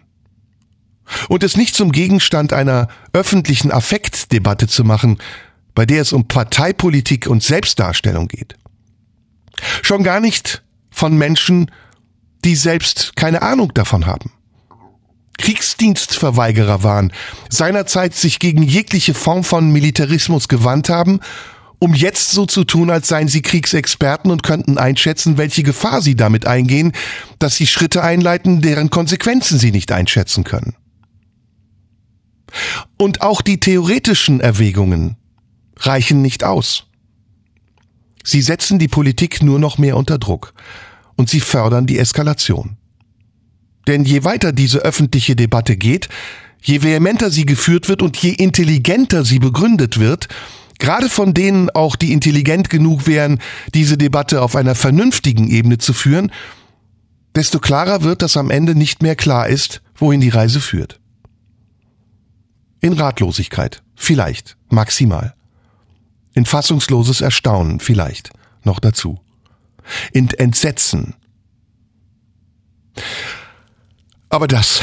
Und 1.29 1.45
es 1.45 1.59
nicht 1.59 1.75
zum 1.75 1.93
Gegenstand 1.93 2.55
einer 2.55 2.89
öffentlichen 3.13 3.71
Affektdebatte 3.71 4.67
zu 4.67 4.85
machen, 4.85 5.19
bei 5.75 5.85
der 5.85 6.01
es 6.01 6.15
um 6.15 6.27
Parteipolitik 6.27 7.27
und 7.27 7.43
Selbstdarstellung 7.43 8.29
geht. 8.29 8.57
Schon 9.83 10.03
gar 10.03 10.21
nicht 10.21 10.63
von 10.91 11.19
Menschen, 11.19 11.71
die 12.45 12.57
selbst 12.57 13.17
keine 13.17 13.43
Ahnung 13.43 13.75
davon 13.75 14.07
haben. 14.07 14.33
Kriegsdienstverweigerer 15.39 16.83
waren, 16.85 17.13
seinerzeit 17.51 18.15
sich 18.15 18.39
gegen 18.39 18.63
jegliche 18.63 19.15
Form 19.15 19.43
von 19.43 19.71
Militarismus 19.71 20.49
gewandt 20.49 20.89
haben, 20.89 21.21
um 21.85 21.93
jetzt 21.93 22.31
so 22.31 22.47
zu 22.47 22.65
tun, 22.65 22.89
als 22.89 23.09
seien 23.09 23.29
sie 23.29 23.43
Kriegsexperten 23.43 24.31
und 24.31 24.43
könnten 24.43 24.79
einschätzen, 24.79 25.37
welche 25.37 25.63
Gefahr 25.63 26.01
sie 26.01 26.17
damit 26.17 26.47
eingehen, 26.47 26.93
dass 27.39 27.57
sie 27.57 27.67
Schritte 27.67 28.03
einleiten, 28.03 28.63
deren 28.63 28.89
Konsequenzen 28.89 29.59
sie 29.59 29.71
nicht 29.71 29.93
einschätzen 29.93 30.45
können. 30.45 30.77
Und 32.97 33.21
auch 33.21 33.43
die 33.43 33.61
theoretischen 33.61 34.41
Erwägungen 34.41 35.17
reichen 35.77 36.23
nicht 36.23 36.43
aus. 36.43 36.87
Sie 38.25 38.41
setzen 38.41 38.79
die 38.79 38.89
Politik 38.89 39.43
nur 39.43 39.59
noch 39.59 39.77
mehr 39.77 39.99
unter 39.99 40.17
Druck 40.17 40.55
und 41.17 41.29
sie 41.29 41.41
fördern 41.41 41.87
die 41.87 41.99
Eskalation. 41.99 42.79
Denn 43.87 44.05
je 44.05 44.25
weiter 44.25 44.53
diese 44.53 44.79
öffentliche 44.79 45.37
Debatte 45.37 45.77
geht, 45.77 46.09
je 46.63 46.83
vehementer 46.83 47.31
sie 47.31 47.45
geführt 47.45 47.91
wird 47.91 48.01
und 48.01 48.17
je 48.17 48.31
intelligenter 48.31 49.23
sie 49.27 49.39
begründet 49.39 49.99
wird, 49.99 50.29
gerade 50.79 51.09
von 51.09 51.35
denen 51.35 51.71
auch, 51.71 51.97
die 51.97 52.13
intelligent 52.13 52.71
genug 52.71 53.07
wären, 53.07 53.41
diese 53.75 53.99
Debatte 53.99 54.43
auf 54.43 54.57
einer 54.57 54.75
vernünftigen 54.75 55.49
Ebene 55.49 55.79
zu 55.79 55.93
führen, 55.93 56.33
desto 57.35 57.59
klarer 57.59 58.03
wird, 58.03 58.23
dass 58.23 58.37
am 58.37 58.51
Ende 58.51 58.75
nicht 58.75 59.03
mehr 59.03 59.17
klar 59.17 59.49
ist, 59.49 59.83
wohin 59.97 60.21
die 60.21 60.29
Reise 60.29 60.61
führt. 60.61 61.01
In 62.81 62.93
Ratlosigkeit, 62.93 63.83
vielleicht, 63.95 64.57
maximal. 64.69 65.35
In 66.35 66.45
fassungsloses 66.45 67.21
Erstaunen, 67.21 67.81
vielleicht, 67.81 68.31
noch 68.63 68.79
dazu. 68.79 69.21
In 70.13 70.31
Entsetzen. 70.31 71.15
Aber 74.29 74.47
das 74.47 74.83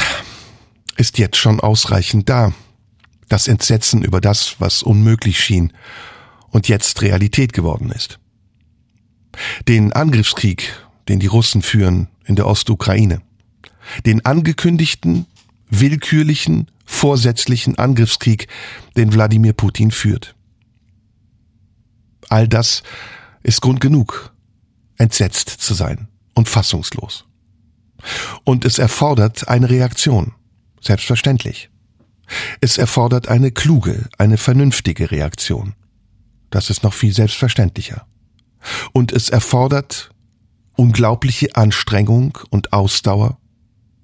ist 0.96 1.18
jetzt 1.18 1.36
schon 1.36 1.60
ausreichend 1.60 2.28
da. 2.28 2.52
Das 3.32 3.48
Entsetzen 3.48 4.02
über 4.02 4.20
das, 4.20 4.56
was 4.58 4.82
unmöglich 4.82 5.42
schien 5.42 5.72
und 6.50 6.68
jetzt 6.68 7.00
Realität 7.00 7.54
geworden 7.54 7.90
ist. 7.90 8.18
Den 9.66 9.94
Angriffskrieg, 9.94 10.70
den 11.08 11.18
die 11.18 11.28
Russen 11.28 11.62
führen 11.62 12.08
in 12.26 12.36
der 12.36 12.46
Ostukraine. 12.46 13.22
Den 14.04 14.22
angekündigten, 14.26 15.24
willkürlichen, 15.70 16.70
vorsätzlichen 16.84 17.78
Angriffskrieg, 17.78 18.48
den 18.98 19.14
Wladimir 19.14 19.54
Putin 19.54 19.92
führt. 19.92 20.34
All 22.28 22.46
das 22.46 22.82
ist 23.42 23.62
Grund 23.62 23.80
genug, 23.80 24.34
entsetzt 24.98 25.48
zu 25.48 25.72
sein 25.72 26.08
und 26.34 26.50
fassungslos. 26.50 27.24
Und 28.44 28.66
es 28.66 28.78
erfordert 28.78 29.48
eine 29.48 29.70
Reaktion. 29.70 30.34
Selbstverständlich. 30.82 31.70
Es 32.60 32.78
erfordert 32.78 33.28
eine 33.28 33.50
kluge, 33.50 34.08
eine 34.18 34.36
vernünftige 34.36 35.10
Reaktion. 35.10 35.74
Das 36.50 36.70
ist 36.70 36.82
noch 36.82 36.94
viel 36.94 37.12
selbstverständlicher. 37.12 38.06
Und 38.92 39.12
es 39.12 39.28
erfordert 39.28 40.10
unglaubliche 40.76 41.54
Anstrengung 41.56 42.38
und 42.50 42.72
Ausdauer 42.72 43.38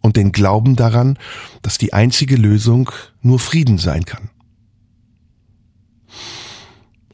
und 0.01 0.17
den 0.17 0.33
Glauben 0.33 0.77
daran, 0.77 1.19
dass 1.63 1.79
die 1.79 1.93
einzige 1.93 2.37
Lösung 2.37 2.91
nur 3.21 3.39
Frieden 3.39 3.79
sein 3.79 4.05
kann. 4.05 4.31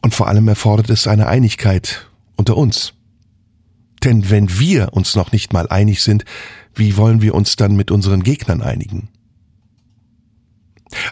Und 0.03 0.15
vor 0.15 0.29
allem 0.29 0.49
erfordert 0.49 0.91
es 0.91 1.07
eine 1.07 1.27
Einigkeit 1.27 2.09
unter 2.37 2.57
uns. 2.57 2.93
Denn 4.05 4.29
wenn 4.29 4.59
wir 4.59 4.93
uns 4.93 5.15
noch 5.15 5.33
nicht 5.33 5.53
mal 5.53 5.69
einig 5.69 6.03
sind, 6.03 6.25
wie 6.75 6.97
wollen 6.97 7.23
wir 7.23 7.35
uns 7.35 7.57
dann 7.57 7.75
mit 7.75 7.91
unseren 7.91 8.23
Gegnern 8.23 8.61
einigen? 8.61 9.09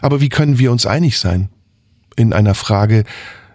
Aber 0.01 0.21
wie 0.21 0.29
können 0.29 0.59
wir 0.59 0.71
uns 0.71 0.85
einig 0.85 1.17
sein? 1.17 1.49
In 2.15 2.33
einer 2.33 2.55
Frage, 2.55 3.03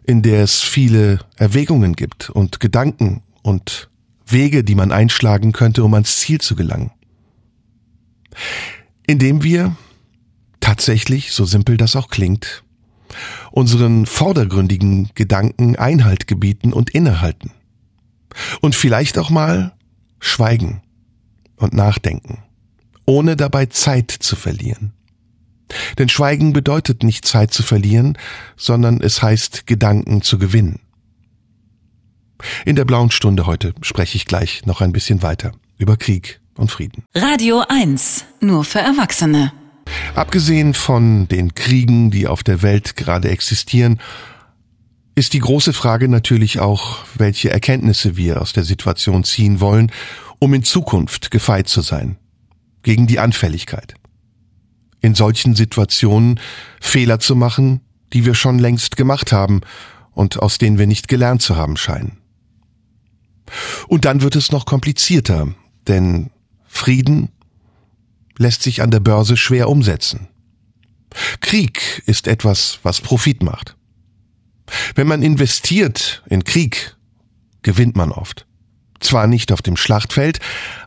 in 0.04 0.22
der 0.22 0.42
es 0.42 0.62
viele 0.62 1.20
Erwägungen 1.36 1.94
gibt 1.94 2.30
und 2.30 2.60
Gedanken 2.60 3.22
und 3.42 3.90
Wege, 4.26 4.64
die 4.64 4.74
man 4.74 4.92
einschlagen 4.92 5.52
könnte, 5.52 5.84
um 5.84 5.94
ans 5.94 6.18
Ziel 6.18 6.40
zu 6.40 6.56
gelangen. 6.56 6.90
Indem 9.06 9.42
wir 9.42 9.76
tatsächlich, 10.60 11.32
so 11.32 11.44
simpel 11.44 11.76
das 11.76 11.96
auch 11.96 12.08
klingt, 12.08 12.62
unseren 13.50 14.06
vordergründigen 14.06 15.10
Gedanken 15.14 15.76
Einhalt 15.76 16.26
gebieten 16.26 16.72
und 16.72 16.90
innehalten. 16.90 17.52
Und 18.60 18.74
vielleicht 18.74 19.18
auch 19.18 19.30
mal 19.30 19.74
schweigen 20.20 20.82
und 21.56 21.72
nachdenken, 21.72 22.42
ohne 23.06 23.36
dabei 23.36 23.66
Zeit 23.66 24.10
zu 24.10 24.36
verlieren. 24.36 24.92
Denn 25.98 26.08
Schweigen 26.08 26.52
bedeutet 26.52 27.02
nicht 27.02 27.24
Zeit 27.26 27.52
zu 27.52 27.62
verlieren, 27.62 28.16
sondern 28.56 29.00
es 29.00 29.22
heißt 29.22 29.66
Gedanken 29.66 30.22
zu 30.22 30.38
gewinnen. 30.38 30.80
In 32.64 32.76
der 32.76 32.84
blauen 32.84 33.10
Stunde 33.10 33.46
heute 33.46 33.74
spreche 33.82 34.16
ich 34.16 34.26
gleich 34.26 34.64
noch 34.64 34.80
ein 34.80 34.92
bisschen 34.92 35.22
weiter 35.22 35.52
über 35.76 35.96
Krieg 35.96 36.40
und 36.56 36.70
Frieden. 36.70 37.04
Radio 37.14 37.64
1, 37.68 38.24
nur 38.40 38.64
für 38.64 38.78
Erwachsene. 38.78 39.52
Abgesehen 40.14 40.74
von 40.74 41.28
den 41.28 41.54
Kriegen, 41.54 42.10
die 42.10 42.26
auf 42.26 42.42
der 42.42 42.62
Welt 42.62 42.94
gerade 42.96 43.30
existieren, 43.30 44.00
ist 45.14 45.32
die 45.32 45.40
große 45.40 45.72
Frage 45.72 46.08
natürlich 46.08 46.60
auch, 46.60 46.98
welche 47.16 47.50
Erkenntnisse 47.50 48.16
wir 48.16 48.40
aus 48.40 48.52
der 48.52 48.62
Situation 48.62 49.24
ziehen 49.24 49.60
wollen 49.60 49.90
um 50.38 50.54
in 50.54 50.62
Zukunft 50.62 51.30
gefeit 51.30 51.68
zu 51.68 51.80
sein 51.80 52.16
gegen 52.82 53.06
die 53.06 53.18
Anfälligkeit. 53.18 53.94
In 55.00 55.14
solchen 55.14 55.54
Situationen 55.54 56.40
Fehler 56.80 57.20
zu 57.20 57.36
machen, 57.36 57.80
die 58.12 58.24
wir 58.24 58.34
schon 58.34 58.58
längst 58.58 58.96
gemacht 58.96 59.32
haben 59.32 59.60
und 60.12 60.40
aus 60.40 60.58
denen 60.58 60.78
wir 60.78 60.86
nicht 60.86 61.08
gelernt 61.08 61.42
zu 61.42 61.56
haben 61.56 61.76
scheinen. 61.76 62.18
Und 63.86 64.04
dann 64.04 64.22
wird 64.22 64.36
es 64.36 64.52
noch 64.52 64.66
komplizierter, 64.66 65.48
denn 65.86 66.30
Frieden 66.66 67.30
lässt 68.36 68.62
sich 68.62 68.82
an 68.82 68.90
der 68.90 69.00
Börse 69.00 69.36
schwer 69.36 69.68
umsetzen. 69.68 70.28
Krieg 71.40 72.02
ist 72.06 72.26
etwas, 72.26 72.78
was 72.82 73.00
Profit 73.00 73.42
macht. 73.42 73.76
Wenn 74.94 75.06
man 75.06 75.22
investiert 75.22 76.22
in 76.28 76.44
Krieg, 76.44 76.96
gewinnt 77.62 77.96
man 77.96 78.12
oft. 78.12 78.46
Zwar 79.00 79.26
nicht 79.26 79.52
auf 79.52 79.62
dem 79.62 79.76
Schlachtfeld, 79.76 80.40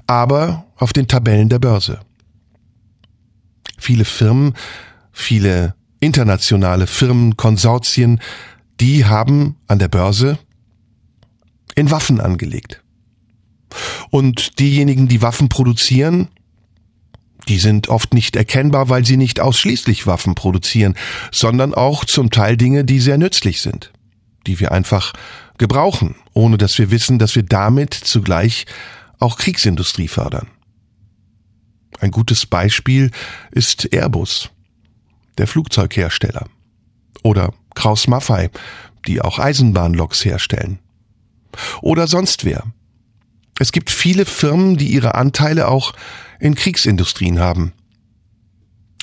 aber 0.05 0.66
auf 0.76 0.93
den 0.93 1.07
Tabellen 1.07 1.49
der 1.49 1.59
Börse. 1.59 1.99
Viele 3.82 4.06
Firmen, 4.06 4.54
viele 5.12 5.74
internationale 6.00 6.86
Firmen, 6.86 7.36
Konsortien, 7.36 8.22
die 8.80 9.06
haben 9.06 9.58
an 9.66 9.80
der 9.80 9.88
Börse 9.88 10.38
in 11.74 11.90
Waffen 11.90 12.22
angelegt. 12.22 12.84
Und 14.12 14.60
diejenigen, 14.60 15.08
die 15.08 15.24
Waffen 15.24 15.50
produzieren, 15.50 16.28
die 17.48 17.58
sind 17.58 17.90
oft 17.90 18.14
nicht 18.14 18.36
erkennbar, 18.36 18.90
weil 18.90 19.04
sie 19.04 19.18
nicht 19.18 19.40
ausschließlich 19.40 20.06
Waffen 20.06 20.36
produzieren, 20.36 20.94
sondern 21.32 21.74
auch 21.74 22.06
zum 22.06 22.30
Teil 22.30 22.58
Dinge, 22.58 22.86
die 22.86 23.00
sehr 23.00 23.18
nützlich 23.18 23.62
sind, 23.62 23.92
die 24.46 24.60
wir 24.60 24.72
einfach 24.72 25.14
gebrauchen, 25.58 26.14
ohne 26.34 26.60
dass 26.60 26.78
wir 26.78 26.92
wissen, 26.92 27.18
dass 27.18 27.36
wir 27.36 27.44
damit 27.44 27.96
zugleich 27.96 28.68
auch 29.18 29.40
Kriegsindustrie 29.40 30.08
fördern. 30.08 30.50
Ein 32.02 32.10
gutes 32.10 32.47
Beispiel 32.47 33.12
ist 33.52 33.93
Airbus, 33.93 34.49
der 35.38 35.45
Flugzeughersteller, 35.45 36.47
oder 37.22 37.54
Kraus 37.76 38.08
Maffei, 38.08 38.49
die 39.06 39.22
auch 39.22 39.38
Eisenbahnloks 39.38 40.26
herstellen. 40.26 40.80
Oder 41.82 42.08
sonst 42.08 42.43
wer. 42.43 42.64
Es 43.60 43.72
gibt 43.72 43.91
viele 43.91 44.26
Firmen, 44.26 44.78
die 44.78 44.88
ihre 44.88 45.14
Anteile 45.14 45.68
auch 45.68 45.93
in 46.39 46.56
Kriegsindustrien 46.56 47.39
haben. 47.39 47.74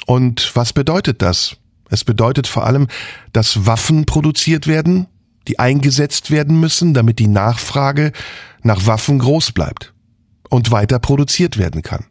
Und 0.06 0.50
was 0.56 0.72
bedeutet 0.72 1.22
das? 1.22 1.56
Es 1.90 2.02
bedeutet 2.02 2.48
vor 2.48 2.66
allem, 2.66 2.88
dass 3.32 3.64
Waffen 3.64 4.06
produziert 4.06 4.66
werden, 4.66 5.06
die 5.46 5.60
eingesetzt 5.60 6.32
werden 6.32 6.58
müssen, 6.58 6.94
damit 6.94 7.20
die 7.20 7.28
Nachfrage 7.28 8.10
nach 8.62 8.86
Waffen 8.86 9.20
groß 9.20 9.52
bleibt 9.52 9.94
und 10.50 10.72
weiter 10.72 10.98
produziert 10.98 11.58
werden 11.58 11.82
kann. 11.82 12.06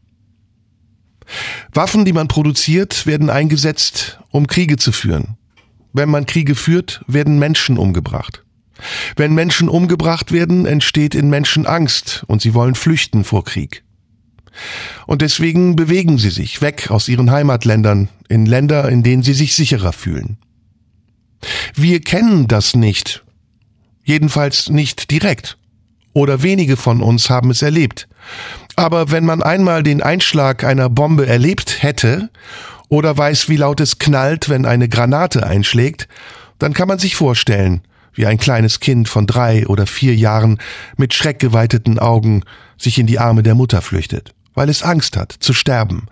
Waffen, 1.73 2.05
die 2.05 2.13
man 2.13 2.28
produziert, 2.28 3.05
werden 3.05 3.30
eingesetzt, 3.30 4.19
um 4.30 4.47
Kriege 4.47 4.78
zu 4.78 4.91
führen. 4.91 5.38
Wenn 5.93 6.09
man 6.09 6.25
Kriege 6.25 6.55
führt, 6.55 7.03
werden 7.07 7.39
Menschen 7.39 7.78
umgebracht. 7.78 8.43
Wenn 9.15 9.34
Menschen 9.34 9.69
umgebracht 9.69 10.32
werden, 10.32 10.65
entsteht 10.65 11.15
in 11.15 11.30
Menschen 11.30 11.65
Angst 11.65 12.23
und 12.28 12.41
sie 12.41 12.53
wollen 12.53 12.75
flüchten 12.75 13.23
vor 13.23 13.43
Krieg. 13.43 13.84
Und 15.05 15.21
deswegen 15.21 15.75
bewegen 15.75 16.17
sie 16.17 16.30
sich 16.30 16.61
weg 16.61 16.89
aus 16.89 17.07
ihren 17.07 17.32
Heimatländern 17.32 18.09
in 18.28 18.45
Länder, 18.45 18.89
in 18.89 19.03
denen 19.03 19.23
sie 19.23 19.34
sich 19.34 19.55
sicherer 19.55 19.93
fühlen. 19.93 20.38
Wir 21.75 22.01
kennen 22.01 22.47
das 22.47 22.75
nicht, 22.75 23.23
jedenfalls 24.03 24.69
nicht 24.69 25.11
direkt, 25.11 25.57
oder 26.13 26.41
wenige 26.41 26.78
von 26.78 27.01
uns 27.01 27.30
haben 27.30 27.51
es 27.51 27.61
erlebt. 27.61 28.07
Aber 28.78 29.09
wenn 29.09 29.25
man 29.25 29.41
einmal 29.41 29.82
den 29.82 30.03
Einschlag 30.03 30.63
einer 30.63 30.88
Bombe 30.88 31.25
erlebt 31.25 31.82
hätte 31.82 32.30
oder 32.89 33.17
weiß, 33.17 33.49
wie 33.49 33.57
laut 33.57 33.82
es 33.82 33.97
knallt, 33.97 34.49
wenn 34.49 34.67
eine 34.67 34.88
Granate 34.88 35.45
einschlägt, 35.45 36.07
dann 36.59 36.73
kann 36.73 36.88
man 36.88 36.99
sich 36.99 37.15
vorstellen, 37.15 37.82
wie 38.13 38.28
ein 38.28 38.38
kleines 38.38 38.80
Kind 38.80 39.09
von 39.09 39.25
drei 39.25 39.65
oder 39.65 39.88
vier 39.88 40.15
Jahren 40.15 40.59
mit 40.95 41.15
schreckgeweiteten 41.15 41.97
Augen 41.97 42.43
sich 42.78 42.99
in 42.99 43.07
die 43.07 43.17
Arme 43.17 43.41
der 43.41 43.55
Mutter 43.55 43.82
flüchtet, 43.82 44.36
weil 44.53 44.69
es 44.69 44.84
Angst 44.84 45.17
hat 45.17 45.32
zu 45.32 45.53
sterben. 45.53 46.05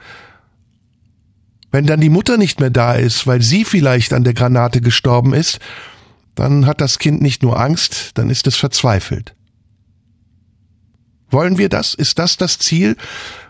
Wenn 1.72 1.86
dann 1.86 2.02
die 2.02 2.10
Mutter 2.10 2.38
nicht 2.38 2.60
mehr 2.60 2.72
da 2.72 2.94
ist, 2.94 3.28
weil 3.28 3.44
sie 3.44 3.64
vielleicht 3.64 4.12
an 4.12 4.24
der 4.24 4.34
Granate 4.34 4.82
gestorben 4.82 5.36
ist, 5.36 5.60
dann 6.34 6.66
hat 6.66 6.82
das 6.82 6.98
Kind 6.98 7.22
nicht 7.22 7.44
nur 7.44 7.60
Angst, 7.60 8.12
dann 8.16 8.32
ist 8.32 8.48
es 8.48 8.56
verzweifelt. 8.56 9.36
Wollen 11.36 11.58
wir 11.58 11.68
das? 11.68 11.94
Ist 11.94 12.18
das 12.18 12.38
das 12.38 12.60
Ziel? 12.60 12.96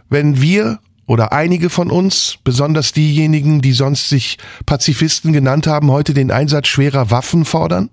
Wenn 0.09 0.41
wir 0.41 0.79
oder 1.05 1.33
einige 1.33 1.69
von 1.69 1.91
uns, 1.91 2.39
besonders 2.43 2.93
diejenigen, 2.93 3.61
die 3.61 3.73
sonst 3.73 4.09
sich 4.09 4.39
Pazifisten 4.65 5.33
genannt 5.33 5.67
haben, 5.67 5.91
heute 5.91 6.15
den 6.15 6.31
Einsatz 6.31 6.67
schwerer 6.67 7.11
Waffen 7.11 7.45
fordern? 7.45 7.91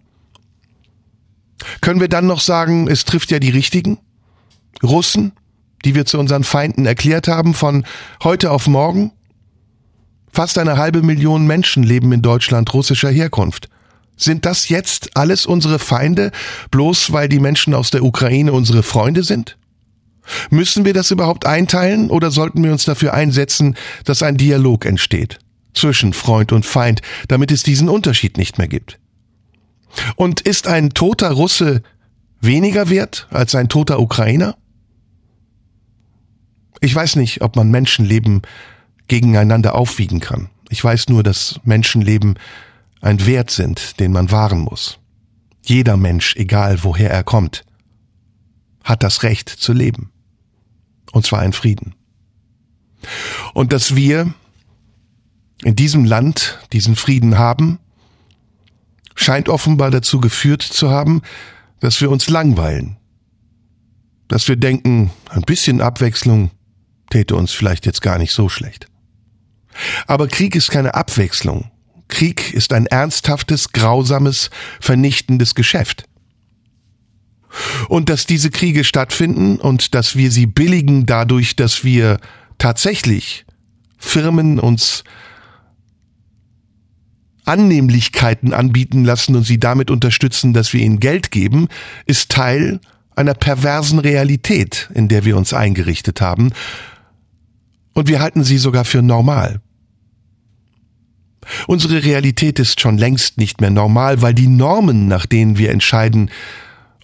Können 1.83 2.01
wir 2.01 2.09
dann 2.09 2.27
noch 2.27 2.41
sagen, 2.41 2.89
es 2.89 3.05
trifft 3.05 3.31
ja 3.33 3.39
die 3.39 3.51
Richtigen? 3.51 3.99
Russen, 4.83 5.33
die 5.85 5.95
wir 5.95 6.07
zu 6.07 6.19
unseren 6.19 6.43
Feinden 6.43 6.87
erklärt 6.87 7.29
haben, 7.29 7.53
von 7.53 7.85
heute 8.25 8.51
auf 8.51 8.67
morgen? 8.67 9.13
Fast 10.33 10.57
eine 10.57 10.79
halbe 10.79 11.03
Million 11.03 11.47
Menschen 11.47 11.83
leben 11.83 12.11
in 12.13 12.23
Deutschland 12.23 12.73
russischer 12.73 13.11
Herkunft. 13.11 13.69
Sind 14.17 14.47
das 14.47 14.71
jetzt 14.71 15.19
alles 15.19 15.45
unsere 15.45 15.79
Feinde, 15.79 16.33
bloß 16.71 17.13
weil 17.13 17.29
die 17.29 17.41
Menschen 17.41 17.75
aus 17.75 17.91
der 17.91 18.03
Ukraine 18.03 18.55
unsere 18.55 18.83
Freunde 18.83 19.23
sind? 19.23 19.59
Müssen 20.51 20.85
wir 20.85 20.95
das 20.95 21.11
überhaupt 21.11 21.47
einteilen 21.47 22.11
oder 22.11 22.31
sollten 22.31 22.63
wir 22.63 22.73
uns 22.73 22.85
dafür 22.85 23.15
einsetzen, 23.15 23.77
dass 24.05 24.23
ein 24.23 24.37
Dialog 24.37 24.85
entsteht 24.85 25.39
zwischen 25.75 26.13
Freund 26.13 26.53
und 26.53 26.67
Feind, 26.67 27.03
damit 27.29 27.51
es 27.51 27.63
diesen 27.63 27.89
Unterschied 27.89 28.37
nicht 28.37 28.59
mehr 28.59 28.69
gibt? 28.69 28.99
Und 30.17 30.41
ist 30.41 30.67
ein 30.67 30.91
toter 30.91 31.33
Russe 31.33 31.83
weniger 32.41 32.89
wert 32.89 33.29
als 33.31 33.55
ein 33.55 33.69
toter 33.69 34.01
Ukrainer? 34.01 34.57
Ich 36.81 36.95
weiß 36.95 37.17
nicht, 37.17 37.43
ob 37.43 37.57
man 37.57 37.71
Menschenleben 37.71 38.43
gegeneinander 39.09 39.75
aufwiegen 39.75 40.21
kann. 40.21 40.49
Ich 40.69 40.83
weiß 40.83 41.09
nur, 41.09 41.23
dass 41.23 41.61
Menschenleben 41.65 42.39
ein 43.01 43.27
Wert 43.27 43.51
sind, 43.51 44.01
den 44.01 44.13
man 44.13 44.31
wahren 44.31 44.61
muss. 44.61 44.99
Jeder 45.65 45.97
Mensch, 45.97 46.35
egal 46.37 46.83
woher 46.83 47.11
er 47.11 47.23
kommt, 47.23 47.65
hat 48.83 49.03
das 49.03 49.23
Recht 49.23 49.49
zu 49.49 49.73
leben. 49.73 50.12
Und 51.13 51.25
zwar 51.25 51.45
in 51.45 51.53
Frieden. 51.53 51.95
Und 53.55 53.73
dass 53.73 53.95
wir 53.95 54.35
in 55.63 55.77
diesem 55.77 56.05
Land 56.05 56.59
diesen 56.73 56.97
Frieden 56.97 57.39
haben, 57.39 57.79
scheint 59.15 59.49
offenbar 59.49 59.91
dazu 59.91 60.21
geführt 60.21 60.63
zu 60.63 60.91
haben, 60.91 61.23
dass 61.81 62.01
wir 62.01 62.11
uns 62.11 62.29
langweilen. 62.29 62.97
Dass 64.29 64.49
wir 64.49 64.57
denken, 64.57 65.11
ein 65.29 65.43
bisschen 65.43 65.81
Abwechslung 65.81 66.51
täte 67.11 67.37
uns 67.37 67.53
vielleicht 67.53 67.87
jetzt 67.87 68.03
gar 68.03 68.19
nicht 68.19 68.33
so 68.33 68.49
schlecht. 68.49 68.87
Aber 70.07 70.29
Krieg 70.29 70.55
ist 70.55 70.71
keine 70.71 70.95
Abwechslung. 70.95 71.71
Krieg 72.09 72.53
ist 72.53 72.73
ein 72.73 72.87
ernsthaftes, 72.87 73.73
grausames, 73.73 74.51
vernichtendes 74.81 75.55
Geschäft. 75.55 76.05
Und 77.89 78.09
dass 78.09 78.27
diese 78.27 78.51
Kriege 78.51 78.85
stattfinden 78.85 79.57
und 79.57 79.95
dass 79.95 80.17
wir 80.17 80.31
sie 80.31 80.47
billigen 80.47 81.07
dadurch, 81.07 81.57
dass 81.57 81.85
wir 81.85 82.19
tatsächlich 82.59 83.45
Firmen 83.99 84.59
uns 84.59 85.05
Annehmlichkeiten 87.45 88.53
anbieten 88.53 89.05
lassen 89.05 89.35
und 89.35 89.45
sie 89.45 89.59
damit 89.59 89.91
unterstützen, 89.91 90.53
dass 90.53 90.73
wir 90.73 90.81
ihnen 90.81 91.01
Geld 91.01 91.31
geben, 91.31 91.69
ist 92.07 92.31
Teil 92.31 92.81
einer 93.17 93.35
perversen 93.35 93.99
Realität, 93.99 94.89
in 94.95 95.09
der 95.09 95.25
wir 95.25 95.37
uns 95.37 95.53
eingerichtet 95.53 96.21
haben. 96.21 96.53
Und 97.95 98.09
wir 98.09 98.21
halten 98.21 98.45
sie 98.45 98.59
sogar 98.59 98.85
für 98.85 99.03
normal. 99.03 99.61
Unsere 101.67 102.05
Realität 102.05 102.59
ist 102.59 102.81
schon 102.81 102.99
längst 102.99 103.39
nicht 103.39 103.61
mehr 103.61 103.71
normal, 103.71 104.23
weil 104.23 104.35
die 104.35 104.47
Normen, 104.47 105.09
nach 105.09 105.27
denen 105.27 105.59
wir 105.59 105.71
entscheiden, 105.71 106.31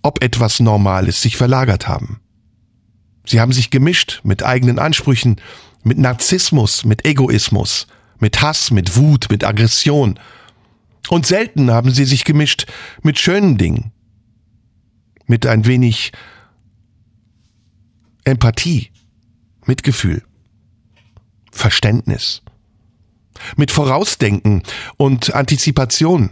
ob 0.02 0.22
etwas 0.22 0.60
normal 0.60 1.08
ist, 1.08 1.22
sich 1.22 1.36
verlagert 1.36 1.88
haben. 1.88 2.20
Sie 3.26 3.40
haben 3.40 3.52
sich 3.52 3.70
gemischt 3.70 4.20
mit 4.24 4.42
eigenen 4.42 4.78
Ansprüchen, 4.78 5.36
mit 5.82 5.98
Narzissmus, 5.98 6.84
mit 6.84 7.04
Egoismus, 7.04 7.86
mit 8.18 8.40
Hass, 8.40 8.70
mit 8.70 8.96
Wut, 8.96 9.26
mit 9.30 9.44
Aggression. 9.44 10.18
Und 11.08 11.26
selten 11.26 11.70
haben 11.70 11.90
sie 11.90 12.04
sich 12.04 12.24
gemischt 12.24 12.66
mit 13.02 13.18
schönen 13.18 13.58
Dingen, 13.58 13.92
mit 15.26 15.46
ein 15.46 15.66
wenig 15.66 16.12
Empathie, 18.24 18.90
Mitgefühl, 19.66 20.22
Verständnis, 21.52 22.42
mit 23.56 23.70
Vorausdenken 23.70 24.62
und 24.96 25.34
Antizipation. 25.34 26.30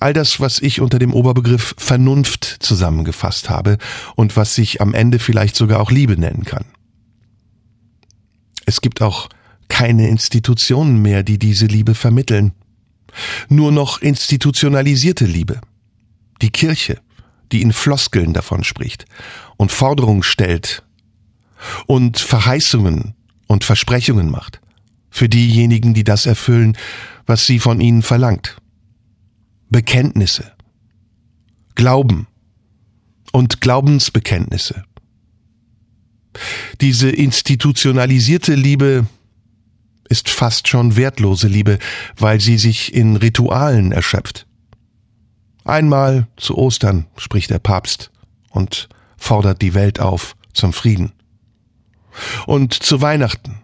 All 0.00 0.12
das, 0.12 0.40
was 0.40 0.60
ich 0.60 0.80
unter 0.80 0.98
dem 0.98 1.12
Oberbegriff 1.12 1.74
Vernunft 1.78 2.44
zusammengefasst 2.60 3.50
habe 3.50 3.78
und 4.14 4.36
was 4.36 4.54
sich 4.54 4.80
am 4.80 4.94
Ende 4.94 5.18
vielleicht 5.18 5.56
sogar 5.56 5.80
auch 5.80 5.90
Liebe 5.90 6.18
nennen 6.18 6.44
kann. 6.44 6.64
Es 8.64 8.80
gibt 8.80 9.02
auch 9.02 9.28
keine 9.68 10.08
Institutionen 10.08 11.02
mehr, 11.02 11.22
die 11.22 11.38
diese 11.38 11.66
Liebe 11.66 11.94
vermitteln. 11.94 12.52
Nur 13.48 13.72
noch 13.72 14.00
institutionalisierte 14.00 15.24
Liebe. 15.24 15.60
Die 16.42 16.50
Kirche, 16.50 17.00
die 17.52 17.62
in 17.62 17.72
Floskeln 17.72 18.32
davon 18.32 18.64
spricht 18.64 19.06
und 19.56 19.72
Forderungen 19.72 20.22
stellt 20.22 20.82
und 21.86 22.18
Verheißungen 22.18 23.14
und 23.46 23.64
Versprechungen 23.64 24.30
macht 24.30 24.60
für 25.10 25.28
diejenigen, 25.30 25.94
die 25.94 26.04
das 26.04 26.26
erfüllen, 26.26 26.76
was 27.24 27.46
sie 27.46 27.58
von 27.58 27.80
ihnen 27.80 28.02
verlangt. 28.02 28.56
Bekenntnisse, 29.68 30.52
Glauben 31.74 32.26
und 33.32 33.60
Glaubensbekenntnisse. 33.60 34.84
Diese 36.80 37.10
institutionalisierte 37.10 38.54
Liebe 38.54 39.06
ist 40.08 40.28
fast 40.28 40.68
schon 40.68 40.96
wertlose 40.96 41.48
Liebe, 41.48 41.78
weil 42.16 42.40
sie 42.40 42.58
sich 42.58 42.94
in 42.94 43.16
Ritualen 43.16 43.92
erschöpft. 43.92 44.46
Einmal 45.64 46.28
zu 46.36 46.56
Ostern 46.56 47.06
spricht 47.16 47.50
der 47.50 47.58
Papst 47.58 48.12
und 48.50 48.88
fordert 49.16 49.62
die 49.62 49.74
Welt 49.74 49.98
auf 49.98 50.36
zum 50.52 50.72
Frieden. 50.72 51.12
Und 52.46 52.72
zu 52.72 53.02
Weihnachten, 53.02 53.58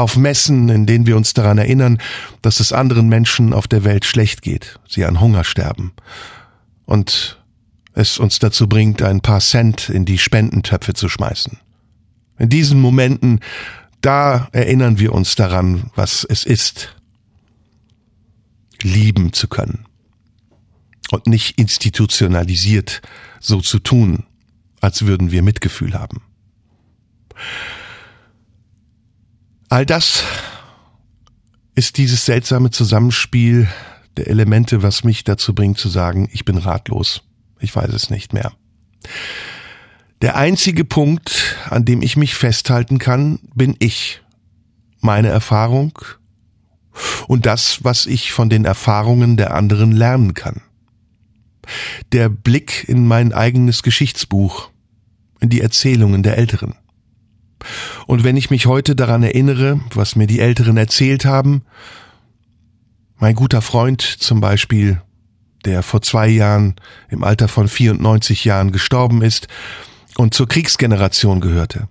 auf 0.00 0.16
Messen, 0.16 0.68
in 0.68 0.86
denen 0.86 1.06
wir 1.06 1.16
uns 1.16 1.34
daran 1.34 1.58
erinnern, 1.58 1.98
dass 2.42 2.60
es 2.60 2.72
anderen 2.72 3.08
Menschen 3.08 3.52
auf 3.52 3.68
der 3.68 3.84
Welt 3.84 4.04
schlecht 4.04 4.42
geht, 4.42 4.78
sie 4.88 5.04
an 5.04 5.20
Hunger 5.20 5.44
sterben 5.44 5.92
und 6.86 7.38
es 7.92 8.18
uns 8.18 8.38
dazu 8.38 8.68
bringt, 8.68 9.02
ein 9.02 9.20
paar 9.20 9.40
Cent 9.40 9.88
in 9.88 10.04
die 10.04 10.18
Spendentöpfe 10.18 10.94
zu 10.94 11.08
schmeißen. 11.08 11.58
In 12.38 12.48
diesen 12.48 12.80
Momenten 12.80 13.40
da 14.00 14.48
erinnern 14.52 14.98
wir 14.98 15.12
uns 15.12 15.34
daran, 15.34 15.90
was 15.94 16.24
es 16.24 16.44
ist, 16.44 16.96
lieben 18.82 19.32
zu 19.32 19.48
können. 19.48 19.86
und 21.12 21.26
nicht 21.26 21.58
institutionalisiert 21.58 23.02
so 23.40 23.60
zu 23.60 23.80
tun, 23.80 24.26
als 24.80 25.06
würden 25.06 25.32
wir 25.32 25.42
Mitgefühl 25.42 25.94
haben. 25.94 26.22
All 29.70 29.86
das 29.86 30.24
ist 31.76 31.96
dieses 31.96 32.26
seltsame 32.26 32.72
Zusammenspiel 32.72 33.68
der 34.16 34.26
Elemente, 34.26 34.82
was 34.82 35.04
mich 35.04 35.22
dazu 35.22 35.54
bringt 35.54 35.78
zu 35.78 35.88
sagen, 35.88 36.28
ich 36.32 36.44
bin 36.44 36.58
ratlos. 36.58 37.22
Ich 37.60 37.74
weiß 37.74 37.92
es 37.92 38.10
nicht 38.10 38.32
mehr. 38.32 38.52
Der 40.22 40.34
einzige 40.34 40.84
Punkt, 40.84 41.56
an 41.70 41.84
dem 41.84 42.02
ich 42.02 42.16
mich 42.16 42.34
festhalten 42.34 42.98
kann, 42.98 43.38
bin 43.54 43.76
ich. 43.78 44.20
Meine 45.02 45.28
Erfahrung 45.28 45.96
und 47.28 47.46
das, 47.46 47.84
was 47.84 48.06
ich 48.06 48.32
von 48.32 48.50
den 48.50 48.64
Erfahrungen 48.64 49.36
der 49.36 49.54
anderen 49.54 49.92
lernen 49.92 50.34
kann. 50.34 50.62
Der 52.10 52.28
Blick 52.28 52.88
in 52.88 53.06
mein 53.06 53.32
eigenes 53.32 53.84
Geschichtsbuch, 53.84 54.68
in 55.38 55.48
die 55.48 55.60
Erzählungen 55.60 56.24
der 56.24 56.38
Älteren. 56.38 56.74
Und 58.06 58.24
wenn 58.24 58.36
ich 58.36 58.50
mich 58.50 58.66
heute 58.66 58.96
daran 58.96 59.22
erinnere, 59.22 59.80
was 59.94 60.16
mir 60.16 60.26
die 60.26 60.40
Älteren 60.40 60.76
erzählt 60.76 61.24
haben, 61.24 61.62
mein 63.16 63.34
guter 63.34 63.62
Freund 63.62 64.02
zum 64.02 64.40
Beispiel, 64.40 65.00
der 65.64 65.82
vor 65.82 66.02
zwei 66.02 66.28
Jahren 66.28 66.76
im 67.10 67.22
Alter 67.22 67.48
von 67.48 67.68
94 67.68 68.44
Jahren 68.44 68.72
gestorben 68.72 69.22
ist 69.22 69.48
und 70.16 70.32
zur 70.34 70.48
Kriegsgeneration 70.48 71.40
gehörte, 71.40 71.88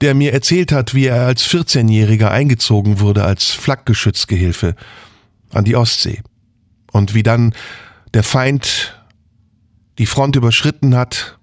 der 0.00 0.14
mir 0.14 0.32
erzählt 0.32 0.72
hat, 0.72 0.94
wie 0.94 1.06
er 1.06 1.26
als 1.26 1.48
14-Jähriger 1.48 2.28
eingezogen 2.28 3.00
wurde 3.00 3.24
als 3.24 3.50
Flakgeschützgehilfe 3.50 4.74
an 5.52 5.64
die 5.64 5.76
Ostsee 5.76 6.22
und 6.90 7.14
wie 7.14 7.22
dann 7.22 7.54
der 8.14 8.24
Feind 8.24 9.00
die 9.98 10.06
Front 10.06 10.34
überschritten 10.36 10.96
hat 10.96 11.38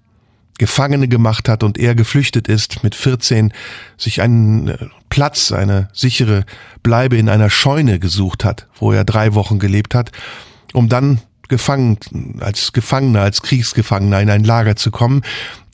Gefangene 0.58 1.08
gemacht 1.08 1.48
hat 1.48 1.62
und 1.62 1.78
er 1.78 1.94
geflüchtet 1.94 2.48
ist, 2.48 2.84
mit 2.84 2.94
14 2.94 3.52
sich 3.96 4.20
einen 4.20 4.68
äh, 4.68 4.78
Platz, 5.08 5.52
eine 5.52 5.88
sichere 5.92 6.44
Bleibe 6.82 7.16
in 7.16 7.28
einer 7.28 7.50
Scheune 7.50 7.98
gesucht 7.98 8.44
hat, 8.44 8.68
wo 8.78 8.92
er 8.92 9.04
drei 9.04 9.34
Wochen 9.34 9.58
gelebt 9.58 9.94
hat, 9.94 10.12
um 10.72 10.88
dann 10.88 11.20
gefangen, 11.48 11.98
als 12.40 12.72
Gefangener, 12.72 13.20
als 13.20 13.42
Kriegsgefangener 13.42 14.20
in 14.20 14.30
ein 14.30 14.44
Lager 14.44 14.76
zu 14.76 14.90
kommen, 14.90 15.22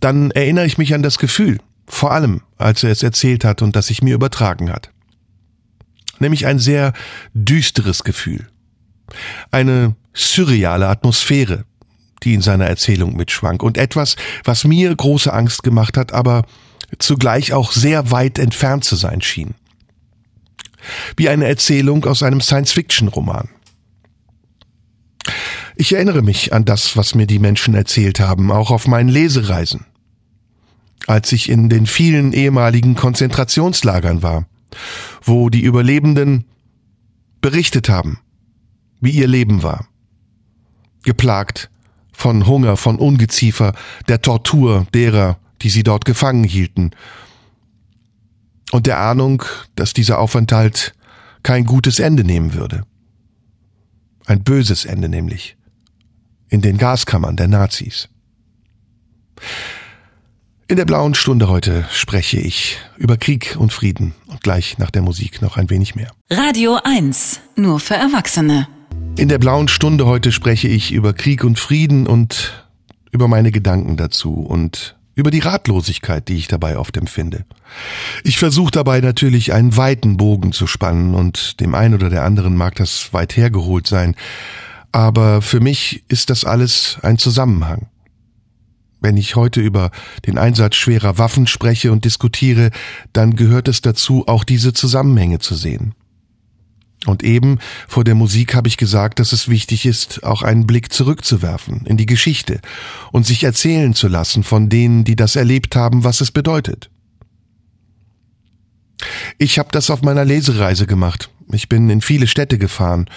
dann 0.01 0.31
erinnere 0.33 0.67
ich 0.67 0.79
mich 0.79 0.95
an 0.95 1.03
das 1.03 1.19
Gefühl, 1.19 1.59
vor 1.87 2.13
allem 2.13 2.43
als 2.57 2.83
er 2.83 2.91
es 2.91 3.03
erzählt 3.03 3.45
hat 3.45 3.63
und 3.63 3.77
das 3.77 3.87
sich 3.87 4.03
mir 4.03 4.15
übertragen 4.15 4.71
hat. 4.71 4.91
Nämlich 6.19 6.47
ein 6.47 6.59
sehr 6.59 6.93
düsteres 7.33 8.03
Gefühl. 8.03 8.49
Eine 9.51 9.95
surreale 10.15 10.89
Atmosphäre, 10.89 11.65
die 12.23 12.35
in 12.35 12.43
seiner 12.43 12.67
Erzählung 12.67 13.17
mitschwang 13.17 13.61
und 13.61 13.79
etwas, 13.79 14.17
was 14.45 14.65
mir 14.65 14.95
große 14.95 15.33
Angst 15.33 15.63
gemacht 15.63 15.97
hat, 15.97 16.13
aber 16.13 16.45
zugleich 16.99 17.53
auch 17.53 17.73
sehr 17.73 18.11
weit 18.11 18.39
entfernt 18.39 18.85
zu 18.85 18.97
sein 18.97 19.21
schien. 19.21 19.55
Wie 21.17 21.29
eine 21.29 21.47
Erzählung 21.47 22.05
aus 22.05 22.23
einem 22.23 22.41
Science-Fiction-Roman. 22.41 23.49
Ich 25.77 25.93
erinnere 25.93 26.23
mich 26.23 26.53
an 26.53 26.65
das, 26.65 26.97
was 26.97 27.15
mir 27.15 27.27
die 27.27 27.39
Menschen 27.39 27.75
erzählt 27.75 28.21
haben, 28.21 28.51
auch 28.51 28.71
auf 28.71 28.87
meinen 28.87 29.09
Lesereisen. 29.09 29.87
Als 31.07 31.33
ich 31.33 31.49
in 31.49 31.69
den 31.69 31.87
vielen 31.87 32.33
ehemaligen 32.33 32.95
Konzentrationslagern 32.95 34.23
war, 34.23 34.47
wo 35.23 35.51
die 35.51 35.63
Überlebenden 35.63 36.45
berichtet 37.41 37.89
haben, 37.89 38.19
wie 39.01 39.13
ihr 39.13 39.29
Leben 39.29 39.63
war. 39.63 39.87
Geplagt 41.05 41.71
von 42.19 42.49
Hunger, 42.49 42.77
von 42.77 42.99
Ungeziefer, 42.99 43.75
der 44.09 44.21
Tortur 44.21 44.89
derer, 44.93 45.39
die 45.63 45.71
sie 45.71 45.85
dort 45.85 46.05
gefangen 46.05 46.43
hielten, 46.43 46.91
und 48.73 48.87
der 48.87 48.99
Ahnung, 48.99 49.45
dass 49.77 49.95
dieser 49.95 50.19
Aufenthalt 50.19 50.95
kein 51.43 51.65
gutes 51.65 52.01
Ende 52.01 52.25
nehmen 52.25 52.53
würde. 52.53 52.83
Ein 54.27 54.43
böses 54.43 54.85
Ende 54.85 55.09
nämlich. 55.09 55.57
In 56.51 56.61
den 56.61 56.77
Gaskammern 56.77 57.37
der 57.37 57.49
Nazis. 57.49 58.11
In 60.67 60.77
der 60.77 60.85
blauen 60.85 61.15
Stunde 61.15 61.49
heute 61.49 61.87
spreche 61.93 62.39
ich 62.39 62.79
über 62.99 63.17
Krieg 63.17 63.57
und 63.59 63.73
Frieden 63.73 64.15
und 64.27 64.43
gleich 64.43 64.77
nach 64.77 64.91
der 64.91 65.01
Musik 65.01 65.41
noch 65.41 65.57
ein 65.57 65.71
wenig 65.71 65.95
mehr. 65.95 66.11
Radio 66.29 66.79
1, 66.85 67.41
nur 67.57 67.81
für 67.81 67.95
Erwachsene. 67.95 68.69
In 69.19 69.29
der 69.29 69.39
blauen 69.39 69.67
Stunde 69.67 70.07
heute 70.07 70.31
spreche 70.31 70.69
ich 70.69 70.93
über 70.93 71.13
Krieg 71.13 71.43
und 71.43 71.59
Frieden 71.59 72.07
und 72.07 72.65
über 73.11 73.27
meine 73.27 73.51
Gedanken 73.51 73.97
dazu 73.97 74.35
und 74.35 74.97
über 75.17 75.33
die 75.33 75.41
Ratlosigkeit, 75.41 76.29
die 76.29 76.37
ich 76.37 76.47
dabei 76.47 76.79
oft 76.79 76.97
empfinde. 76.97 77.45
Ich 78.23 78.39
versuche 78.39 78.71
dabei 78.71 79.01
natürlich 79.01 79.53
einen 79.53 79.77
weiten 79.77 80.19
Bogen 80.19 80.53
zu 80.53 80.69
spannen 80.69 81.17
und 81.17 81.59
dem 81.59 81.75
einen 81.75 81.95
oder 81.95 82.11
der 82.11 82.23
anderen 82.23 82.55
mag 82.55 82.77
das 82.77 83.13
weit 83.13 83.37
hergeholt 83.37 83.89
sein, 83.89 84.15
aber 84.93 85.43
für 85.43 85.59
mich 85.59 86.05
ist 86.07 86.31
das 86.31 86.45
alles 86.45 86.99
ein 87.03 87.19
Zusammenhang. 87.19 87.89
Wenn 89.01 89.17
ich 89.17 89.35
heute 89.35 89.61
über 89.61 89.91
den 90.27 90.39
Einsatz 90.39 90.77
schwerer 90.77 91.19
Waffen 91.19 91.49
spreche 91.49 91.91
und 91.91 92.05
diskutiere, 92.05 92.71
dann 93.13 93.35
gehört 93.35 93.67
es 93.67 93.81
dazu, 93.81 94.29
auch 94.29 94.45
diese 94.45 94.73
Zusammenhänge 94.73 95.41
zu 95.41 95.57
sehen. 95.57 95.97
Und 97.07 97.23
eben 97.23 97.59
vor 97.87 98.03
der 98.03 98.15
Musik 98.15 98.55
habe 98.55 98.69
ich 98.69 98.77
gesagt, 98.77 99.21
dass 99.21 99.33
es 99.33 99.49
wichtig 99.49 99.87
ist, 99.87 100.25
auch 100.25 100.43
einen 100.43 100.67
Blick 100.67 100.93
zurückzuwerfen 100.93 101.87
in 101.87 101.97
die 101.97 102.07
Geschichte 102.07 102.61
und 103.13 103.25
sich 103.25 103.45
erzählen 103.45 103.95
zu 103.95 104.09
lassen 104.09 104.43
von 104.43 104.69
denen, 104.69 105.05
die 105.05 105.17
das 105.17 105.37
erlebt 105.37 105.77
haben, 105.77 106.03
was 106.03 106.21
es 106.21 106.33
bedeutet. 106.33 106.91
Ich 109.39 109.61
habe 109.61 109.69
das 109.71 109.91
auf 109.91 110.03
meiner 110.03 110.25
Lesereise 110.25 110.87
gemacht. 110.87 111.31
Ich 111.53 111.69
bin 111.69 111.89
in 111.89 112.01
viele 112.01 112.27
Städte 112.27 112.59
gefahren 112.59 113.09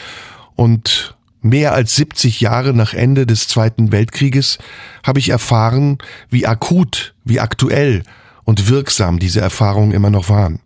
und 0.55 1.15
mehr 1.41 1.73
als 1.73 1.95
70 1.95 2.39
Jahre 2.39 2.73
nach 2.73 2.93
Ende 2.93 3.25
des 3.25 3.47
Zweiten 3.47 3.91
Weltkrieges 3.91 4.59
habe 5.03 5.19
ich 5.19 5.29
erfahren, 5.29 5.97
wie 6.29 6.45
akut, 6.45 7.15
wie 7.23 7.39
aktuell 7.39 8.03
und 8.43 8.69
wirksam 8.69 9.17
diese 9.17 9.41
Erfahrungen 9.41 9.91
immer 9.91 10.11
noch 10.11 10.29
waren. 10.29 10.59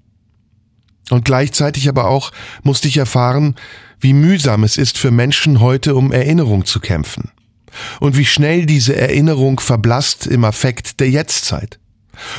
Und 1.10 1.26
gleichzeitig 1.26 1.88
aber 1.88 2.08
auch 2.08 2.32
musste 2.64 2.88
ich 2.88 2.98
erfahren, 2.98 3.56
wie 4.00 4.14
mühsam 4.14 4.64
es 4.64 4.78
ist 4.78 4.98
für 4.98 5.12
Menschen 5.12 5.60
heute, 5.60 5.96
um 5.96 6.12
Erinnerung 6.12 6.66
zu 6.66 6.80
kämpfen. 6.80 7.32
Und 8.00 8.18
wie 8.18 8.26
schnell 8.26 8.66
diese 8.66 8.96
Erinnerung 8.96 9.60
verblasst 9.60 10.28
im 10.28 10.46
Affekt 10.46 11.00
der 11.00 11.10
Jetztzeit. 11.10 11.80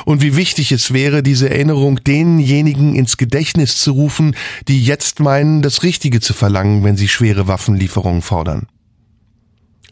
Und 0.05 0.23
wie 0.23 0.37
wichtig 0.37 0.73
es 0.73 0.93
wäre, 0.93 1.23
diese 1.23 1.51
Erinnerung 1.51 2.03
denjenigen 2.03 2.95
ins 2.95 3.19
Gedächtnis 3.19 3.77
zu 3.77 3.93
rufen, 3.93 4.35
die 4.69 4.83
jetzt 4.83 5.21
meinen, 5.21 5.61
das 5.61 5.83
Richtige 5.83 6.21
zu 6.21 6.33
verlangen, 6.33 6.83
wenn 6.83 6.97
sie 6.97 7.09
schwere 7.09 7.47
Waffenlieferungen 7.47 8.23
fordern. 8.23 8.69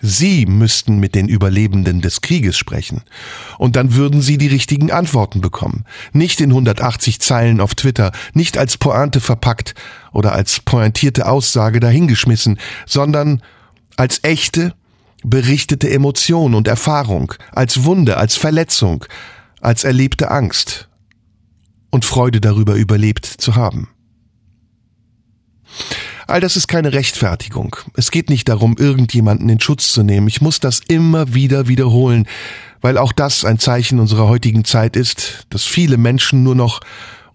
Sie 0.06 0.44
müssten 0.44 0.98
mit 0.98 1.14
den 1.14 1.28
Überlebenden 1.28 2.02
des 2.02 2.20
Krieges 2.20 2.58
sprechen. 2.58 3.04
Und 3.56 3.74
dann 3.74 3.94
würden 3.94 4.20
Sie 4.20 4.36
die 4.36 4.48
richtigen 4.48 4.92
Antworten 4.92 5.40
bekommen. 5.40 5.84
Nicht 6.12 6.42
in 6.42 6.50
180 6.50 7.22
Zeilen 7.22 7.58
auf 7.58 7.74
Twitter, 7.74 8.12
nicht 8.34 8.58
als 8.58 8.76
Pointe 8.76 9.20
verpackt 9.20 9.74
oder 10.12 10.32
als 10.32 10.60
pointierte 10.60 11.26
Aussage 11.26 11.80
dahingeschmissen, 11.80 12.58
sondern 12.84 13.42
als 13.96 14.22
echte, 14.24 14.74
berichtete 15.24 15.88
Emotion 15.88 16.54
und 16.54 16.68
Erfahrung, 16.68 17.32
als 17.52 17.84
Wunde, 17.84 18.18
als 18.18 18.36
Verletzung, 18.36 19.06
als 19.62 19.84
erlebte 19.84 20.30
Angst 20.30 20.90
und 21.90 22.04
Freude 22.04 22.42
darüber 22.42 22.74
überlebt 22.74 23.24
zu 23.24 23.56
haben. 23.56 23.88
All 26.26 26.40
das 26.40 26.56
ist 26.56 26.68
keine 26.68 26.92
Rechtfertigung. 26.92 27.76
Es 27.94 28.10
geht 28.10 28.30
nicht 28.30 28.48
darum, 28.48 28.76
irgendjemanden 28.78 29.48
in 29.48 29.60
Schutz 29.60 29.92
zu 29.92 30.02
nehmen. 30.02 30.28
Ich 30.28 30.40
muss 30.40 30.60
das 30.60 30.80
immer 30.88 31.34
wieder 31.34 31.68
wiederholen, 31.68 32.26
weil 32.80 32.98
auch 32.98 33.12
das 33.12 33.44
ein 33.44 33.58
Zeichen 33.58 33.98
unserer 33.98 34.28
heutigen 34.28 34.64
Zeit 34.64 34.96
ist, 34.96 35.46
dass 35.50 35.64
viele 35.64 35.96
Menschen 35.96 36.42
nur 36.42 36.54
noch 36.54 36.80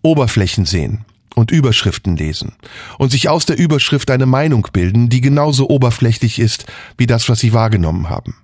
Oberflächen 0.01 0.65
sehen 0.65 1.05
und 1.35 1.51
Überschriften 1.51 2.17
lesen 2.17 2.53
und 2.97 3.11
sich 3.11 3.29
aus 3.29 3.45
der 3.45 3.57
Überschrift 3.57 4.11
eine 4.11 4.25
Meinung 4.25 4.67
bilden, 4.73 5.09
die 5.09 5.21
genauso 5.21 5.69
oberflächlich 5.69 6.39
ist 6.39 6.65
wie 6.97 7.07
das, 7.07 7.29
was 7.29 7.39
sie 7.39 7.53
wahrgenommen 7.53 8.09
haben. 8.09 8.35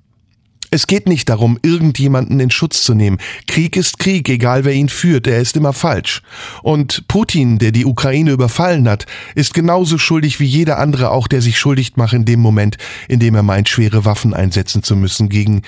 Es 0.71 0.87
geht 0.87 1.07
nicht 1.07 1.29
darum, 1.29 1.59
irgendjemanden 1.61 2.39
in 2.39 2.51
Schutz 2.51 2.83
zu 2.83 2.93
nehmen. 2.93 3.17
Krieg 3.47 3.77
ist 3.77 3.99
Krieg, 3.99 4.27
egal 4.29 4.65
wer 4.65 4.73
ihn 4.73 4.89
führt, 4.89 5.27
er 5.27 5.39
ist 5.39 5.55
immer 5.55 5.73
falsch. 5.73 6.21
Und 6.63 7.07
Putin, 7.07 7.59
der 7.59 7.71
die 7.71 7.85
Ukraine 7.85 8.31
überfallen 8.31 8.89
hat, 8.89 9.05
ist 9.35 9.53
genauso 9.53 9.97
schuldig 9.97 10.39
wie 10.39 10.45
jeder 10.45 10.79
andere 10.79 11.11
auch, 11.11 11.27
der 11.27 11.41
sich 11.41 11.57
schuldig 11.57 11.95
macht 11.95 12.13
in 12.13 12.25
dem 12.25 12.39
Moment, 12.39 12.77
in 13.07 13.19
dem 13.19 13.35
er 13.35 13.43
meint, 13.43 13.69
schwere 13.69 14.05
Waffen 14.05 14.33
einsetzen 14.33 14.83
zu 14.83 14.95
müssen 14.95 15.29
gegen 15.29 15.61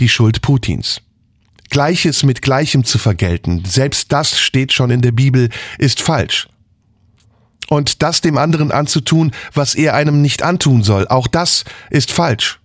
die 0.00 0.08
Schuld 0.08 0.42
Putins. 0.42 1.02
Gleiches 1.70 2.22
mit 2.22 2.40
Gleichem 2.40 2.84
zu 2.84 2.98
vergelten, 2.98 3.62
selbst 3.66 4.10
das 4.12 4.40
steht 4.40 4.72
schon 4.72 4.90
in 4.90 5.02
der 5.02 5.12
Bibel, 5.12 5.50
ist 5.78 6.00
falsch. 6.00 6.48
und 7.68 8.02
das 8.02 8.22
dem 8.22 8.38
anderen 8.38 8.72
anzutun, 8.72 9.32
was 9.52 9.74
er 9.74 9.94
einem 9.94 10.22
nicht 10.22 10.42
antun 10.42 10.82
soll. 10.82 11.06
Auch 11.06 11.26
das 11.26 11.64
ist 11.90 12.10
falsch. 12.10 12.60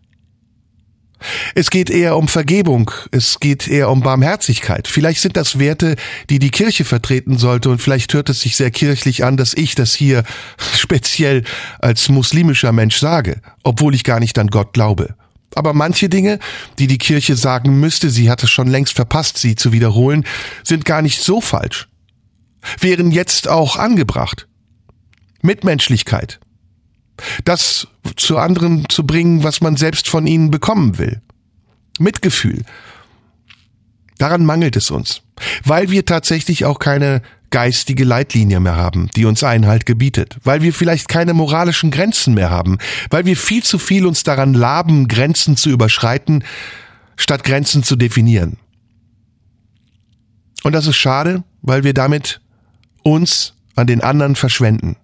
Es 1.56 1.70
geht 1.70 1.90
eher 1.90 2.18
um 2.18 2.28
Vergebung, 2.28 2.92
es 3.12 3.40
geht 3.40 3.68
eher 3.68 3.90
um 3.90 4.02
Barmherzigkeit. 4.02 4.88
Vielleicht 4.88 5.22
sind 5.22 5.38
das 5.38 5.60
Werte, 5.60 5.96
die 6.30 6.40
die 6.40 6.52
Kirche 6.52 6.86
vertreten 6.86 7.38
sollte 7.38 7.70
und 7.70 7.82
vielleicht 7.82 8.14
hört 8.14 8.30
es 8.30 8.42
sich 8.42 8.56
sehr 8.56 8.72
kirchlich 8.72 9.24
an, 9.24 9.38
dass 9.38 9.54
ich 9.54 9.76
das 9.76 9.94
hier 9.94 10.24
speziell 10.78 11.44
als 11.80 12.10
muslimischer 12.10 12.72
Mensch 12.72 12.98
sage, 12.98 13.42
obwohl 13.64 13.96
ich 13.96 14.04
gar 14.04 14.20
nicht 14.20 14.38
an 14.40 14.48
Gott 14.48 14.74
glaube. 14.74 15.16
Aber 15.56 15.74
manche 15.74 16.10
Dinge, 16.10 16.40
die 16.80 16.88
die 16.88 16.98
Kirche 16.98 17.36
sagen 17.36 17.80
müsste, 17.80 18.10
sie 18.10 18.30
hat 18.30 18.44
es 18.44 18.50
schon 18.50 18.68
längst 18.68 18.96
verpasst, 18.96 19.38
sie 19.38 19.56
zu 19.56 19.72
wiederholen, 19.72 20.26
sind 20.64 20.86
gar 20.86 21.02
nicht 21.02 21.22
so 21.22 21.42
falsch. 21.42 21.88
Wären 22.80 23.12
jetzt 23.12 23.48
auch 23.48 23.76
angebracht. 23.76 24.48
Mitmenschlichkeit. 25.42 26.40
Das 27.46 27.88
zu 28.16 28.38
anderen 28.38 28.86
zu 28.90 29.06
bringen, 29.06 29.44
was 29.44 29.62
man 29.62 29.78
selbst 29.78 30.08
von 30.08 30.28
ihnen 30.28 30.52
bekommen 30.52 30.98
will. 30.98 31.22
Mitgefühl. 32.00 32.64
Daran 34.18 34.46
mangelt 34.46 34.76
es 34.76 34.92
uns, 34.92 35.22
weil 35.64 35.90
wir 35.90 36.06
tatsächlich 36.06 36.66
auch 36.66 36.80
keine 36.80 37.22
geistige 37.50 38.04
Leitlinie 38.04 38.60
mehr 38.60 38.76
haben, 38.76 39.10
die 39.16 39.26
uns 39.26 39.44
Einhalt 39.44 39.86
gebietet, 39.86 40.38
weil 40.44 40.62
wir 40.64 40.74
vielleicht 40.74 41.08
keine 41.08 41.36
moralischen 41.36 41.92
Grenzen 41.92 42.34
mehr 42.34 42.50
haben, 42.50 42.80
weil 43.12 43.26
wir 43.26 43.38
viel 43.38 43.64
zu 43.64 43.78
viel 43.78 44.08
uns 44.08 44.24
daran 44.24 44.54
laben, 44.56 45.08
Grenzen 45.08 45.56
zu 45.56 45.70
überschreiten, 45.70 46.44
statt 47.16 47.44
Grenzen 47.44 47.84
zu 47.84 47.96
definieren. 47.96 48.58
Und 50.64 50.74
das 50.74 50.88
ist 50.88 50.96
schade, 50.96 51.44
weil 51.62 51.84
wir 51.84 51.94
damit 51.94 52.42
uns 53.04 53.54
an 53.76 53.86
den 53.86 54.02
anderen 54.02 54.36
verschwenden 54.36 54.96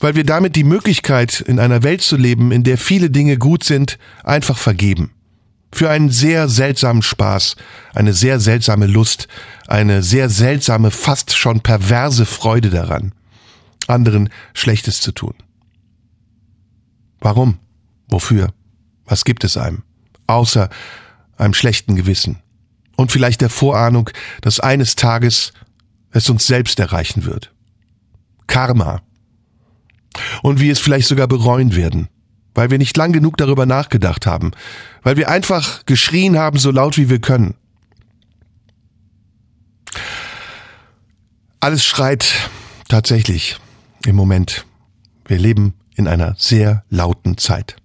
weil 0.00 0.14
wir 0.14 0.24
damit 0.24 0.56
die 0.56 0.64
Möglichkeit, 0.64 1.40
in 1.40 1.58
einer 1.58 1.82
Welt 1.82 2.02
zu 2.02 2.16
leben, 2.16 2.52
in 2.52 2.64
der 2.64 2.78
viele 2.78 3.10
Dinge 3.10 3.38
gut 3.38 3.64
sind, 3.64 3.98
einfach 4.22 4.58
vergeben. 4.58 5.10
Für 5.72 5.90
einen 5.90 6.10
sehr 6.10 6.48
seltsamen 6.48 7.02
Spaß, 7.02 7.56
eine 7.94 8.12
sehr 8.12 8.38
seltsame 8.38 8.86
Lust, 8.86 9.26
eine 9.66 10.02
sehr 10.02 10.28
seltsame, 10.28 10.90
fast 10.90 11.36
schon 11.36 11.60
perverse 11.60 12.26
Freude 12.26 12.70
daran, 12.70 13.12
anderen 13.88 14.30
Schlechtes 14.52 15.00
zu 15.00 15.12
tun. 15.12 15.34
Warum? 17.20 17.58
Wofür? 18.08 18.52
Was 19.06 19.24
gibt 19.24 19.44
es 19.44 19.56
einem? 19.56 19.82
Außer 20.26 20.68
einem 21.36 21.54
schlechten 21.54 21.96
Gewissen. 21.96 22.38
Und 22.96 23.10
vielleicht 23.10 23.40
der 23.40 23.50
Vorahnung, 23.50 24.10
dass 24.40 24.60
eines 24.60 24.94
Tages 24.94 25.52
es 26.10 26.30
uns 26.30 26.46
selbst 26.46 26.78
erreichen 26.78 27.24
wird. 27.24 27.52
Karma 28.46 29.02
und 30.42 30.60
wir 30.60 30.72
es 30.72 30.80
vielleicht 30.80 31.08
sogar 31.08 31.28
bereuen 31.28 31.74
werden, 31.74 32.08
weil 32.54 32.70
wir 32.70 32.78
nicht 32.78 32.96
lang 32.96 33.12
genug 33.12 33.36
darüber 33.36 33.66
nachgedacht 33.66 34.26
haben, 34.26 34.52
weil 35.02 35.16
wir 35.16 35.28
einfach 35.28 35.84
geschrien 35.86 36.38
haben, 36.38 36.58
so 36.58 36.70
laut 36.70 36.96
wie 36.96 37.10
wir 37.10 37.20
können. 37.20 37.54
Alles 41.60 41.84
schreit 41.84 42.50
tatsächlich 42.88 43.58
im 44.04 44.16
Moment. 44.16 44.66
Wir 45.26 45.38
leben 45.38 45.74
in 45.96 46.06
einer 46.06 46.34
sehr 46.36 46.84
lauten 46.90 47.38
Zeit. 47.38 47.76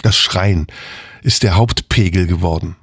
Das 0.00 0.16
Schreien 0.16 0.66
ist 1.22 1.42
der 1.42 1.56
Hauptpegel 1.56 2.26
geworden, 2.26 2.76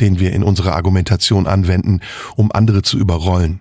den 0.00 0.18
wir 0.18 0.32
in 0.32 0.42
unserer 0.42 0.74
Argumentation 0.74 1.46
anwenden, 1.46 2.00
um 2.36 2.52
andere 2.52 2.82
zu 2.82 2.98
überrollen. 2.98 3.60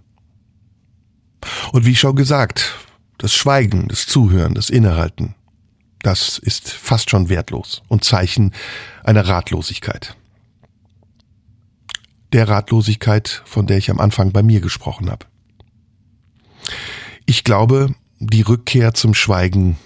Und 1.72 1.86
wie 1.86 1.96
schon 1.96 2.16
gesagt, 2.16 2.76
das 3.18 3.34
Schweigen, 3.34 3.88
das 3.88 4.06
Zuhören, 4.06 4.54
das 4.54 4.70
Innehalten, 4.70 5.36
das 6.04 6.38
ist 6.38 6.70
fast 6.70 7.10
schon 7.10 7.30
wertlos 7.30 7.82
und 7.88 8.04
Zeichen 8.04 8.54
einer 9.04 9.28
Ratlosigkeit. 9.28 10.16
Der 12.34 12.50
Ratlosigkeit, 12.50 13.42
von 13.46 13.68
der 13.68 13.78
ich 13.78 13.90
am 13.90 14.00
Anfang 14.00 14.32
bei 14.32 14.44
mir 14.44 14.60
gesprochen 14.60 15.10
habe. 15.10 15.26
Ich 17.26 17.44
glaube, 17.44 17.96
die 18.20 18.42
Rückkehr 18.42 18.94
zum 18.94 19.14
Schweigen 19.14 19.78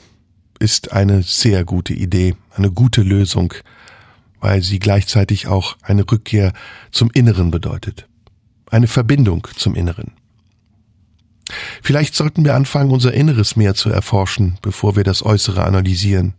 ist 0.60 0.92
eine 0.92 1.22
sehr 1.22 1.66
gute 1.66 1.94
Idee, 1.94 2.36
eine 2.56 2.72
gute 2.72 3.04
Lösung, 3.04 3.54
weil 4.40 4.64
sie 4.64 4.80
gleichzeitig 4.80 5.48
auch 5.48 5.78
eine 5.82 6.10
Rückkehr 6.10 6.54
zum 6.92 7.12
Inneren 7.12 7.52
bedeutet, 7.52 8.08
eine 8.72 8.88
Verbindung 8.88 9.48
zum 9.56 9.76
Inneren. 9.76 10.14
Vielleicht 11.82 12.16
sollten 12.16 12.44
wir 12.44 12.56
anfangen, 12.56 12.92
unser 12.92 13.14
Inneres 13.14 13.56
mehr 13.56 13.74
zu 13.76 13.90
erforschen, 13.90 14.58
bevor 14.62 14.96
wir 14.96 15.04
das 15.04 15.24
Äußere 15.24 15.64
analysieren. 15.64 16.34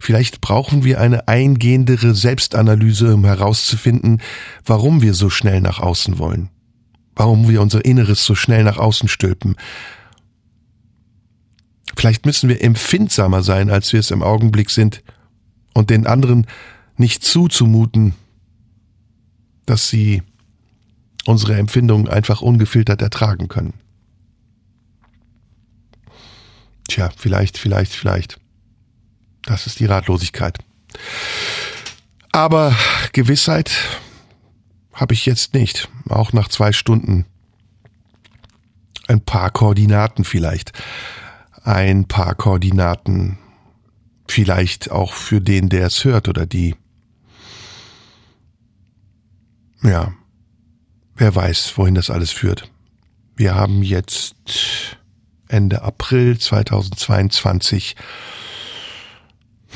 Vielleicht 0.00 0.40
brauchen 0.40 0.84
wir 0.84 1.00
eine 1.00 1.26
eingehendere 1.26 2.14
Selbstanalyse, 2.14 3.14
um 3.14 3.24
herauszufinden, 3.24 4.20
warum 4.64 5.00
wir 5.00 5.14
so 5.14 5.30
schnell 5.30 5.60
nach 5.60 5.80
außen 5.80 6.18
wollen, 6.18 6.50
warum 7.16 7.48
wir 7.48 7.62
unser 7.62 7.84
Inneres 7.84 8.24
so 8.24 8.34
schnell 8.34 8.62
nach 8.62 8.76
außen 8.76 9.08
stülpen. 9.08 9.56
Vielleicht 11.96 12.26
müssen 12.26 12.48
wir 12.48 12.62
empfindsamer 12.62 13.42
sein, 13.42 13.70
als 13.70 13.92
wir 13.92 14.00
es 14.00 14.10
im 14.10 14.22
Augenblick 14.22 14.70
sind, 14.70 15.02
und 15.72 15.90
den 15.90 16.06
anderen 16.06 16.46
nicht 16.96 17.24
zuzumuten, 17.24 18.14
dass 19.66 19.88
sie 19.88 20.22
unsere 21.26 21.56
Empfindungen 21.56 22.08
einfach 22.08 22.42
ungefiltert 22.42 23.02
ertragen 23.02 23.48
können. 23.48 23.74
Tja, 26.88 27.10
vielleicht, 27.16 27.58
vielleicht, 27.58 27.92
vielleicht. 27.92 28.38
Das 29.42 29.66
ist 29.66 29.80
die 29.80 29.86
Ratlosigkeit. 29.86 30.58
Aber 32.32 32.76
Gewissheit 33.12 33.70
habe 34.92 35.14
ich 35.14 35.26
jetzt 35.26 35.54
nicht. 35.54 35.88
Auch 36.08 36.32
nach 36.32 36.48
zwei 36.48 36.72
Stunden. 36.72 37.26
Ein 39.06 39.20
paar 39.20 39.50
Koordinaten 39.50 40.24
vielleicht. 40.24 40.72
Ein 41.62 42.06
paar 42.06 42.34
Koordinaten. 42.34 43.38
Vielleicht 44.26 44.90
auch 44.90 45.12
für 45.12 45.40
den, 45.40 45.68
der 45.68 45.86
es 45.86 46.04
hört 46.04 46.28
oder 46.28 46.46
die. 46.46 46.74
Ja. 49.82 50.14
Wer 51.16 51.34
weiß, 51.34 51.74
wohin 51.76 51.94
das 51.94 52.10
alles 52.10 52.32
führt. 52.32 52.70
Wir 53.36 53.54
haben 53.54 53.82
jetzt 53.82 54.96
Ende 55.48 55.82
April 55.82 56.38
2022. 56.38 57.96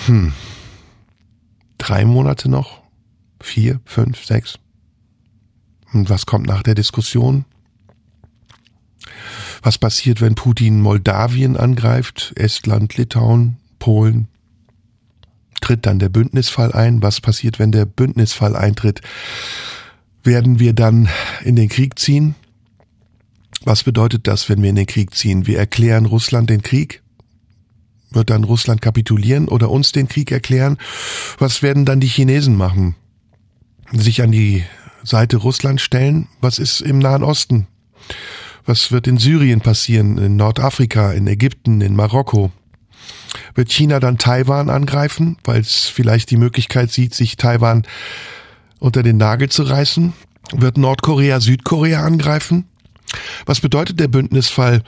Hm. 0.07 0.33
Drei 1.79 2.05
Monate 2.05 2.49
noch? 2.49 2.83
Vier, 3.41 3.81
fünf, 3.85 4.25
sechs? 4.25 4.59
Und 5.93 6.11
was 6.11 6.27
kommt 6.27 6.47
nach 6.47 6.63
der 6.63 6.75
Diskussion? 6.75 7.45
Was 9.63 9.79
passiert, 9.79 10.21
wenn 10.21 10.35
Putin 10.35 10.81
Moldawien 10.81 11.57
angreift, 11.57 12.33
Estland, 12.37 12.97
Litauen, 12.97 13.57
Polen? 13.79 14.29
Tritt 15.61 15.87
dann 15.87 15.99
der 15.99 16.09
Bündnisfall 16.09 16.73
ein? 16.73 17.03
Was 17.03 17.21
passiert, 17.21 17.59
wenn 17.59 17.73
der 17.73 17.85
Bündnisfall 17.85 18.55
eintritt? 18.55 19.01
Werden 20.23 20.59
wir 20.59 20.73
dann 20.73 21.09
in 21.43 21.57
den 21.57 21.69
Krieg 21.69 21.99
ziehen? 21.99 22.35
Was 23.65 23.85
bedeutet 23.85 24.27
das, 24.27 24.49
wenn 24.49 24.63
wir 24.63 24.71
in 24.71 24.77
den 24.77 24.87
Krieg 24.87 25.15
ziehen? 25.15 25.47
Wir 25.47 25.59
erklären 25.59 26.07
Russland 26.07 26.51
den 26.51 26.63
Krieg? 26.63 27.03
Wird 28.11 28.31
dann 28.31 28.45
Russland 28.45 28.81
kapitulieren 28.81 29.49
oder 29.49 29.71
uns 29.71 29.93
den 29.93 30.09
Krieg 30.09 30.31
erklären? 30.31 30.79
Was 31.39 31.63
werden 31.63 31.85
dann 31.85 32.01
die 32.01 32.07
Chinesen 32.07 32.57
machen? 32.57 32.95
Sich 33.93 34.23
an 34.23 34.33
die 34.33 34.65
Seite 35.03 35.39
Russland 35.39 35.81
stellen? 35.81 36.29
Was 36.41 36.59
ist 36.59 36.81
im 36.81 36.99
Nahen 36.99 37.23
Osten? 37.23 37.67
Was 38.65 38.93
wird 38.93 39.07
in 39.07 39.19
Syrien 39.19 39.61
passieren, 39.61 40.19
in 40.19 40.37
Nordafrika, 40.37 41.13
in 41.13 41.27
Ägypten, 41.27 41.81
in 41.81 41.97
Marokko? 41.97 42.53
Wird 43.55 43.73
China 43.73 44.01
dann 44.01 44.19
Taiwan 44.19 44.71
angreifen, 44.71 45.37
weil 45.45 45.61
es 45.61 45.87
vielleicht 45.87 46.31
die 46.31 46.37
Möglichkeit 46.37 46.91
sieht, 46.91 47.15
sich 47.15 47.37
Taiwan 47.37 47.87
unter 48.79 49.03
den 49.03 49.17
Nagel 49.17 49.49
zu 49.49 49.65
reißen? 49.65 50.13
Wird 50.53 50.79
Nordkorea 50.79 51.41
Südkorea 51.41 52.05
angreifen? 52.05 52.67
Was 53.47 53.61
bedeutet 53.61 54.01
der 54.01 54.09
Bündnisfall 54.09 54.83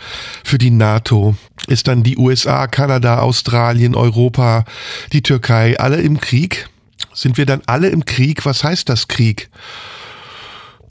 für 0.45 0.59
die 0.59 0.71
NATO? 0.71 1.37
Ist 1.67 1.89
dann 1.89 2.03
die 2.03 2.17
USA, 2.17 2.67
Kanada, 2.67 3.21
Australien, 3.21 3.95
Europa, 3.95 4.65
die 5.13 5.23
Türkei 5.23 5.79
alle 5.79 6.01
im 6.01 6.21
Krieg? 6.21 6.69
Sind 7.15 7.39
wir 7.39 7.47
dann 7.47 7.63
alle 7.67 7.89
im 7.89 8.05
Krieg? 8.05 8.45
Was 8.45 8.65
heißt 8.65 8.89
das 8.89 9.09
Krieg? 9.09 9.51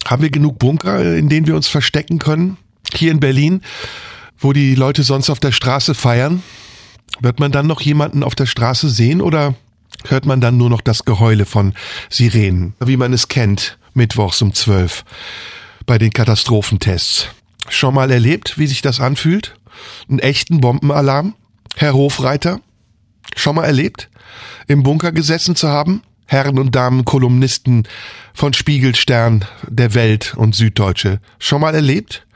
Haben 0.05 0.23
wir 0.23 0.31
genug 0.31 0.59
Bunker, 0.59 1.15
in 1.15 1.29
denen 1.29 1.47
wir 1.47 1.55
uns 1.55 1.67
verstecken 1.67 2.19
können? 2.19 2.57
Hier 2.93 3.11
in 3.11 3.19
Berlin, 3.19 3.61
wo 4.37 4.53
die 4.53 4.75
Leute 4.75 5.03
sonst 5.03 5.29
auf 5.29 5.39
der 5.39 5.51
Straße 5.51 5.93
feiern? 5.93 6.43
Wird 7.19 7.39
man 7.39 7.51
dann 7.51 7.67
noch 7.67 7.81
jemanden 7.81 8.23
auf 8.23 8.35
der 8.35 8.45
Straße 8.45 8.89
sehen 8.89 9.21
oder 9.21 9.55
hört 10.07 10.25
man 10.25 10.41
dann 10.41 10.57
nur 10.57 10.69
noch 10.69 10.81
das 10.81 11.05
Geheule 11.05 11.45
von 11.45 11.73
Sirenen, 12.09 12.73
wie 12.79 12.97
man 12.97 13.11
es 13.13 13.27
kennt, 13.27 13.77
mittwochs 13.93 14.41
um 14.41 14.53
zwölf? 14.53 15.03
Bei 15.89 15.97
den 15.97 16.13
Katastrophentests. 16.13 17.29
Schon 17.67 17.95
mal 17.95 18.11
erlebt, 18.11 18.59
wie 18.59 18.67
sich 18.67 18.83
das 18.83 18.99
anfühlt? 18.99 19.55
Einen 20.07 20.19
echten 20.19 20.61
Bombenalarm? 20.61 21.33
Herr 21.75 21.93
Hofreiter? 21.93 22.61
Schon 23.35 23.55
mal 23.55 23.65
erlebt? 23.65 24.07
Im 24.67 24.83
Bunker 24.83 25.11
gesessen 25.11 25.55
zu 25.55 25.67
haben? 25.67 26.03
Herren 26.27 26.59
und 26.59 26.75
Damen 26.75 27.05
Kolumnisten 27.05 27.87
von 28.35 28.53
Spiegel, 28.53 28.93
Stern, 28.93 29.45
der 29.67 29.95
Welt 29.95 30.35
und 30.37 30.53
Süddeutsche. 30.53 31.21
Schon 31.39 31.61
mal 31.61 31.73
erlebt? 31.73 32.27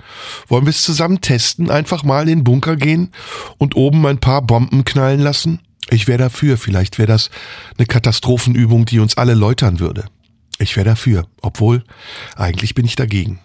Wollen 0.48 0.66
wir 0.66 0.72
es 0.72 0.82
zusammen 0.82 1.22
testen? 1.22 1.70
Einfach 1.70 2.04
mal 2.04 2.24
in 2.24 2.40
den 2.40 2.44
Bunker 2.44 2.76
gehen 2.76 3.12
und 3.60 3.76
oben 3.76 4.04
ein 4.08 4.18
paar 4.18 4.42
Bomben 4.42 4.84
knallen 4.84 5.20
lassen? 5.20 5.60
Ich 5.92 6.08
wäre 6.08 6.18
dafür. 6.18 6.58
Vielleicht 6.58 6.98
wäre 6.98 7.08
das 7.08 7.30
eine 7.78 7.86
Katastrophenübung, 7.86 8.86
die 8.86 8.98
uns 8.98 9.16
alle 9.16 9.36
läutern 9.36 9.80
würde. 9.80 10.06
Ich 10.64 10.76
wäre 10.76 10.86
dafür. 10.86 11.28
Obwohl, 11.42 11.84
eigentlich 12.36 12.74
bin 12.74 12.86
ich 12.86 12.96
dagegen. 12.96 13.40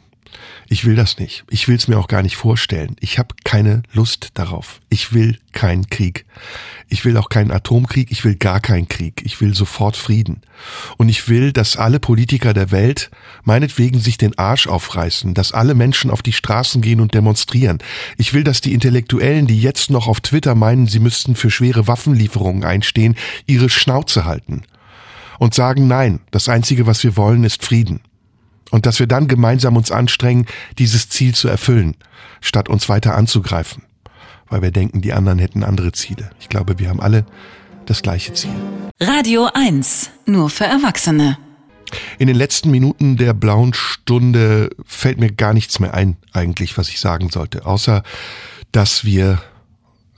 Ich 0.71 0.85
will 0.85 0.97
das 0.97 1.19
nicht. 1.19 1.45
Ich 1.49 1.67
will 1.67 1.77
es 1.77 1.89
mir 1.89 1.99
auch 1.99 2.09
gar 2.09 2.23
nicht 2.23 2.37
vorstellen. 2.37 2.95
Ich 3.01 3.19
habe 3.19 3.35
keine 3.43 3.83
Lust 3.93 4.31
darauf. 4.35 4.81
Ich 4.91 5.15
will 5.15 5.39
keinen 5.53 5.89
Krieg. 5.89 6.27
Ich 6.89 7.05
will 7.07 7.17
auch 7.17 7.31
keinen 7.31 7.51
Atomkrieg. 7.51 8.11
Ich 8.11 8.25
will 8.25 8.37
gar 8.37 8.61
keinen 8.61 8.87
Krieg. 8.87 9.23
Ich 9.25 9.41
will 9.41 9.55
sofort 9.55 9.97
Frieden. 9.97 10.43
Und 10.99 11.09
ich 11.09 11.29
will, 11.29 11.53
dass 11.53 11.79
alle 11.79 12.01
Politiker 12.01 12.53
der 12.53 12.71
Welt 12.71 13.11
meinetwegen 13.45 13.99
sich 13.99 14.19
den 14.19 14.37
Arsch 14.37 14.67
aufreißen, 14.67 15.33
dass 15.33 15.53
alle 15.53 15.75
Menschen 15.75 16.11
auf 16.11 16.23
die 16.23 16.35
Straßen 16.35 16.83
gehen 16.83 17.01
und 17.01 17.15
demonstrieren. 17.15 17.79
Ich 18.19 18.35
will, 18.35 18.45
dass 18.45 18.61
die 18.61 18.75
Intellektuellen, 18.75 19.47
die 19.47 19.61
jetzt 19.61 19.91
noch 19.91 20.07
auf 20.07 20.21
Twitter 20.21 20.55
meinen, 20.55 20.87
sie 20.87 21.01
müssten 21.01 21.35
für 21.35 21.51
schwere 21.51 21.87
Waffenlieferungen 21.87 22.65
einstehen, 22.65 23.17
ihre 23.47 23.71
Schnauze 23.71 24.27
halten 24.27 24.63
und 25.39 25.55
sagen, 25.55 25.89
nein, 25.89 26.21
das 26.31 26.49
Einzige, 26.49 26.87
was 26.87 27.03
wir 27.05 27.17
wollen, 27.17 27.45
ist 27.45 27.65
Frieden 27.65 28.01
und 28.71 28.87
dass 28.87 28.99
wir 28.99 29.07
dann 29.07 29.29
gemeinsam 29.29 29.77
uns 29.77 29.91
anstrengen, 29.91 30.47
dieses 30.79 31.09
Ziel 31.09 31.35
zu 31.35 31.49
erfüllen, 31.49 31.97
statt 32.41 32.69
uns 32.69 32.89
weiter 32.89 33.15
anzugreifen, 33.17 33.83
weil 34.49 34.63
wir 34.63 34.71
denken, 34.71 35.01
die 35.01 35.13
anderen 35.13 35.39
hätten 35.39 35.65
andere 35.65 35.93
Ziele. 35.93 36.31
Ich 36.41 36.49
glaube, 36.49 36.79
wir 36.79 36.89
haben 36.89 37.01
alle 37.01 37.25
das 37.87 38.03
gleiche 38.03 38.33
Ziel. 38.35 38.51
Radio 39.01 39.49
1, 39.53 40.11
nur 40.27 40.51
für 40.51 40.65
Erwachsene. 40.65 41.39
In 42.19 42.27
den 42.27 42.37
letzten 42.37 42.71
Minuten 42.71 43.17
der 43.17 43.33
blauen 43.33 43.73
Stunde 43.73 44.69
fällt 44.85 45.19
mir 45.19 45.33
gar 45.33 45.55
nichts 45.55 45.81
mehr 45.81 45.95
ein, 45.95 46.19
eigentlich, 46.33 46.77
was 46.77 46.91
ich 46.91 47.01
sagen 47.01 47.31
sollte, 47.31 47.65
außer 47.65 48.03
dass 48.73 49.05
wir, 49.05 49.41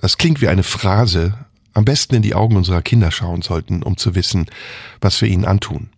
das 0.00 0.18
klingt 0.18 0.40
wie 0.40 0.48
eine 0.48 0.64
Phrase, 0.64 1.34
am 1.80 1.86
besten 1.86 2.14
in 2.14 2.22
die 2.22 2.34
Augen 2.34 2.56
unserer 2.56 2.82
Kinder 2.82 3.10
schauen 3.10 3.40
sollten, 3.40 3.82
um 3.82 3.96
zu 3.96 4.14
wissen, 4.14 4.46
was 5.00 5.20
wir 5.22 5.28
ihnen 5.28 5.46
antun. 5.46 5.88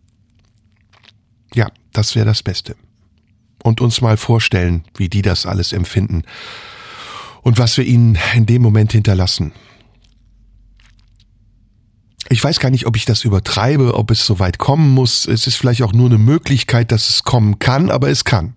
Ja, 1.54 1.72
das 1.92 2.14
wäre 2.14 2.24
das 2.24 2.44
Beste. 2.44 2.76
Und 3.64 3.80
uns 3.80 4.00
mal 4.00 4.16
vorstellen, 4.16 4.84
wie 4.96 5.08
die 5.08 5.22
das 5.22 5.44
alles 5.44 5.72
empfinden 5.72 6.22
und 7.42 7.58
was 7.58 7.76
wir 7.76 7.84
ihnen 7.84 8.16
in 8.34 8.46
dem 8.46 8.62
Moment 8.62 8.92
hinterlassen. 8.92 9.50
Ich 12.28 12.42
weiß 12.42 12.60
gar 12.60 12.70
nicht, 12.70 12.86
ob 12.86 12.96
ich 12.96 13.04
das 13.04 13.24
übertreibe, 13.24 13.94
ob 13.94 14.12
es 14.12 14.24
so 14.24 14.38
weit 14.38 14.58
kommen 14.58 14.90
muss. 14.94 15.26
Es 15.26 15.48
ist 15.48 15.56
vielleicht 15.56 15.82
auch 15.82 15.92
nur 15.92 16.06
eine 16.06 16.18
Möglichkeit, 16.18 16.92
dass 16.92 17.10
es 17.10 17.24
kommen 17.24 17.58
kann, 17.58 17.90
aber 17.90 18.08
es 18.08 18.24
kann. 18.24 18.54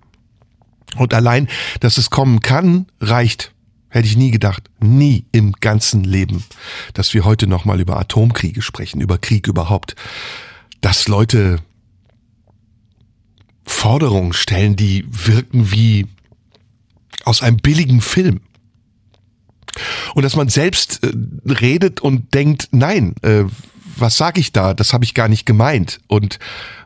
Und 0.96 1.16
allein, 1.16 1.48
dass 1.80 1.98
es 1.98 2.12
kommen 2.12 2.42
kann, 2.42 2.86
reicht. 3.02 3.55
Hätte 3.96 4.10
ich 4.10 4.18
nie 4.18 4.32
gedacht. 4.32 4.70
Nie 4.82 5.24
im 5.32 5.54
ganzen 5.54 6.04
Leben, 6.04 6.44
dass 6.94 7.14
wir 7.14 7.24
heute 7.24 7.48
nochmal 7.48 7.80
über 7.80 7.98
Atomkriege 7.98 8.62
sprechen, 8.62 9.00
über 9.00 9.18
Krieg 9.18 9.48
überhaupt. 9.48 9.96
Dass 10.82 11.08
Leute 11.08 11.60
Forderungen 13.66 14.34
stellen, 14.34 14.76
die 14.76 15.06
wirken 15.08 15.72
wie 15.72 16.08
aus 17.24 17.42
einem 17.42 17.56
billigen 17.56 18.02
Film. 18.02 18.42
Und 20.14 20.24
dass 20.24 20.36
man 20.36 20.50
selbst 20.50 21.02
äh, 21.02 21.14
redet 21.50 22.02
und 22.02 22.34
denkt, 22.34 22.68
nein, 22.72 23.16
äh, 23.22 23.46
was 23.96 24.18
sag 24.18 24.38
ich 24.38 24.52
da? 24.52 24.74
Das 24.74 24.92
habe 24.92 25.06
ich 25.06 25.14
gar 25.14 25.30
nicht 25.30 25.46
gemeint. 25.46 26.02
Und 26.08 26.38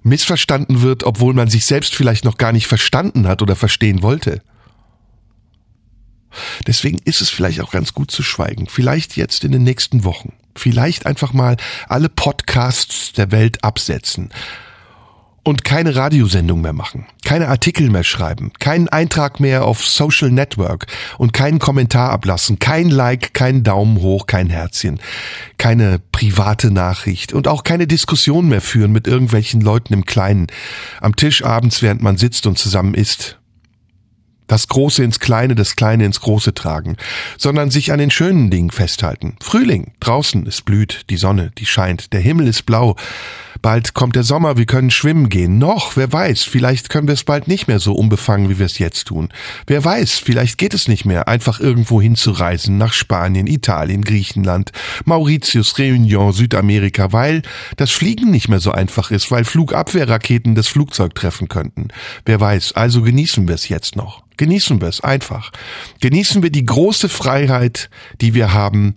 missverstanden 0.03 0.83
wird, 0.83 1.05
obwohl 1.05 1.33
man 1.33 1.49
sich 1.49 1.65
selbst 1.65 1.95
vielleicht 1.95 2.23
noch 2.23 2.37
gar 2.37 2.51
nicht 2.51 2.67
verstanden 2.67 3.27
hat 3.27 3.41
oder 3.41 3.55
verstehen 3.55 4.03
wollte. 4.03 4.43
Deswegen 6.67 6.99
ist 7.05 7.21
es 7.21 7.29
vielleicht 7.29 7.61
auch 7.61 7.71
ganz 7.71 7.93
gut 7.93 8.11
zu 8.11 8.23
schweigen. 8.23 8.67
Vielleicht 8.67 9.15
jetzt 9.15 9.43
in 9.43 9.51
den 9.51 9.63
nächsten 9.63 10.03
Wochen. 10.03 10.33
Vielleicht 10.55 11.05
einfach 11.05 11.33
mal 11.33 11.57
alle 11.87 12.09
Podcasts 12.09 13.13
der 13.13 13.31
Welt 13.31 13.63
absetzen 13.63 14.29
und 15.43 15.63
keine 15.63 15.95
Radiosendung 15.95 16.61
mehr 16.61 16.73
machen, 16.73 17.07
keine 17.25 17.47
Artikel 17.47 17.89
mehr 17.89 18.03
schreiben, 18.03 18.51
keinen 18.59 18.87
Eintrag 18.87 19.39
mehr 19.39 19.65
auf 19.65 19.85
Social 19.85 20.31
Network 20.31 20.85
und 21.17 21.33
keinen 21.33 21.59
Kommentar 21.59 22.11
ablassen, 22.11 22.59
kein 22.59 22.89
Like, 22.89 23.33
kein 23.33 23.63
Daumen 23.63 23.99
hoch, 23.99 24.27
kein 24.27 24.49
Herzchen, 24.49 24.99
keine 25.57 25.99
private 26.11 26.71
Nachricht 26.71 27.33
und 27.33 27.47
auch 27.47 27.63
keine 27.63 27.87
Diskussion 27.87 28.47
mehr 28.47 28.61
führen 28.61 28.91
mit 28.91 29.07
irgendwelchen 29.07 29.61
Leuten 29.61 29.93
im 29.93 30.05
Kleinen, 30.05 30.47
am 31.01 31.15
Tisch 31.15 31.43
abends, 31.43 31.81
während 31.81 32.01
man 32.01 32.17
sitzt 32.17 32.45
und 32.45 32.59
zusammen 32.59 32.93
isst. 32.93 33.38
Das 34.49 34.67
Große 34.67 35.03
ins 35.03 35.19
Kleine, 35.19 35.53
das 35.53 35.75
Kleine 35.75 36.05
ins 36.05 36.19
Große 36.21 36.53
tragen, 36.55 36.97
sondern 37.37 37.69
sich 37.69 37.93
an 37.93 37.99
den 37.99 38.09
schönen 38.09 38.49
Dingen 38.49 38.71
festhalten. 38.71 39.35
Frühling, 39.41 39.93
draußen, 39.99 40.45
es 40.47 40.61
blüht, 40.63 41.05
die 41.11 41.17
Sonne, 41.17 41.51
die 41.59 41.67
scheint, 41.67 42.11
der 42.13 42.19
Himmel 42.19 42.47
ist 42.47 42.65
blau, 42.65 42.95
Bald 43.61 43.93
kommt 43.93 44.15
der 44.15 44.23
Sommer, 44.23 44.57
wir 44.57 44.65
können 44.65 44.91
schwimmen 44.91 45.29
gehen. 45.29 45.57
Noch, 45.57 45.97
wer 45.97 46.11
weiß, 46.11 46.43
vielleicht 46.43 46.89
können 46.89 47.07
wir 47.07 47.13
es 47.13 47.23
bald 47.23 47.47
nicht 47.47 47.67
mehr 47.67 47.79
so 47.79 47.93
unbefangen, 47.93 48.49
wie 48.49 48.59
wir 48.59 48.65
es 48.65 48.79
jetzt 48.79 49.05
tun. 49.05 49.29
Wer 49.67 49.83
weiß, 49.83 50.19
vielleicht 50.19 50.57
geht 50.57 50.73
es 50.73 50.87
nicht 50.87 51.05
mehr, 51.05 51.27
einfach 51.27 51.59
irgendwo 51.59 52.01
hinzureisen, 52.01 52.77
nach 52.77 52.93
Spanien, 52.93 53.47
Italien, 53.47 54.03
Griechenland, 54.03 54.71
Mauritius, 55.05 55.75
Réunion, 55.75 56.31
Südamerika, 56.31 57.11
weil 57.11 57.41
das 57.75 57.91
Fliegen 57.91 58.31
nicht 58.31 58.47
mehr 58.47 58.59
so 58.59 58.71
einfach 58.71 59.11
ist, 59.11 59.31
weil 59.31 59.43
Flugabwehrraketen 59.43 60.55
das 60.55 60.67
Flugzeug 60.67 61.15
treffen 61.15 61.49
könnten. 61.49 61.89
Wer 62.25 62.39
weiß, 62.39 62.73
also 62.73 63.01
genießen 63.01 63.47
wir 63.47 63.55
es 63.55 63.67
jetzt 63.67 63.95
noch. 63.95 64.23
Genießen 64.37 64.79
wir 64.79 64.87
es 64.87 65.01
einfach. 65.01 65.51
Genießen 65.99 66.41
wir 66.41 66.49
die 66.49 66.65
große 66.65 67.09
Freiheit, 67.09 67.89
die 68.21 68.33
wir 68.33 68.53
haben, 68.53 68.95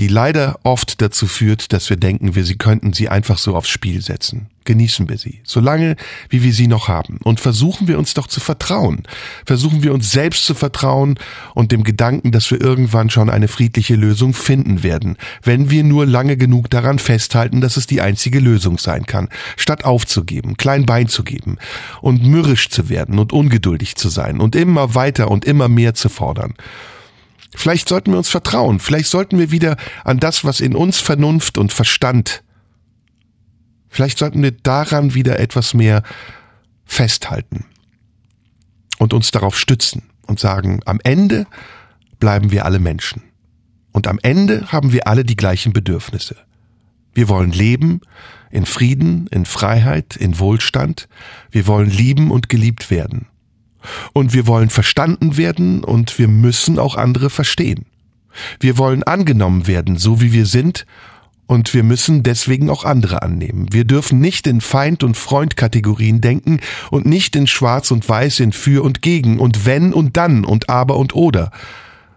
die 0.00 0.08
leider 0.08 0.58
oft 0.62 1.02
dazu 1.02 1.26
führt, 1.26 1.74
dass 1.74 1.90
wir 1.90 1.98
denken, 1.98 2.34
wir 2.34 2.44
sie 2.44 2.56
könnten 2.56 2.94
sie 2.94 3.10
einfach 3.10 3.36
so 3.36 3.54
aufs 3.54 3.68
Spiel 3.68 4.00
setzen. 4.00 4.46
Genießen 4.64 5.10
wir 5.10 5.18
sie, 5.18 5.40
solange 5.44 5.94
wie 6.30 6.42
wir 6.42 6.54
sie 6.54 6.68
noch 6.68 6.88
haben. 6.88 7.18
Und 7.22 7.38
versuchen 7.38 7.86
wir 7.86 7.98
uns 7.98 8.14
doch 8.14 8.26
zu 8.26 8.40
vertrauen. 8.40 9.02
Versuchen 9.44 9.82
wir 9.82 9.92
uns 9.92 10.10
selbst 10.10 10.46
zu 10.46 10.54
vertrauen 10.54 11.18
und 11.54 11.70
dem 11.70 11.84
Gedanken, 11.84 12.32
dass 12.32 12.50
wir 12.50 12.62
irgendwann 12.62 13.10
schon 13.10 13.28
eine 13.28 13.46
friedliche 13.46 13.94
Lösung 13.94 14.32
finden 14.32 14.82
werden, 14.82 15.18
wenn 15.42 15.68
wir 15.68 15.84
nur 15.84 16.06
lange 16.06 16.38
genug 16.38 16.70
daran 16.70 16.98
festhalten, 16.98 17.60
dass 17.60 17.76
es 17.76 17.86
die 17.86 18.00
einzige 18.00 18.40
Lösung 18.40 18.78
sein 18.78 19.04
kann, 19.04 19.28
statt 19.58 19.84
aufzugeben, 19.84 20.56
klein 20.56 20.86
Bein 20.86 21.08
zu 21.08 21.24
geben 21.24 21.58
und 22.00 22.24
mürrisch 22.24 22.70
zu 22.70 22.88
werden 22.88 23.18
und 23.18 23.34
ungeduldig 23.34 23.96
zu 23.96 24.08
sein 24.08 24.40
und 24.40 24.56
immer 24.56 24.94
weiter 24.94 25.30
und 25.30 25.44
immer 25.44 25.68
mehr 25.68 25.92
zu 25.92 26.08
fordern. 26.08 26.54
Vielleicht 27.54 27.88
sollten 27.88 28.12
wir 28.12 28.18
uns 28.18 28.28
vertrauen. 28.28 28.78
Vielleicht 28.78 29.10
sollten 29.10 29.38
wir 29.38 29.50
wieder 29.50 29.76
an 30.04 30.18
das, 30.18 30.44
was 30.44 30.60
in 30.60 30.76
uns 30.76 31.00
Vernunft 31.00 31.58
und 31.58 31.72
Verstand. 31.72 32.42
Vielleicht 33.88 34.18
sollten 34.18 34.42
wir 34.42 34.52
daran 34.52 35.14
wieder 35.14 35.40
etwas 35.40 35.74
mehr 35.74 36.02
festhalten 36.84 37.64
und 38.98 39.12
uns 39.12 39.30
darauf 39.30 39.58
stützen 39.58 40.02
und 40.26 40.38
sagen, 40.38 40.80
am 40.84 41.00
Ende 41.02 41.46
bleiben 42.20 42.52
wir 42.52 42.64
alle 42.64 42.78
Menschen. 42.78 43.22
Und 43.92 44.06
am 44.06 44.20
Ende 44.22 44.70
haben 44.70 44.92
wir 44.92 45.08
alle 45.08 45.24
die 45.24 45.36
gleichen 45.36 45.72
Bedürfnisse. 45.72 46.36
Wir 47.12 47.28
wollen 47.28 47.50
leben 47.50 48.00
in 48.50 48.66
Frieden, 48.66 49.26
in 49.28 49.44
Freiheit, 49.44 50.16
in 50.16 50.38
Wohlstand. 50.38 51.08
Wir 51.50 51.66
wollen 51.66 51.90
lieben 51.90 52.30
und 52.30 52.48
geliebt 52.48 52.90
werden. 52.90 53.26
Und 54.12 54.32
wir 54.32 54.46
wollen 54.46 54.70
verstanden 54.70 55.36
werden 55.36 55.84
und 55.84 56.18
wir 56.18 56.28
müssen 56.28 56.78
auch 56.78 56.96
andere 56.96 57.30
verstehen. 57.30 57.86
Wir 58.60 58.78
wollen 58.78 59.02
angenommen 59.02 59.66
werden, 59.66 59.96
so 59.96 60.20
wie 60.20 60.32
wir 60.32 60.46
sind, 60.46 60.86
und 61.50 61.74
wir 61.74 61.82
müssen 61.82 62.22
deswegen 62.22 62.70
auch 62.70 62.84
andere 62.84 63.22
annehmen. 63.22 63.72
Wir 63.72 63.84
dürfen 63.84 64.20
nicht 64.20 64.46
in 64.46 64.60
Feind- 64.60 65.02
und 65.02 65.16
Freund-Kategorien 65.16 66.20
denken 66.20 66.60
und 66.92 67.06
nicht 67.06 67.34
in 67.34 67.48
Schwarz 67.48 67.90
und 67.90 68.08
Weiß, 68.08 68.38
in 68.38 68.52
Für 68.52 68.84
und 68.84 69.02
Gegen 69.02 69.40
und 69.40 69.66
Wenn 69.66 69.92
und 69.92 70.16
Dann 70.16 70.44
und 70.44 70.70
Aber 70.70 70.96
und 70.96 71.16
Oder, 71.16 71.50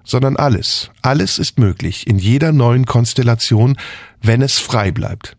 sondern 0.03 0.37
alles, 0.37 0.91
alles 1.01 1.39
ist 1.39 1.57
möglich 1.57 2.05
in 2.05 2.19
jeder 2.19 2.51
neuen 2.51 2.85
Konstellation, 2.85 3.75
wenn 4.21 4.43
es 4.43 4.59
frei 4.59 4.91
bleibt. 4.91 5.35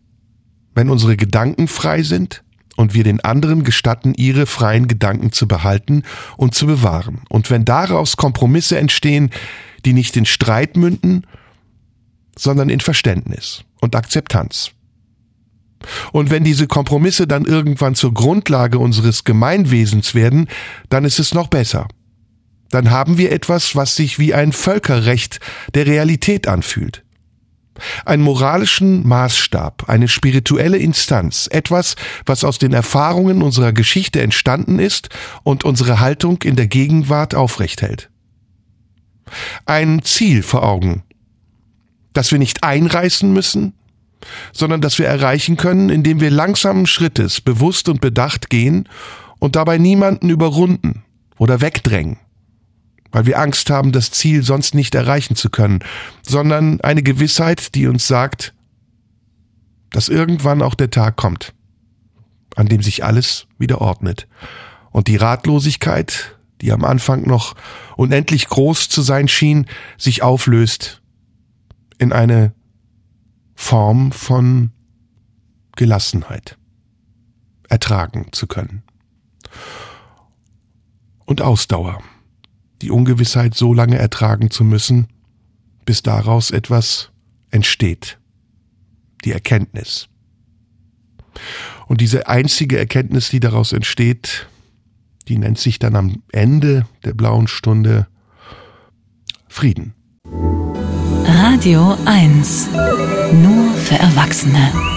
Wenn 0.74 0.90
unsere 0.90 1.16
Gedanken 1.16 1.68
frei 1.68 2.02
sind, 2.02 2.42
und 2.76 2.94
wir 2.94 3.04
den 3.04 3.20
anderen 3.20 3.64
gestatten, 3.64 4.14
ihre 4.14 4.46
freien 4.46 4.88
Gedanken 4.88 5.32
zu 5.32 5.46
behalten 5.46 6.02
und 6.36 6.54
zu 6.54 6.66
bewahren. 6.66 7.22
Und 7.28 7.50
wenn 7.50 7.64
daraus 7.64 8.16
Kompromisse 8.16 8.78
entstehen, 8.78 9.30
die 9.84 9.92
nicht 9.92 10.16
in 10.16 10.26
Streit 10.26 10.76
münden, 10.76 11.26
sondern 12.36 12.68
in 12.68 12.80
Verständnis 12.80 13.64
und 13.80 13.94
Akzeptanz. 13.94 14.72
Und 16.12 16.30
wenn 16.30 16.44
diese 16.44 16.66
Kompromisse 16.66 17.26
dann 17.26 17.44
irgendwann 17.44 17.94
zur 17.94 18.14
Grundlage 18.14 18.78
unseres 18.78 19.24
Gemeinwesens 19.24 20.14
werden, 20.14 20.48
dann 20.88 21.04
ist 21.04 21.18
es 21.18 21.34
noch 21.34 21.48
besser. 21.48 21.88
dann 22.70 22.90
haben 22.90 23.18
wir 23.18 23.30
etwas, 23.30 23.76
was 23.76 23.94
sich 23.94 24.18
wie 24.18 24.34
ein 24.34 24.50
Völkerrecht 24.52 25.38
der 25.74 25.86
Realität 25.86 26.48
anfühlt. 26.48 27.04
Einen 28.04 28.22
moralischen 28.22 29.06
Maßstab, 29.06 29.88
eine 29.88 30.08
spirituelle 30.08 30.78
Instanz, 30.78 31.48
etwas, 31.50 31.96
was 32.24 32.44
aus 32.44 32.58
den 32.58 32.72
Erfahrungen 32.72 33.42
unserer 33.42 33.72
Geschichte 33.72 34.20
entstanden 34.22 34.78
ist 34.78 35.08
und 35.42 35.64
unsere 35.64 36.00
Haltung 36.00 36.42
in 36.42 36.56
der 36.56 36.68
Gegenwart 36.68 37.34
aufrecht 37.34 37.82
hält. 37.82 38.10
Ein 39.66 40.02
Ziel 40.02 40.42
vor 40.42 40.62
Augen, 40.62 41.02
das 42.12 42.30
wir 42.30 42.38
nicht 42.38 42.62
einreißen 42.62 43.32
müssen, 43.32 43.74
sondern 44.52 44.80
das 44.80 44.98
wir 44.98 45.06
erreichen 45.06 45.56
können, 45.56 45.90
indem 45.90 46.20
wir 46.20 46.30
langsamen 46.30 46.86
Schrittes 46.86 47.40
bewusst 47.40 47.88
und 47.88 48.00
bedacht 48.00 48.50
gehen 48.50 48.88
und 49.38 49.56
dabei 49.56 49.78
niemanden 49.78 50.30
überrunden 50.30 51.04
oder 51.36 51.60
wegdrängen 51.60 52.18
weil 53.14 53.26
wir 53.26 53.38
Angst 53.38 53.70
haben, 53.70 53.92
das 53.92 54.10
Ziel 54.10 54.42
sonst 54.42 54.74
nicht 54.74 54.92
erreichen 54.96 55.36
zu 55.36 55.48
können, 55.48 55.78
sondern 56.26 56.80
eine 56.80 57.04
Gewissheit, 57.04 57.76
die 57.76 57.86
uns 57.86 58.08
sagt, 58.08 58.54
dass 59.90 60.08
irgendwann 60.08 60.62
auch 60.62 60.74
der 60.74 60.90
Tag 60.90 61.14
kommt, 61.14 61.54
an 62.56 62.66
dem 62.66 62.82
sich 62.82 63.04
alles 63.04 63.46
wieder 63.56 63.80
ordnet 63.80 64.26
und 64.90 65.06
die 65.06 65.14
Ratlosigkeit, 65.14 66.36
die 66.60 66.72
am 66.72 66.84
Anfang 66.84 67.22
noch 67.22 67.54
unendlich 67.96 68.48
groß 68.48 68.88
zu 68.88 69.00
sein 69.00 69.28
schien, 69.28 69.66
sich 69.96 70.24
auflöst 70.24 71.00
in 71.98 72.12
eine 72.12 72.52
Form 73.54 74.10
von 74.10 74.72
Gelassenheit 75.76 76.58
ertragen 77.68 78.26
zu 78.32 78.48
können. 78.48 78.82
Und 81.26 81.42
Ausdauer 81.42 82.02
die 82.82 82.90
Ungewissheit 82.90 83.54
so 83.54 83.72
lange 83.72 83.98
ertragen 83.98 84.50
zu 84.50 84.64
müssen, 84.64 85.08
bis 85.84 86.02
daraus 86.02 86.50
etwas 86.50 87.10
entsteht. 87.50 88.18
Die 89.24 89.32
Erkenntnis. 89.32 90.08
Und 91.86 92.00
diese 92.00 92.28
einzige 92.28 92.78
Erkenntnis, 92.78 93.28
die 93.28 93.40
daraus 93.40 93.72
entsteht, 93.72 94.48
die 95.28 95.38
nennt 95.38 95.58
sich 95.58 95.78
dann 95.78 95.96
am 95.96 96.22
Ende 96.32 96.86
der 97.04 97.14
blauen 97.14 97.48
Stunde 97.48 98.06
Frieden. 99.48 99.94
Radio 101.26 101.96
1. 102.04 102.68
Nur 103.32 103.72
für 103.74 103.96
Erwachsene. 103.96 104.93